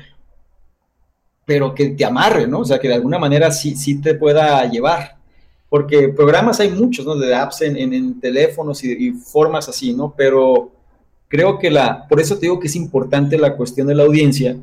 pero 1.45 1.75
que 1.75 1.91
te 1.91 2.05
amarre, 2.05 2.47
¿no? 2.47 2.61
O 2.61 2.65
sea, 2.65 2.79
que 2.79 2.89
de 2.89 2.95
alguna 2.95 3.19
manera 3.19 3.51
sí, 3.51 3.77
sí 3.77 4.01
te 4.01 4.15
pueda 4.15 4.65
llevar. 4.67 5.17
Porque 5.69 6.11
programas 6.11 6.61
hay 6.61 6.71
muchos, 6.71 7.07
¿no? 7.07 7.17
De 7.17 7.35
apps 7.35 7.63
en, 7.63 7.77
en, 7.77 8.21
teléfonos 8.21 8.85
y, 8.85 8.93
y, 8.93 9.13
formas 9.13 9.69
así, 9.69 9.95
¿no? 9.95 10.15
Pero 10.15 10.71
creo 11.29 11.59
que 11.59 11.71
la, 11.71 12.07
por 12.09 12.21
eso 12.21 12.35
te 12.35 12.43
digo 12.43 12.61
que 12.61 12.69
es 12.69 12.77
importante 12.77 13.39
la 13.39 13.57
cuestión 13.57 13.87
de 13.87 13.95
la 13.95 14.03
audiencia, 14.03 14.59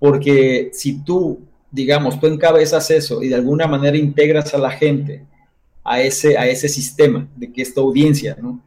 porque 0.00 0.70
si 0.72 1.04
tú, 1.04 1.38
digamos, 1.70 2.18
tú 2.18 2.26
encabezas 2.26 2.90
eso 2.90 3.22
y 3.22 3.28
de 3.28 3.36
alguna 3.36 3.68
manera 3.68 3.96
integras 3.96 4.52
a 4.52 4.58
la 4.58 4.70
gente, 4.70 5.24
a 5.86 6.00
ese, 6.02 6.36
a 6.36 6.46
ese 6.46 6.68
sistema 6.68 7.28
de 7.36 7.52
que 7.52 7.62
esta 7.62 7.80
audiencia, 7.80 8.36
¿no? 8.40 8.60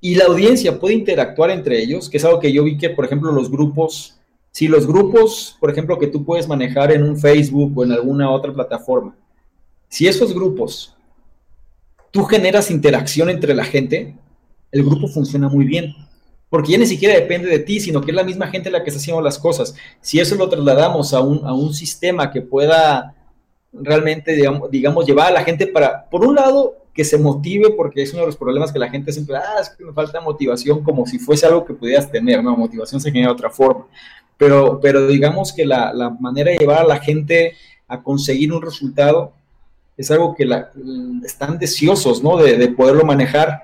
Y 0.00 0.14
la 0.16 0.26
audiencia 0.26 0.78
puede 0.78 0.94
interactuar 0.94 1.50
entre 1.50 1.82
ellos, 1.82 2.10
que 2.10 2.18
es 2.18 2.24
algo 2.24 2.38
que 2.38 2.52
yo 2.52 2.62
vi 2.62 2.76
que, 2.76 2.90
por 2.90 3.06
ejemplo, 3.06 3.32
los 3.32 3.50
grupos, 3.50 4.18
si 4.50 4.68
los 4.68 4.86
grupos, 4.86 5.56
por 5.58 5.70
ejemplo, 5.70 5.98
que 5.98 6.08
tú 6.08 6.24
puedes 6.24 6.46
manejar 6.46 6.92
en 6.92 7.02
un 7.02 7.18
Facebook 7.18 7.72
o 7.76 7.84
en 7.84 7.92
alguna 7.92 8.30
otra 8.30 8.52
plataforma, 8.52 9.16
si 9.88 10.06
esos 10.06 10.34
grupos, 10.34 10.94
tú 12.10 12.24
generas 12.24 12.70
interacción 12.70 13.30
entre 13.30 13.54
la 13.54 13.64
gente, 13.64 14.14
el 14.70 14.84
grupo 14.84 15.08
funciona 15.08 15.48
muy 15.48 15.64
bien. 15.64 15.94
Porque 16.50 16.72
ya 16.72 16.78
ni 16.78 16.86
siquiera 16.86 17.14
depende 17.14 17.48
de 17.48 17.58
ti, 17.58 17.80
sino 17.80 18.00
que 18.00 18.10
es 18.10 18.14
la 18.14 18.22
misma 18.22 18.48
gente 18.48 18.70
la 18.70 18.84
que 18.84 18.90
está 18.90 19.00
haciendo 19.00 19.22
las 19.22 19.38
cosas. 19.38 19.74
Si 20.00 20.20
eso 20.20 20.36
lo 20.36 20.48
trasladamos 20.48 21.14
a 21.14 21.20
un, 21.20 21.44
a 21.46 21.52
un 21.52 21.72
sistema 21.74 22.30
que 22.30 22.42
pueda 22.42 23.13
realmente, 23.74 24.32
digamos, 24.32 24.70
digamos, 24.70 25.06
llevar 25.06 25.28
a 25.28 25.34
la 25.34 25.44
gente 25.44 25.66
para, 25.66 26.08
por 26.08 26.24
un 26.24 26.34
lado, 26.34 26.76
que 26.94 27.04
se 27.04 27.18
motive, 27.18 27.70
porque 27.70 28.02
es 28.02 28.12
uno 28.12 28.20
de 28.20 28.28
los 28.28 28.36
problemas 28.36 28.72
que 28.72 28.78
la 28.78 28.88
gente 28.88 29.12
siempre, 29.12 29.36
ah, 29.36 29.60
es 29.60 29.68
que 29.70 29.84
me 29.84 29.92
falta 29.92 30.20
motivación, 30.20 30.84
como 30.84 31.04
si 31.06 31.18
fuese 31.18 31.44
algo 31.44 31.64
que 31.64 31.74
pudieras 31.74 32.10
tener, 32.10 32.42
¿no? 32.42 32.56
Motivación 32.56 33.00
se 33.00 33.10
genera 33.10 33.28
de 33.28 33.34
otra 33.34 33.50
forma. 33.50 33.86
Pero, 34.38 34.78
pero 34.80 35.06
digamos 35.08 35.52
que 35.52 35.66
la, 35.66 35.92
la 35.92 36.10
manera 36.10 36.52
de 36.52 36.58
llevar 36.58 36.78
a 36.78 36.86
la 36.86 37.00
gente 37.00 37.54
a 37.88 38.00
conseguir 38.02 38.52
un 38.52 38.62
resultado 38.62 39.32
es 39.96 40.10
algo 40.10 40.34
que 40.34 40.44
la, 40.44 40.70
están 41.24 41.58
deseosos, 41.58 42.22
¿no? 42.22 42.36
De, 42.36 42.56
de 42.56 42.68
poderlo 42.68 43.04
manejar, 43.04 43.60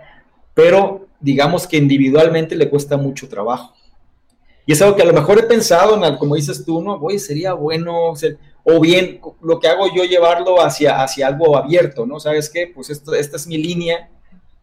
pero 0.52 1.06
digamos 1.20 1.68
que 1.68 1.76
individualmente 1.76 2.56
le 2.56 2.68
cuesta 2.68 2.96
mucho 2.96 3.28
trabajo. 3.28 3.74
Y 4.66 4.72
es 4.72 4.82
algo 4.82 4.96
que 4.96 5.02
a 5.02 5.06
lo 5.06 5.12
mejor 5.12 5.38
he 5.38 5.44
pensado, 5.44 6.04
en, 6.04 6.16
como 6.16 6.34
dices 6.34 6.64
tú, 6.64 6.82
¿no? 6.82 6.94
Oye, 6.94 7.18
sería 7.18 7.52
bueno, 7.54 8.12
o 8.64 8.80
bien 8.80 9.20
lo 9.42 9.58
que 9.58 9.68
hago 9.68 9.86
yo 9.94 10.04
llevarlo 10.04 10.60
hacia, 10.62 11.02
hacia 11.02 11.26
algo 11.26 11.56
abierto, 11.56 12.06
¿no? 12.06 12.20
¿Sabes 12.20 12.48
qué? 12.48 12.70
Pues 12.72 12.90
esto, 12.90 13.14
esta 13.14 13.36
es 13.36 13.46
mi 13.46 13.58
línea, 13.58 14.10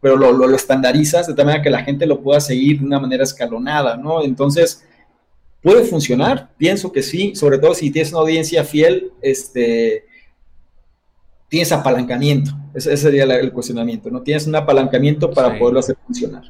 pero 0.00 0.16
lo, 0.16 0.32
lo, 0.32 0.46
lo, 0.46 0.56
estandarizas 0.56 1.26
de 1.26 1.34
tal 1.34 1.46
manera 1.46 1.62
que 1.62 1.70
la 1.70 1.82
gente 1.82 2.06
lo 2.06 2.20
pueda 2.20 2.40
seguir 2.40 2.80
de 2.80 2.86
una 2.86 3.00
manera 3.00 3.24
escalonada, 3.24 3.96
¿no? 3.96 4.22
Entonces, 4.22 4.84
puede 5.62 5.84
funcionar, 5.84 6.50
pienso 6.56 6.92
que 6.92 7.02
sí, 7.02 7.34
sobre 7.34 7.58
todo 7.58 7.74
si 7.74 7.90
tienes 7.90 8.12
una 8.12 8.20
audiencia 8.20 8.64
fiel, 8.64 9.12
este, 9.20 10.04
tienes 11.48 11.72
apalancamiento, 11.72 12.52
ese, 12.74 12.96
sería 12.96 13.24
el 13.24 13.52
cuestionamiento, 13.52 14.10
¿no? 14.10 14.22
Tienes 14.22 14.46
un 14.46 14.54
apalancamiento 14.54 15.30
para 15.30 15.52
sí. 15.52 15.58
poderlo 15.58 15.80
hacer 15.80 15.96
funcionar. 16.06 16.44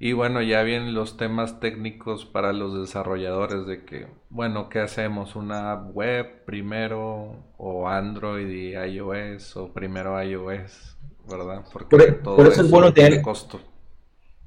Y 0.00 0.12
bueno, 0.12 0.42
ya 0.42 0.62
vienen 0.62 0.94
los 0.94 1.16
temas 1.16 1.58
técnicos 1.58 2.24
para 2.24 2.52
los 2.52 2.78
desarrolladores 2.78 3.66
de 3.66 3.84
que, 3.84 4.06
bueno, 4.30 4.68
¿qué 4.68 4.78
hacemos? 4.78 5.34
¿Una 5.34 5.74
web 5.74 6.44
primero 6.44 7.34
o 7.56 7.88
Android 7.88 8.48
y 8.48 8.74
iOS 8.76 9.56
o 9.56 9.72
primero 9.72 10.22
iOS? 10.22 10.96
¿Verdad? 11.28 11.64
Porque 11.72 11.96
por, 11.96 12.22
todo 12.22 12.36
por 12.36 12.46
eso, 12.46 12.54
eso, 12.54 12.62
es 12.62 12.70
bueno 12.70 12.94
tener 12.94 13.20
costo. 13.22 13.60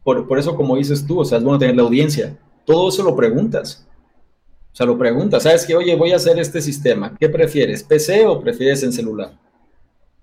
Por, 0.03 0.25
por, 0.25 0.39
eso, 0.39 0.55
como 0.55 0.77
dices 0.77 1.05
tú, 1.05 1.19
o 1.19 1.25
sea, 1.25 1.37
es 1.37 1.43
bueno 1.43 1.59
tener 1.59 1.75
la 1.75 1.83
audiencia. 1.83 2.37
Todo 2.65 2.87
eso 2.87 3.03
lo 3.03 3.13
preguntas. 3.13 3.85
O 4.71 4.75
sea, 4.75 4.85
lo 4.85 4.97
preguntas. 4.97 5.43
¿Sabes 5.43 5.65
que, 5.65 5.75
oye, 5.75 5.95
voy 5.97 6.13
a 6.13 6.15
hacer 6.15 6.39
este 6.39 6.61
sistema? 6.61 7.17
¿Qué 7.19 7.27
prefieres? 7.27 7.83
¿PC 7.83 8.25
o 8.25 8.39
prefieres 8.39 8.83
en 8.83 8.93
celular? 8.93 9.37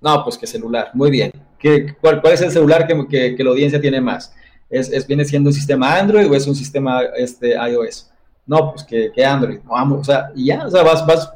No, 0.01 0.25
pues 0.25 0.39
que 0.39 0.47
celular. 0.47 0.91
Muy 0.95 1.11
bien. 1.11 1.31
¿Qué, 1.59 1.95
cuál, 2.01 2.23
cuál, 2.23 2.33
es 2.33 2.41
el 2.41 2.51
celular 2.51 2.87
que, 2.87 3.07
que, 3.09 3.37
que 3.37 3.45
la 3.45 3.51
audiencia 3.51 3.81
tiene 3.81 4.01
más? 4.01 4.35
¿Es, 4.71 4.91
es, 4.93 5.07
viene 5.07 5.25
siendo 5.25 5.51
un 5.51 5.55
sistema 5.55 5.97
Android 5.97 6.31
o 6.31 6.35
es 6.35 6.47
un 6.47 6.55
sistema 6.55 7.03
este, 7.17 7.55
iOS? 7.55 8.11
No, 8.47 8.73
pues 8.73 8.85
que, 8.85 9.13
que 9.13 9.25
Android. 9.25 9.61
Vamos, 9.65 10.01
o 10.01 10.05
sea, 10.05 10.31
y 10.35 10.47
ya, 10.47 10.67
o 10.67 10.71
sea, 10.71 10.83
vas, 10.83 11.07
vas, 11.07 11.33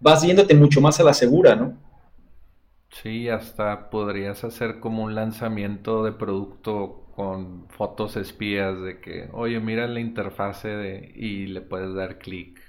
vas 0.00 0.22
yéndote 0.22 0.54
mucho 0.54 0.80
más 0.80 0.98
a 1.00 1.04
la 1.04 1.14
segura, 1.14 1.54
¿no? 1.54 1.76
Sí, 2.90 3.28
hasta 3.28 3.90
podrías 3.90 4.44
hacer 4.44 4.78
como 4.78 5.02
un 5.02 5.14
lanzamiento 5.14 6.04
de 6.04 6.12
producto 6.12 7.02
con 7.16 7.66
fotos 7.68 8.16
espías 8.16 8.80
de 8.80 9.00
que, 9.00 9.28
oye, 9.32 9.60
mira 9.60 9.86
la 9.86 10.00
interfase 10.00 10.68
de, 10.68 11.12
y 11.14 11.46
le 11.46 11.60
puedes 11.60 11.94
dar 11.94 12.18
clic 12.18 12.60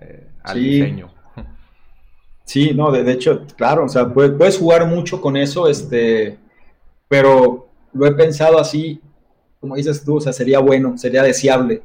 eh, 0.00 0.28
al 0.42 0.56
sí. 0.56 0.60
diseño. 0.60 1.12
Sí, 2.46 2.74
no, 2.74 2.92
de, 2.92 3.04
de, 3.04 3.12
hecho, 3.12 3.46
claro, 3.56 3.86
o 3.86 3.88
sea, 3.88 4.12
puedes, 4.12 4.32
puedes 4.32 4.58
jugar 4.58 4.86
mucho 4.86 5.22
con 5.22 5.34
eso, 5.34 5.66
este, 5.66 6.36
pero 7.08 7.70
lo 7.94 8.04
he 8.04 8.12
pensado 8.12 8.58
así, 8.58 9.00
como 9.64 9.76
dices 9.76 10.04
tú, 10.04 10.16
o 10.16 10.20
sea, 10.20 10.34
sería 10.34 10.58
bueno, 10.58 10.98
sería 10.98 11.22
deseable, 11.22 11.80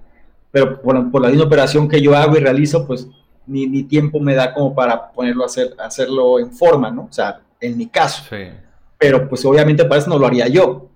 pero 0.52 0.82
por, 0.82 1.10
por 1.12 1.22
la 1.22 1.30
misma 1.30 1.46
operación 1.46 1.88
que 1.88 2.02
yo 2.02 2.14
hago 2.14 2.36
y 2.36 2.42
realizo, 2.42 2.86
pues 2.86 3.08
ni, 3.48 3.68
ni, 3.68 3.84
tiempo 3.84 4.20
me 4.20 4.36
da 4.36 4.54
como 4.54 4.76
para 4.76 5.14
ponerlo 5.14 5.44
a 5.44 5.46
hacer, 5.46 5.74
hacerlo 5.80 6.40
en 6.40 6.52
forma, 6.52 6.92
¿no? 6.92 7.04
O 7.04 7.14
sea, 7.14 7.40
en 7.62 7.78
mi 7.78 7.88
caso. 7.88 8.24
Sí. 8.30 8.50
Pero 8.98 9.30
pues 9.30 9.46
obviamente 9.46 9.86
para 9.86 10.02
eso 10.02 10.10
no 10.10 10.20
lo 10.20 10.28
haría 10.28 10.50
yo, 10.50 10.90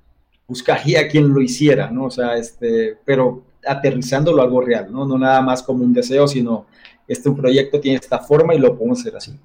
buscaría 0.45 1.07
quien 1.07 1.33
lo 1.33 1.41
hiciera, 1.41 1.89
¿no? 1.89 2.07
O 2.07 2.11
sea, 2.11 2.35
este, 2.35 2.97
pero 3.05 3.43
aterrizándolo 3.65 4.41
a 4.41 4.43
algo 4.43 4.59
real, 4.59 4.91
¿no? 4.91 5.05
No 5.05 5.17
nada 5.17 5.41
más 5.41 5.63
como 5.63 5.85
un 5.85 5.93
deseo, 5.93 6.27
sino 6.27 6.65
este 7.07 7.31
proyecto 7.31 7.79
tiene 7.79 7.97
esta 7.97 8.19
forma 8.19 8.55
y 8.55 8.59
lo 8.59 8.75
podemos 8.75 8.99
hacer 8.99 9.15
así. 9.15 9.39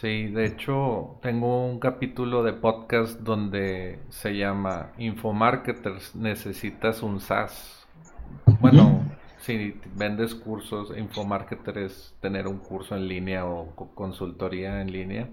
Sí, 0.00 0.28
de 0.28 0.46
hecho, 0.46 1.18
tengo 1.20 1.66
un 1.66 1.78
capítulo 1.78 2.42
de 2.42 2.54
podcast 2.54 3.20
donde 3.20 3.98
se 4.08 4.34
llama 4.34 4.92
Infomarketers, 4.96 6.16
necesitas 6.16 7.02
un 7.02 7.20
SaaS. 7.20 7.86
Bueno, 8.60 8.82
uh 8.84 8.90
-huh. 8.92 9.16
si 9.40 9.78
vendes 9.96 10.34
cursos, 10.34 10.96
Infomarketer 10.96 11.76
es 11.76 12.16
tener 12.22 12.46
un 12.46 12.60
curso 12.60 12.96
en 12.96 13.08
línea 13.08 13.44
o 13.44 13.74
consultoría 13.94 14.80
en 14.80 14.90
línea. 14.90 15.28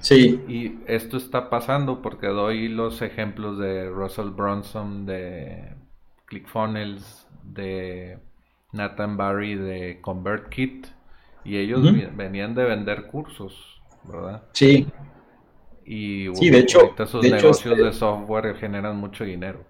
Sí. 0.00 0.44
Y 0.46 0.78
esto 0.86 1.16
está 1.16 1.48
pasando 1.48 2.02
porque 2.02 2.26
doy 2.26 2.68
los 2.68 3.00
ejemplos 3.00 3.56
de 3.58 3.88
Russell 3.88 4.28
Bronson, 4.28 5.06
de 5.06 5.72
ClickFunnels, 6.26 7.26
de 7.44 8.18
Nathan 8.72 9.16
Barry, 9.16 9.54
de 9.54 10.02
ConvertKit. 10.02 10.86
Y 11.44 11.56
ellos 11.56 11.80
uh 11.80 11.92
-huh. 11.92 12.14
venían 12.14 12.54
de 12.54 12.64
vender 12.64 13.06
cursos 13.06 13.75
¿verdad? 14.08 14.42
Sí. 14.52 14.86
Y 15.84 16.26
sí, 16.34 16.50
de 16.50 16.58
hecho, 16.58 16.94
esos 16.98 17.22
de 17.22 17.30
negocios 17.30 17.60
hecho, 17.60 17.70
este, 17.72 17.84
de 17.84 17.92
software 17.92 18.56
generan 18.56 18.96
mucho 18.96 19.24
dinero. 19.24 19.64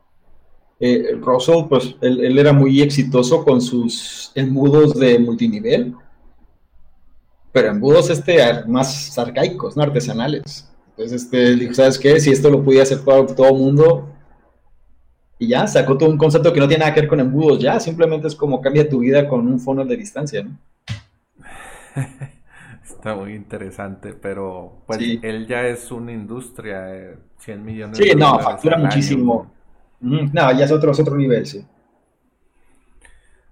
Eh, 0.81 1.17
Russell, 1.21 1.65
pues 1.69 1.95
él, 2.01 2.25
él, 2.25 2.39
era 2.39 2.53
muy 2.53 2.81
exitoso 2.81 3.45
con 3.45 3.61
sus 3.61 4.33
embudos 4.35 4.95
de 4.95 5.19
multinivel, 5.19 5.95
pero 7.53 7.69
embudos 7.69 8.11
este 8.11 8.39
más 8.67 9.19
arcaicos, 9.19 9.77
no 9.77 9.83
artesanales. 9.83 10.71
Entonces, 10.91 11.23
este, 11.23 11.57
dijo, 11.57 11.75
¿sabes 11.75 11.99
qué? 11.99 12.19
Si 12.21 12.31
esto 12.31 12.51
lo 12.51 12.63
podía 12.63 12.83
hacer 12.83 13.05
todo, 13.05 13.27
todo 13.27 13.49
el 13.49 13.55
mundo, 13.55 14.09
y 15.39 15.49
ya, 15.49 15.67
sacó 15.67 15.99
todo 15.99 16.09
un 16.09 16.17
concepto 16.17 16.53
que 16.53 16.61
no 16.61 16.69
tiene 16.69 16.81
nada 16.81 16.95
que 16.95 17.01
ver 17.03 17.09
con 17.09 17.21
embudos, 17.21 17.59
ya, 17.59 17.79
simplemente 17.79 18.29
es 18.29 18.35
como 18.35 18.61
cambia 18.61 18.89
tu 18.89 19.01
vida 19.01 19.29
con 19.29 19.47
un 19.47 19.61
funnel 19.61 19.89
de 19.89 19.97
distancia, 19.97 20.43
¿no? 20.43 20.59
Está 22.89 23.17
muy 23.17 23.35
interesante, 23.35 24.13
pero 24.15 24.83
pues 24.87 24.99
sí. 24.99 25.19
él 25.23 25.47
ya 25.47 25.67
es 25.67 25.91
una 25.91 26.13
industria, 26.13 26.95
eh, 26.95 27.19
100 27.39 27.65
millones 27.65 27.99
sí, 27.99 28.05
de 28.05 28.15
dólares. 28.15 28.31
Sí, 28.31 28.39
no, 28.39 28.51
factura 28.51 28.79
muchísimo. 28.79 29.53
No, 30.01 30.53
ya 30.53 30.65
es 30.65 30.71
otro, 30.71 30.93
es 30.93 31.01
otro 31.01 31.17
nivel, 31.17 31.45
sí. 31.47 31.67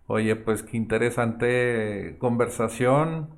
Oye, 0.07 0.37
pues 0.37 0.63
qué 0.63 0.77
interesante 0.77 2.17
conversación. 2.19 3.31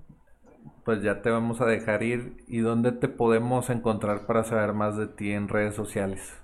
Pues 0.85 1.03
ya 1.03 1.23
te 1.23 1.31
vamos 1.31 1.61
a 1.61 1.67
dejar 1.67 2.03
ir. 2.03 2.45
¿Y 2.47 2.59
dónde 2.59 2.93
te 2.93 3.09
podemos 3.09 3.71
encontrar 3.71 4.27
para 4.27 4.45
saber 4.45 4.75
más 4.75 4.97
de 4.97 5.07
ti 5.07 5.33
en 5.33 5.49
redes 5.49 5.75
sociales? 5.75 6.35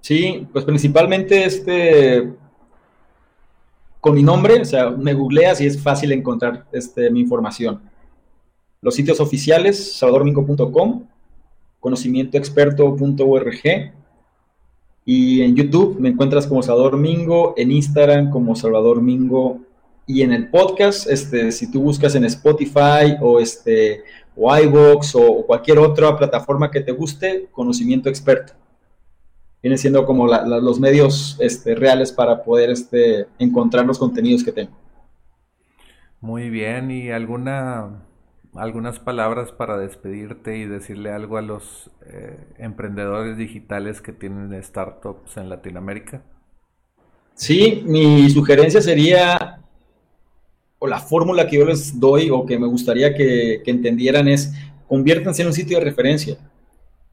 Sí, 0.00 0.48
pues 0.52 0.64
principalmente 0.64 1.44
este 1.44 2.34
con 4.06 4.14
mi 4.14 4.22
nombre, 4.22 4.60
o 4.60 4.64
sea, 4.64 4.90
me 4.90 5.14
googleas 5.14 5.60
y 5.60 5.66
es 5.66 5.82
fácil 5.82 6.12
encontrar 6.12 6.64
este, 6.70 7.10
mi 7.10 7.18
información. 7.18 7.82
Los 8.80 8.94
sitios 8.94 9.18
oficiales, 9.18 9.98
salvadormingo.com, 9.98 11.08
conocimientoexperto.org 11.80 13.92
y 15.04 15.42
en 15.42 15.56
YouTube 15.56 15.98
me 15.98 16.10
encuentras 16.10 16.46
como 16.46 16.62
Salvador 16.62 16.96
Mingo, 16.96 17.54
en 17.56 17.72
Instagram 17.72 18.30
como 18.30 18.54
Salvador 18.54 19.02
Mingo 19.02 19.62
y 20.06 20.22
en 20.22 20.32
el 20.32 20.50
podcast, 20.50 21.10
este, 21.10 21.50
si 21.50 21.68
tú 21.68 21.82
buscas 21.82 22.14
en 22.14 22.26
Spotify 22.26 23.16
o 23.20 23.40
este 23.40 24.04
o 24.36 24.56
iVoox 24.56 25.16
o 25.16 25.44
cualquier 25.44 25.80
otra 25.80 26.16
plataforma 26.16 26.70
que 26.70 26.80
te 26.80 26.92
guste, 26.92 27.48
conocimiento 27.50 28.08
experto 28.08 28.52
vienen 29.66 29.78
siendo 29.78 30.06
como 30.06 30.28
los 30.28 30.78
medios 30.78 31.36
este, 31.40 31.74
reales 31.74 32.12
para 32.12 32.44
poder 32.44 32.70
este, 32.70 33.26
encontrar 33.36 33.84
los 33.84 33.98
contenidos 33.98 34.44
que 34.44 34.52
tengo. 34.52 34.70
Muy 36.20 36.50
bien, 36.50 36.92
¿y 36.92 37.10
alguna, 37.10 38.04
algunas 38.54 39.00
palabras 39.00 39.50
para 39.50 39.76
despedirte 39.76 40.56
y 40.56 40.66
decirle 40.66 41.10
algo 41.10 41.36
a 41.36 41.42
los 41.42 41.90
eh, 42.06 42.38
emprendedores 42.58 43.36
digitales 43.36 44.00
que 44.00 44.12
tienen 44.12 44.62
startups 44.62 45.36
en 45.36 45.48
Latinoamérica? 45.48 46.22
Sí, 47.34 47.82
mi 47.84 48.30
sugerencia 48.30 48.80
sería, 48.80 49.64
o 50.78 50.86
la 50.86 51.00
fórmula 51.00 51.48
que 51.48 51.56
yo 51.56 51.64
les 51.64 51.98
doy 51.98 52.30
o 52.30 52.46
que 52.46 52.56
me 52.56 52.68
gustaría 52.68 53.16
que, 53.16 53.64
entendieran 53.66 54.28
es, 54.28 54.54
conviértanse 54.86 55.42
en 55.42 55.48
un 55.48 55.54
sitio 55.54 55.80
de 55.80 55.86
referencia. 55.86 56.34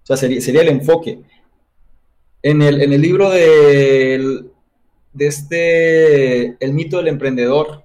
O 0.03 0.05
sea, 0.05 0.17
sería, 0.17 0.39
sería 0.39 0.61
el 0.61 0.69
enfoque 0.69 1.23
en 2.43 2.61
el, 2.61 2.81
en 2.81 2.93
el 2.93 3.01
libro 3.01 3.29
de, 3.31 4.43
de 5.13 5.27
este, 5.27 6.63
El 6.63 6.73
mito 6.73 6.97
del 6.97 7.07
emprendedor, 7.07 7.83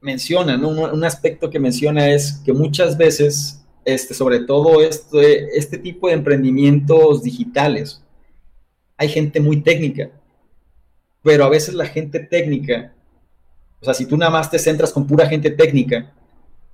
menciona, 0.00 0.56
un, 0.56 1.04
aspecto 1.04 1.48
que 1.48 1.60
menciona 1.60 2.10
es 2.10 2.40
que 2.44 2.52
muchas 2.52 2.98
veces, 2.98 3.64
este, 3.84 4.14
sobre 4.14 4.40
todo 4.40 4.82
este, 4.82 5.56
este 5.56 5.78
tipo 5.78 6.08
de 6.08 6.14
emprendimientos 6.14 7.22
digitales, 7.22 8.02
hay 8.96 9.08
gente 9.08 9.38
muy 9.38 9.62
técnica, 9.62 10.10
pero 11.22 11.44
a 11.44 11.48
veces 11.48 11.74
la 11.74 11.86
gente 11.86 12.18
técnica, 12.18 12.92
o 13.80 13.84
sea, 13.84 13.94
si 13.94 14.06
tú 14.06 14.16
nada 14.16 14.32
más 14.32 14.50
te 14.50 14.58
centras 14.58 14.92
con 14.92 15.06
pura 15.06 15.28
gente 15.28 15.50
técnica, 15.50 16.12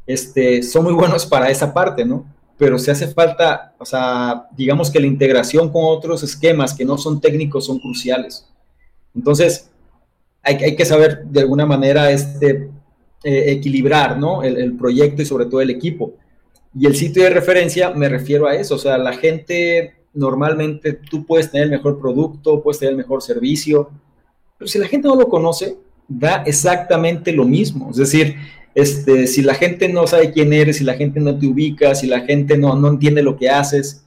este, 0.06 0.62
son 0.62 0.84
muy 0.84 0.94
buenos 0.94 1.26
para 1.26 1.50
esa 1.50 1.74
parte, 1.74 2.06
¿no? 2.06 2.24
Pero 2.58 2.78
se 2.78 2.90
hace 2.90 3.06
falta, 3.06 3.74
o 3.78 3.84
sea, 3.84 4.48
digamos 4.56 4.90
que 4.90 5.00
la 5.00 5.06
integración 5.06 5.70
con 5.70 5.84
otros 5.84 6.22
esquemas 6.24 6.74
que 6.74 6.84
no 6.84 6.98
son 6.98 7.20
técnicos 7.20 7.66
son 7.66 7.78
cruciales. 7.78 8.46
Entonces, 9.14 9.70
hay, 10.42 10.56
hay 10.56 10.76
que 10.76 10.84
saber 10.84 11.24
de 11.24 11.40
alguna 11.40 11.66
manera 11.66 12.10
este, 12.10 12.68
eh, 13.22 13.44
equilibrar 13.52 14.18
¿no? 14.18 14.42
el, 14.42 14.56
el, 14.58 14.76
proyecto 14.76 15.22
y 15.22 15.26
sobre 15.26 15.46
todo 15.46 15.60
el 15.60 15.70
equipo. 15.70 16.14
Y 16.74 16.86
el 16.86 16.96
sitio 16.96 17.22
de 17.22 17.30
referencia 17.30 17.90
me 17.90 18.08
refiero 18.08 18.48
a 18.48 18.54
eso, 18.54 18.74
o 18.74 18.78
sea, 18.78 18.98
la 18.98 19.12
gente 19.12 19.94
normalmente 20.12 20.94
tú 20.94 21.24
puedes 21.24 21.50
tener 21.50 21.66
el 21.66 21.70
mejor 21.70 22.00
producto, 22.00 22.60
puedes 22.60 22.80
tener 22.80 22.92
el 22.92 22.98
mejor 22.98 23.22
servicio, 23.22 23.90
pero 24.58 24.68
si 24.68 24.78
la 24.78 24.88
gente 24.88 25.06
no 25.06 25.14
lo 25.14 25.28
conoce, 25.28 25.76
da 26.08 26.42
exactamente 26.44 27.32
lo 27.32 27.44
mismo. 27.44 27.90
Es 27.90 27.96
decir, 27.96 28.36
este, 28.78 29.26
si 29.26 29.42
la 29.42 29.54
gente 29.54 29.88
no 29.88 30.06
sabe 30.06 30.30
quién 30.30 30.52
eres, 30.52 30.76
si 30.76 30.84
la 30.84 30.94
gente 30.94 31.18
no 31.18 31.36
te 31.36 31.48
ubica, 31.48 31.96
si 31.96 32.06
la 32.06 32.20
gente 32.20 32.56
no, 32.56 32.76
no 32.76 32.86
entiende 32.86 33.24
lo 33.24 33.36
que 33.36 33.50
haces, 33.50 34.04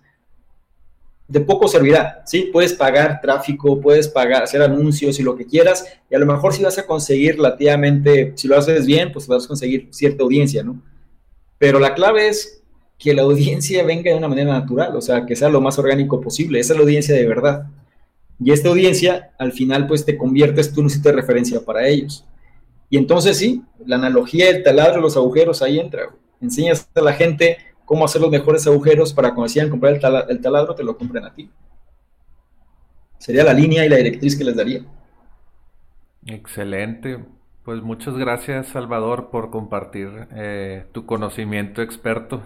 de 1.27 1.41
poco 1.41 1.67
servirá, 1.67 2.23
¿sí? 2.25 2.49
Puedes 2.53 2.71
pagar 2.71 3.19
tráfico, 3.19 3.81
puedes 3.81 4.07
pagar, 4.07 4.43
hacer 4.43 4.61
anuncios 4.61 5.19
y 5.19 5.23
lo 5.23 5.35
que 5.35 5.45
quieras, 5.45 5.85
y 6.09 6.15
a 6.15 6.19
lo 6.19 6.25
mejor 6.25 6.53
si 6.53 6.63
vas 6.63 6.77
a 6.77 6.85
conseguir 6.85 7.35
relativamente, 7.35 8.31
si 8.35 8.47
lo 8.47 8.57
haces 8.57 8.85
bien, 8.85 9.11
pues 9.11 9.27
vas 9.27 9.43
a 9.43 9.47
conseguir 9.49 9.89
cierta 9.91 10.23
audiencia, 10.23 10.63
¿no? 10.63 10.81
Pero 11.57 11.77
la 11.77 11.93
clave 11.93 12.29
es 12.29 12.63
que 12.97 13.13
la 13.13 13.23
audiencia 13.23 13.83
venga 13.83 14.11
de 14.11 14.17
una 14.17 14.29
manera 14.29 14.53
natural, 14.53 14.95
o 14.95 15.01
sea, 15.01 15.25
que 15.25 15.35
sea 15.35 15.49
lo 15.49 15.59
más 15.59 15.77
orgánico 15.79 16.21
posible, 16.21 16.61
esa 16.61 16.71
es 16.71 16.77
la 16.77 16.83
audiencia 16.83 17.13
de 17.13 17.25
verdad. 17.25 17.65
Y 18.39 18.53
esta 18.53 18.69
audiencia, 18.69 19.31
al 19.37 19.51
final, 19.51 19.85
pues 19.85 20.05
te 20.05 20.17
conviertes 20.17 20.71
tú 20.71 20.79
en 20.79 20.85
un 20.85 20.89
sitio 20.89 21.11
de 21.11 21.17
referencia 21.17 21.59
para 21.59 21.85
ellos. 21.89 22.25
Y 22.91 22.97
entonces 22.97 23.37
sí, 23.37 23.63
la 23.85 23.95
analogía 23.95 24.47
del 24.47 24.63
taladro, 24.63 24.99
los 24.99 25.15
agujeros, 25.15 25.61
ahí 25.61 25.79
entra. 25.79 26.09
Enseñas 26.41 26.89
a 26.93 26.99
la 26.99 27.13
gente 27.13 27.57
cómo 27.85 28.03
hacer 28.03 28.21
los 28.21 28.29
mejores 28.29 28.67
agujeros 28.67 29.13
para 29.13 29.29
cuando 29.29 29.43
decidan 29.43 29.69
comprar 29.69 29.93
el, 29.93 30.41
taladro, 30.41 30.75
te 30.75 30.83
lo 30.83 30.97
compren 30.97 31.23
a 31.23 31.33
ti. 31.33 31.49
Sería 33.17 33.45
la 33.45 33.53
línea 33.53 33.85
y 33.85 33.89
la 33.89 33.95
directriz 33.95 34.37
que 34.37 34.43
les 34.43 34.57
daría. 34.57 34.83
Excelente. 36.25 37.23
Pues 37.63 37.81
muchas 37.81 38.17
gracias, 38.17 38.67
Salvador, 38.67 39.29
por 39.29 39.51
compartir 39.51 40.27
eh, 40.33 40.85
tu 40.91 41.05
conocimiento 41.05 41.81
experto. 41.81 42.41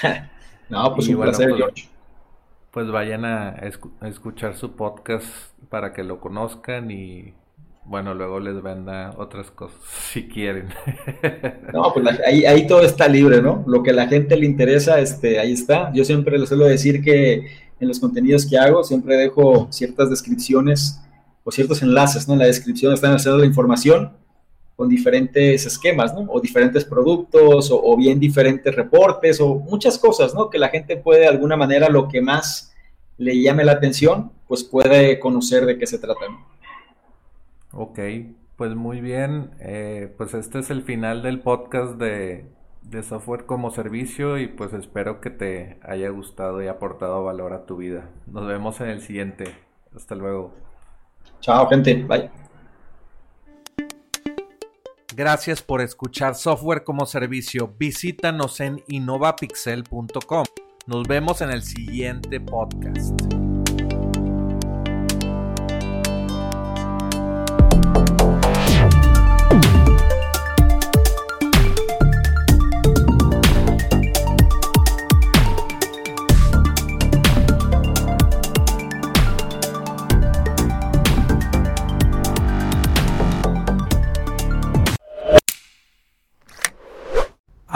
no, 0.68 0.94
pues 0.94 1.08
un 1.08 1.20
placer, 1.20 1.48
pues, 1.48 1.60
George. 1.60 1.88
Pues 2.70 2.88
vayan 2.88 3.24
a 3.24 3.56
escuchar 4.02 4.56
su 4.56 4.76
podcast 4.76 5.26
para 5.70 5.92
que 5.92 6.04
lo 6.04 6.20
conozcan 6.20 6.92
y 6.92 7.34
bueno, 7.84 8.14
luego 8.14 8.38
les 8.40 8.62
venda 8.62 9.14
otras 9.16 9.50
cosas 9.50 9.80
si 10.12 10.28
quieren. 10.28 10.68
No, 11.72 11.92
pues 11.92 12.06
ahí, 12.26 12.44
ahí, 12.44 12.66
todo 12.66 12.82
está 12.82 13.08
libre, 13.08 13.42
¿no? 13.42 13.64
Lo 13.66 13.82
que 13.82 13.90
a 13.90 13.94
la 13.94 14.06
gente 14.06 14.36
le 14.36 14.46
interesa, 14.46 15.00
este, 15.00 15.38
ahí 15.38 15.52
está. 15.52 15.92
Yo 15.92 16.04
siempre 16.04 16.38
les 16.38 16.48
suelo 16.48 16.66
decir 16.66 17.02
que 17.02 17.46
en 17.80 17.88
los 17.88 17.98
contenidos 17.98 18.46
que 18.46 18.58
hago 18.58 18.84
siempre 18.84 19.16
dejo 19.16 19.68
ciertas 19.70 20.10
descripciones 20.10 21.00
o 21.44 21.50
ciertos 21.50 21.82
enlaces, 21.82 22.28
¿no? 22.28 22.34
En 22.34 22.40
la 22.40 22.46
descripción 22.46 22.92
están 22.92 23.14
haciendo 23.14 23.38
la 23.38 23.46
información 23.46 24.12
con 24.76 24.88
diferentes 24.88 25.66
esquemas, 25.66 26.14
¿no? 26.14 26.20
O 26.30 26.40
diferentes 26.40 26.84
productos, 26.84 27.70
o, 27.70 27.82
o, 27.82 27.96
bien 27.96 28.18
diferentes 28.20 28.74
reportes, 28.74 29.40
o 29.40 29.56
muchas 29.56 29.98
cosas, 29.98 30.34
¿no? 30.34 30.48
Que 30.48 30.58
la 30.58 30.68
gente 30.68 30.96
puede 30.96 31.20
de 31.20 31.28
alguna 31.28 31.56
manera 31.56 31.88
lo 31.88 32.08
que 32.08 32.20
más 32.20 32.72
le 33.18 33.40
llame 33.40 33.64
la 33.64 33.72
atención, 33.72 34.32
pues 34.48 34.64
puede 34.64 35.18
conocer 35.20 35.66
de 35.66 35.76
qué 35.78 35.86
se 35.86 35.98
trata, 35.98 36.26
¿no? 36.28 36.49
Ok, 37.72 37.98
pues 38.56 38.74
muy 38.74 39.00
bien. 39.00 39.52
Eh, 39.60 40.12
pues 40.16 40.34
este 40.34 40.58
es 40.58 40.70
el 40.70 40.82
final 40.82 41.22
del 41.22 41.40
podcast 41.40 41.94
de, 41.94 42.46
de 42.82 43.02
software 43.02 43.46
como 43.46 43.70
servicio 43.70 44.38
y 44.38 44.48
pues 44.48 44.72
espero 44.72 45.20
que 45.20 45.30
te 45.30 45.78
haya 45.82 46.08
gustado 46.10 46.62
y 46.62 46.68
aportado 46.68 47.24
valor 47.24 47.52
a 47.52 47.66
tu 47.66 47.76
vida. 47.76 48.08
Nos 48.26 48.46
vemos 48.46 48.80
en 48.80 48.88
el 48.88 49.00
siguiente. 49.00 49.44
Hasta 49.94 50.14
luego. 50.14 50.52
Chao, 51.40 51.68
gente. 51.68 51.94
Bye. 52.04 52.30
Gracias 55.14 55.62
por 55.62 55.80
escuchar 55.80 56.34
Software 56.34 56.84
como 56.84 57.04
Servicio. 57.04 57.74
Visítanos 57.78 58.60
en 58.60 58.82
innovapixel.com. 58.88 60.44
Nos 60.86 61.06
vemos 61.06 61.40
en 61.40 61.50
el 61.50 61.62
siguiente 61.62 62.40
podcast. 62.40 63.39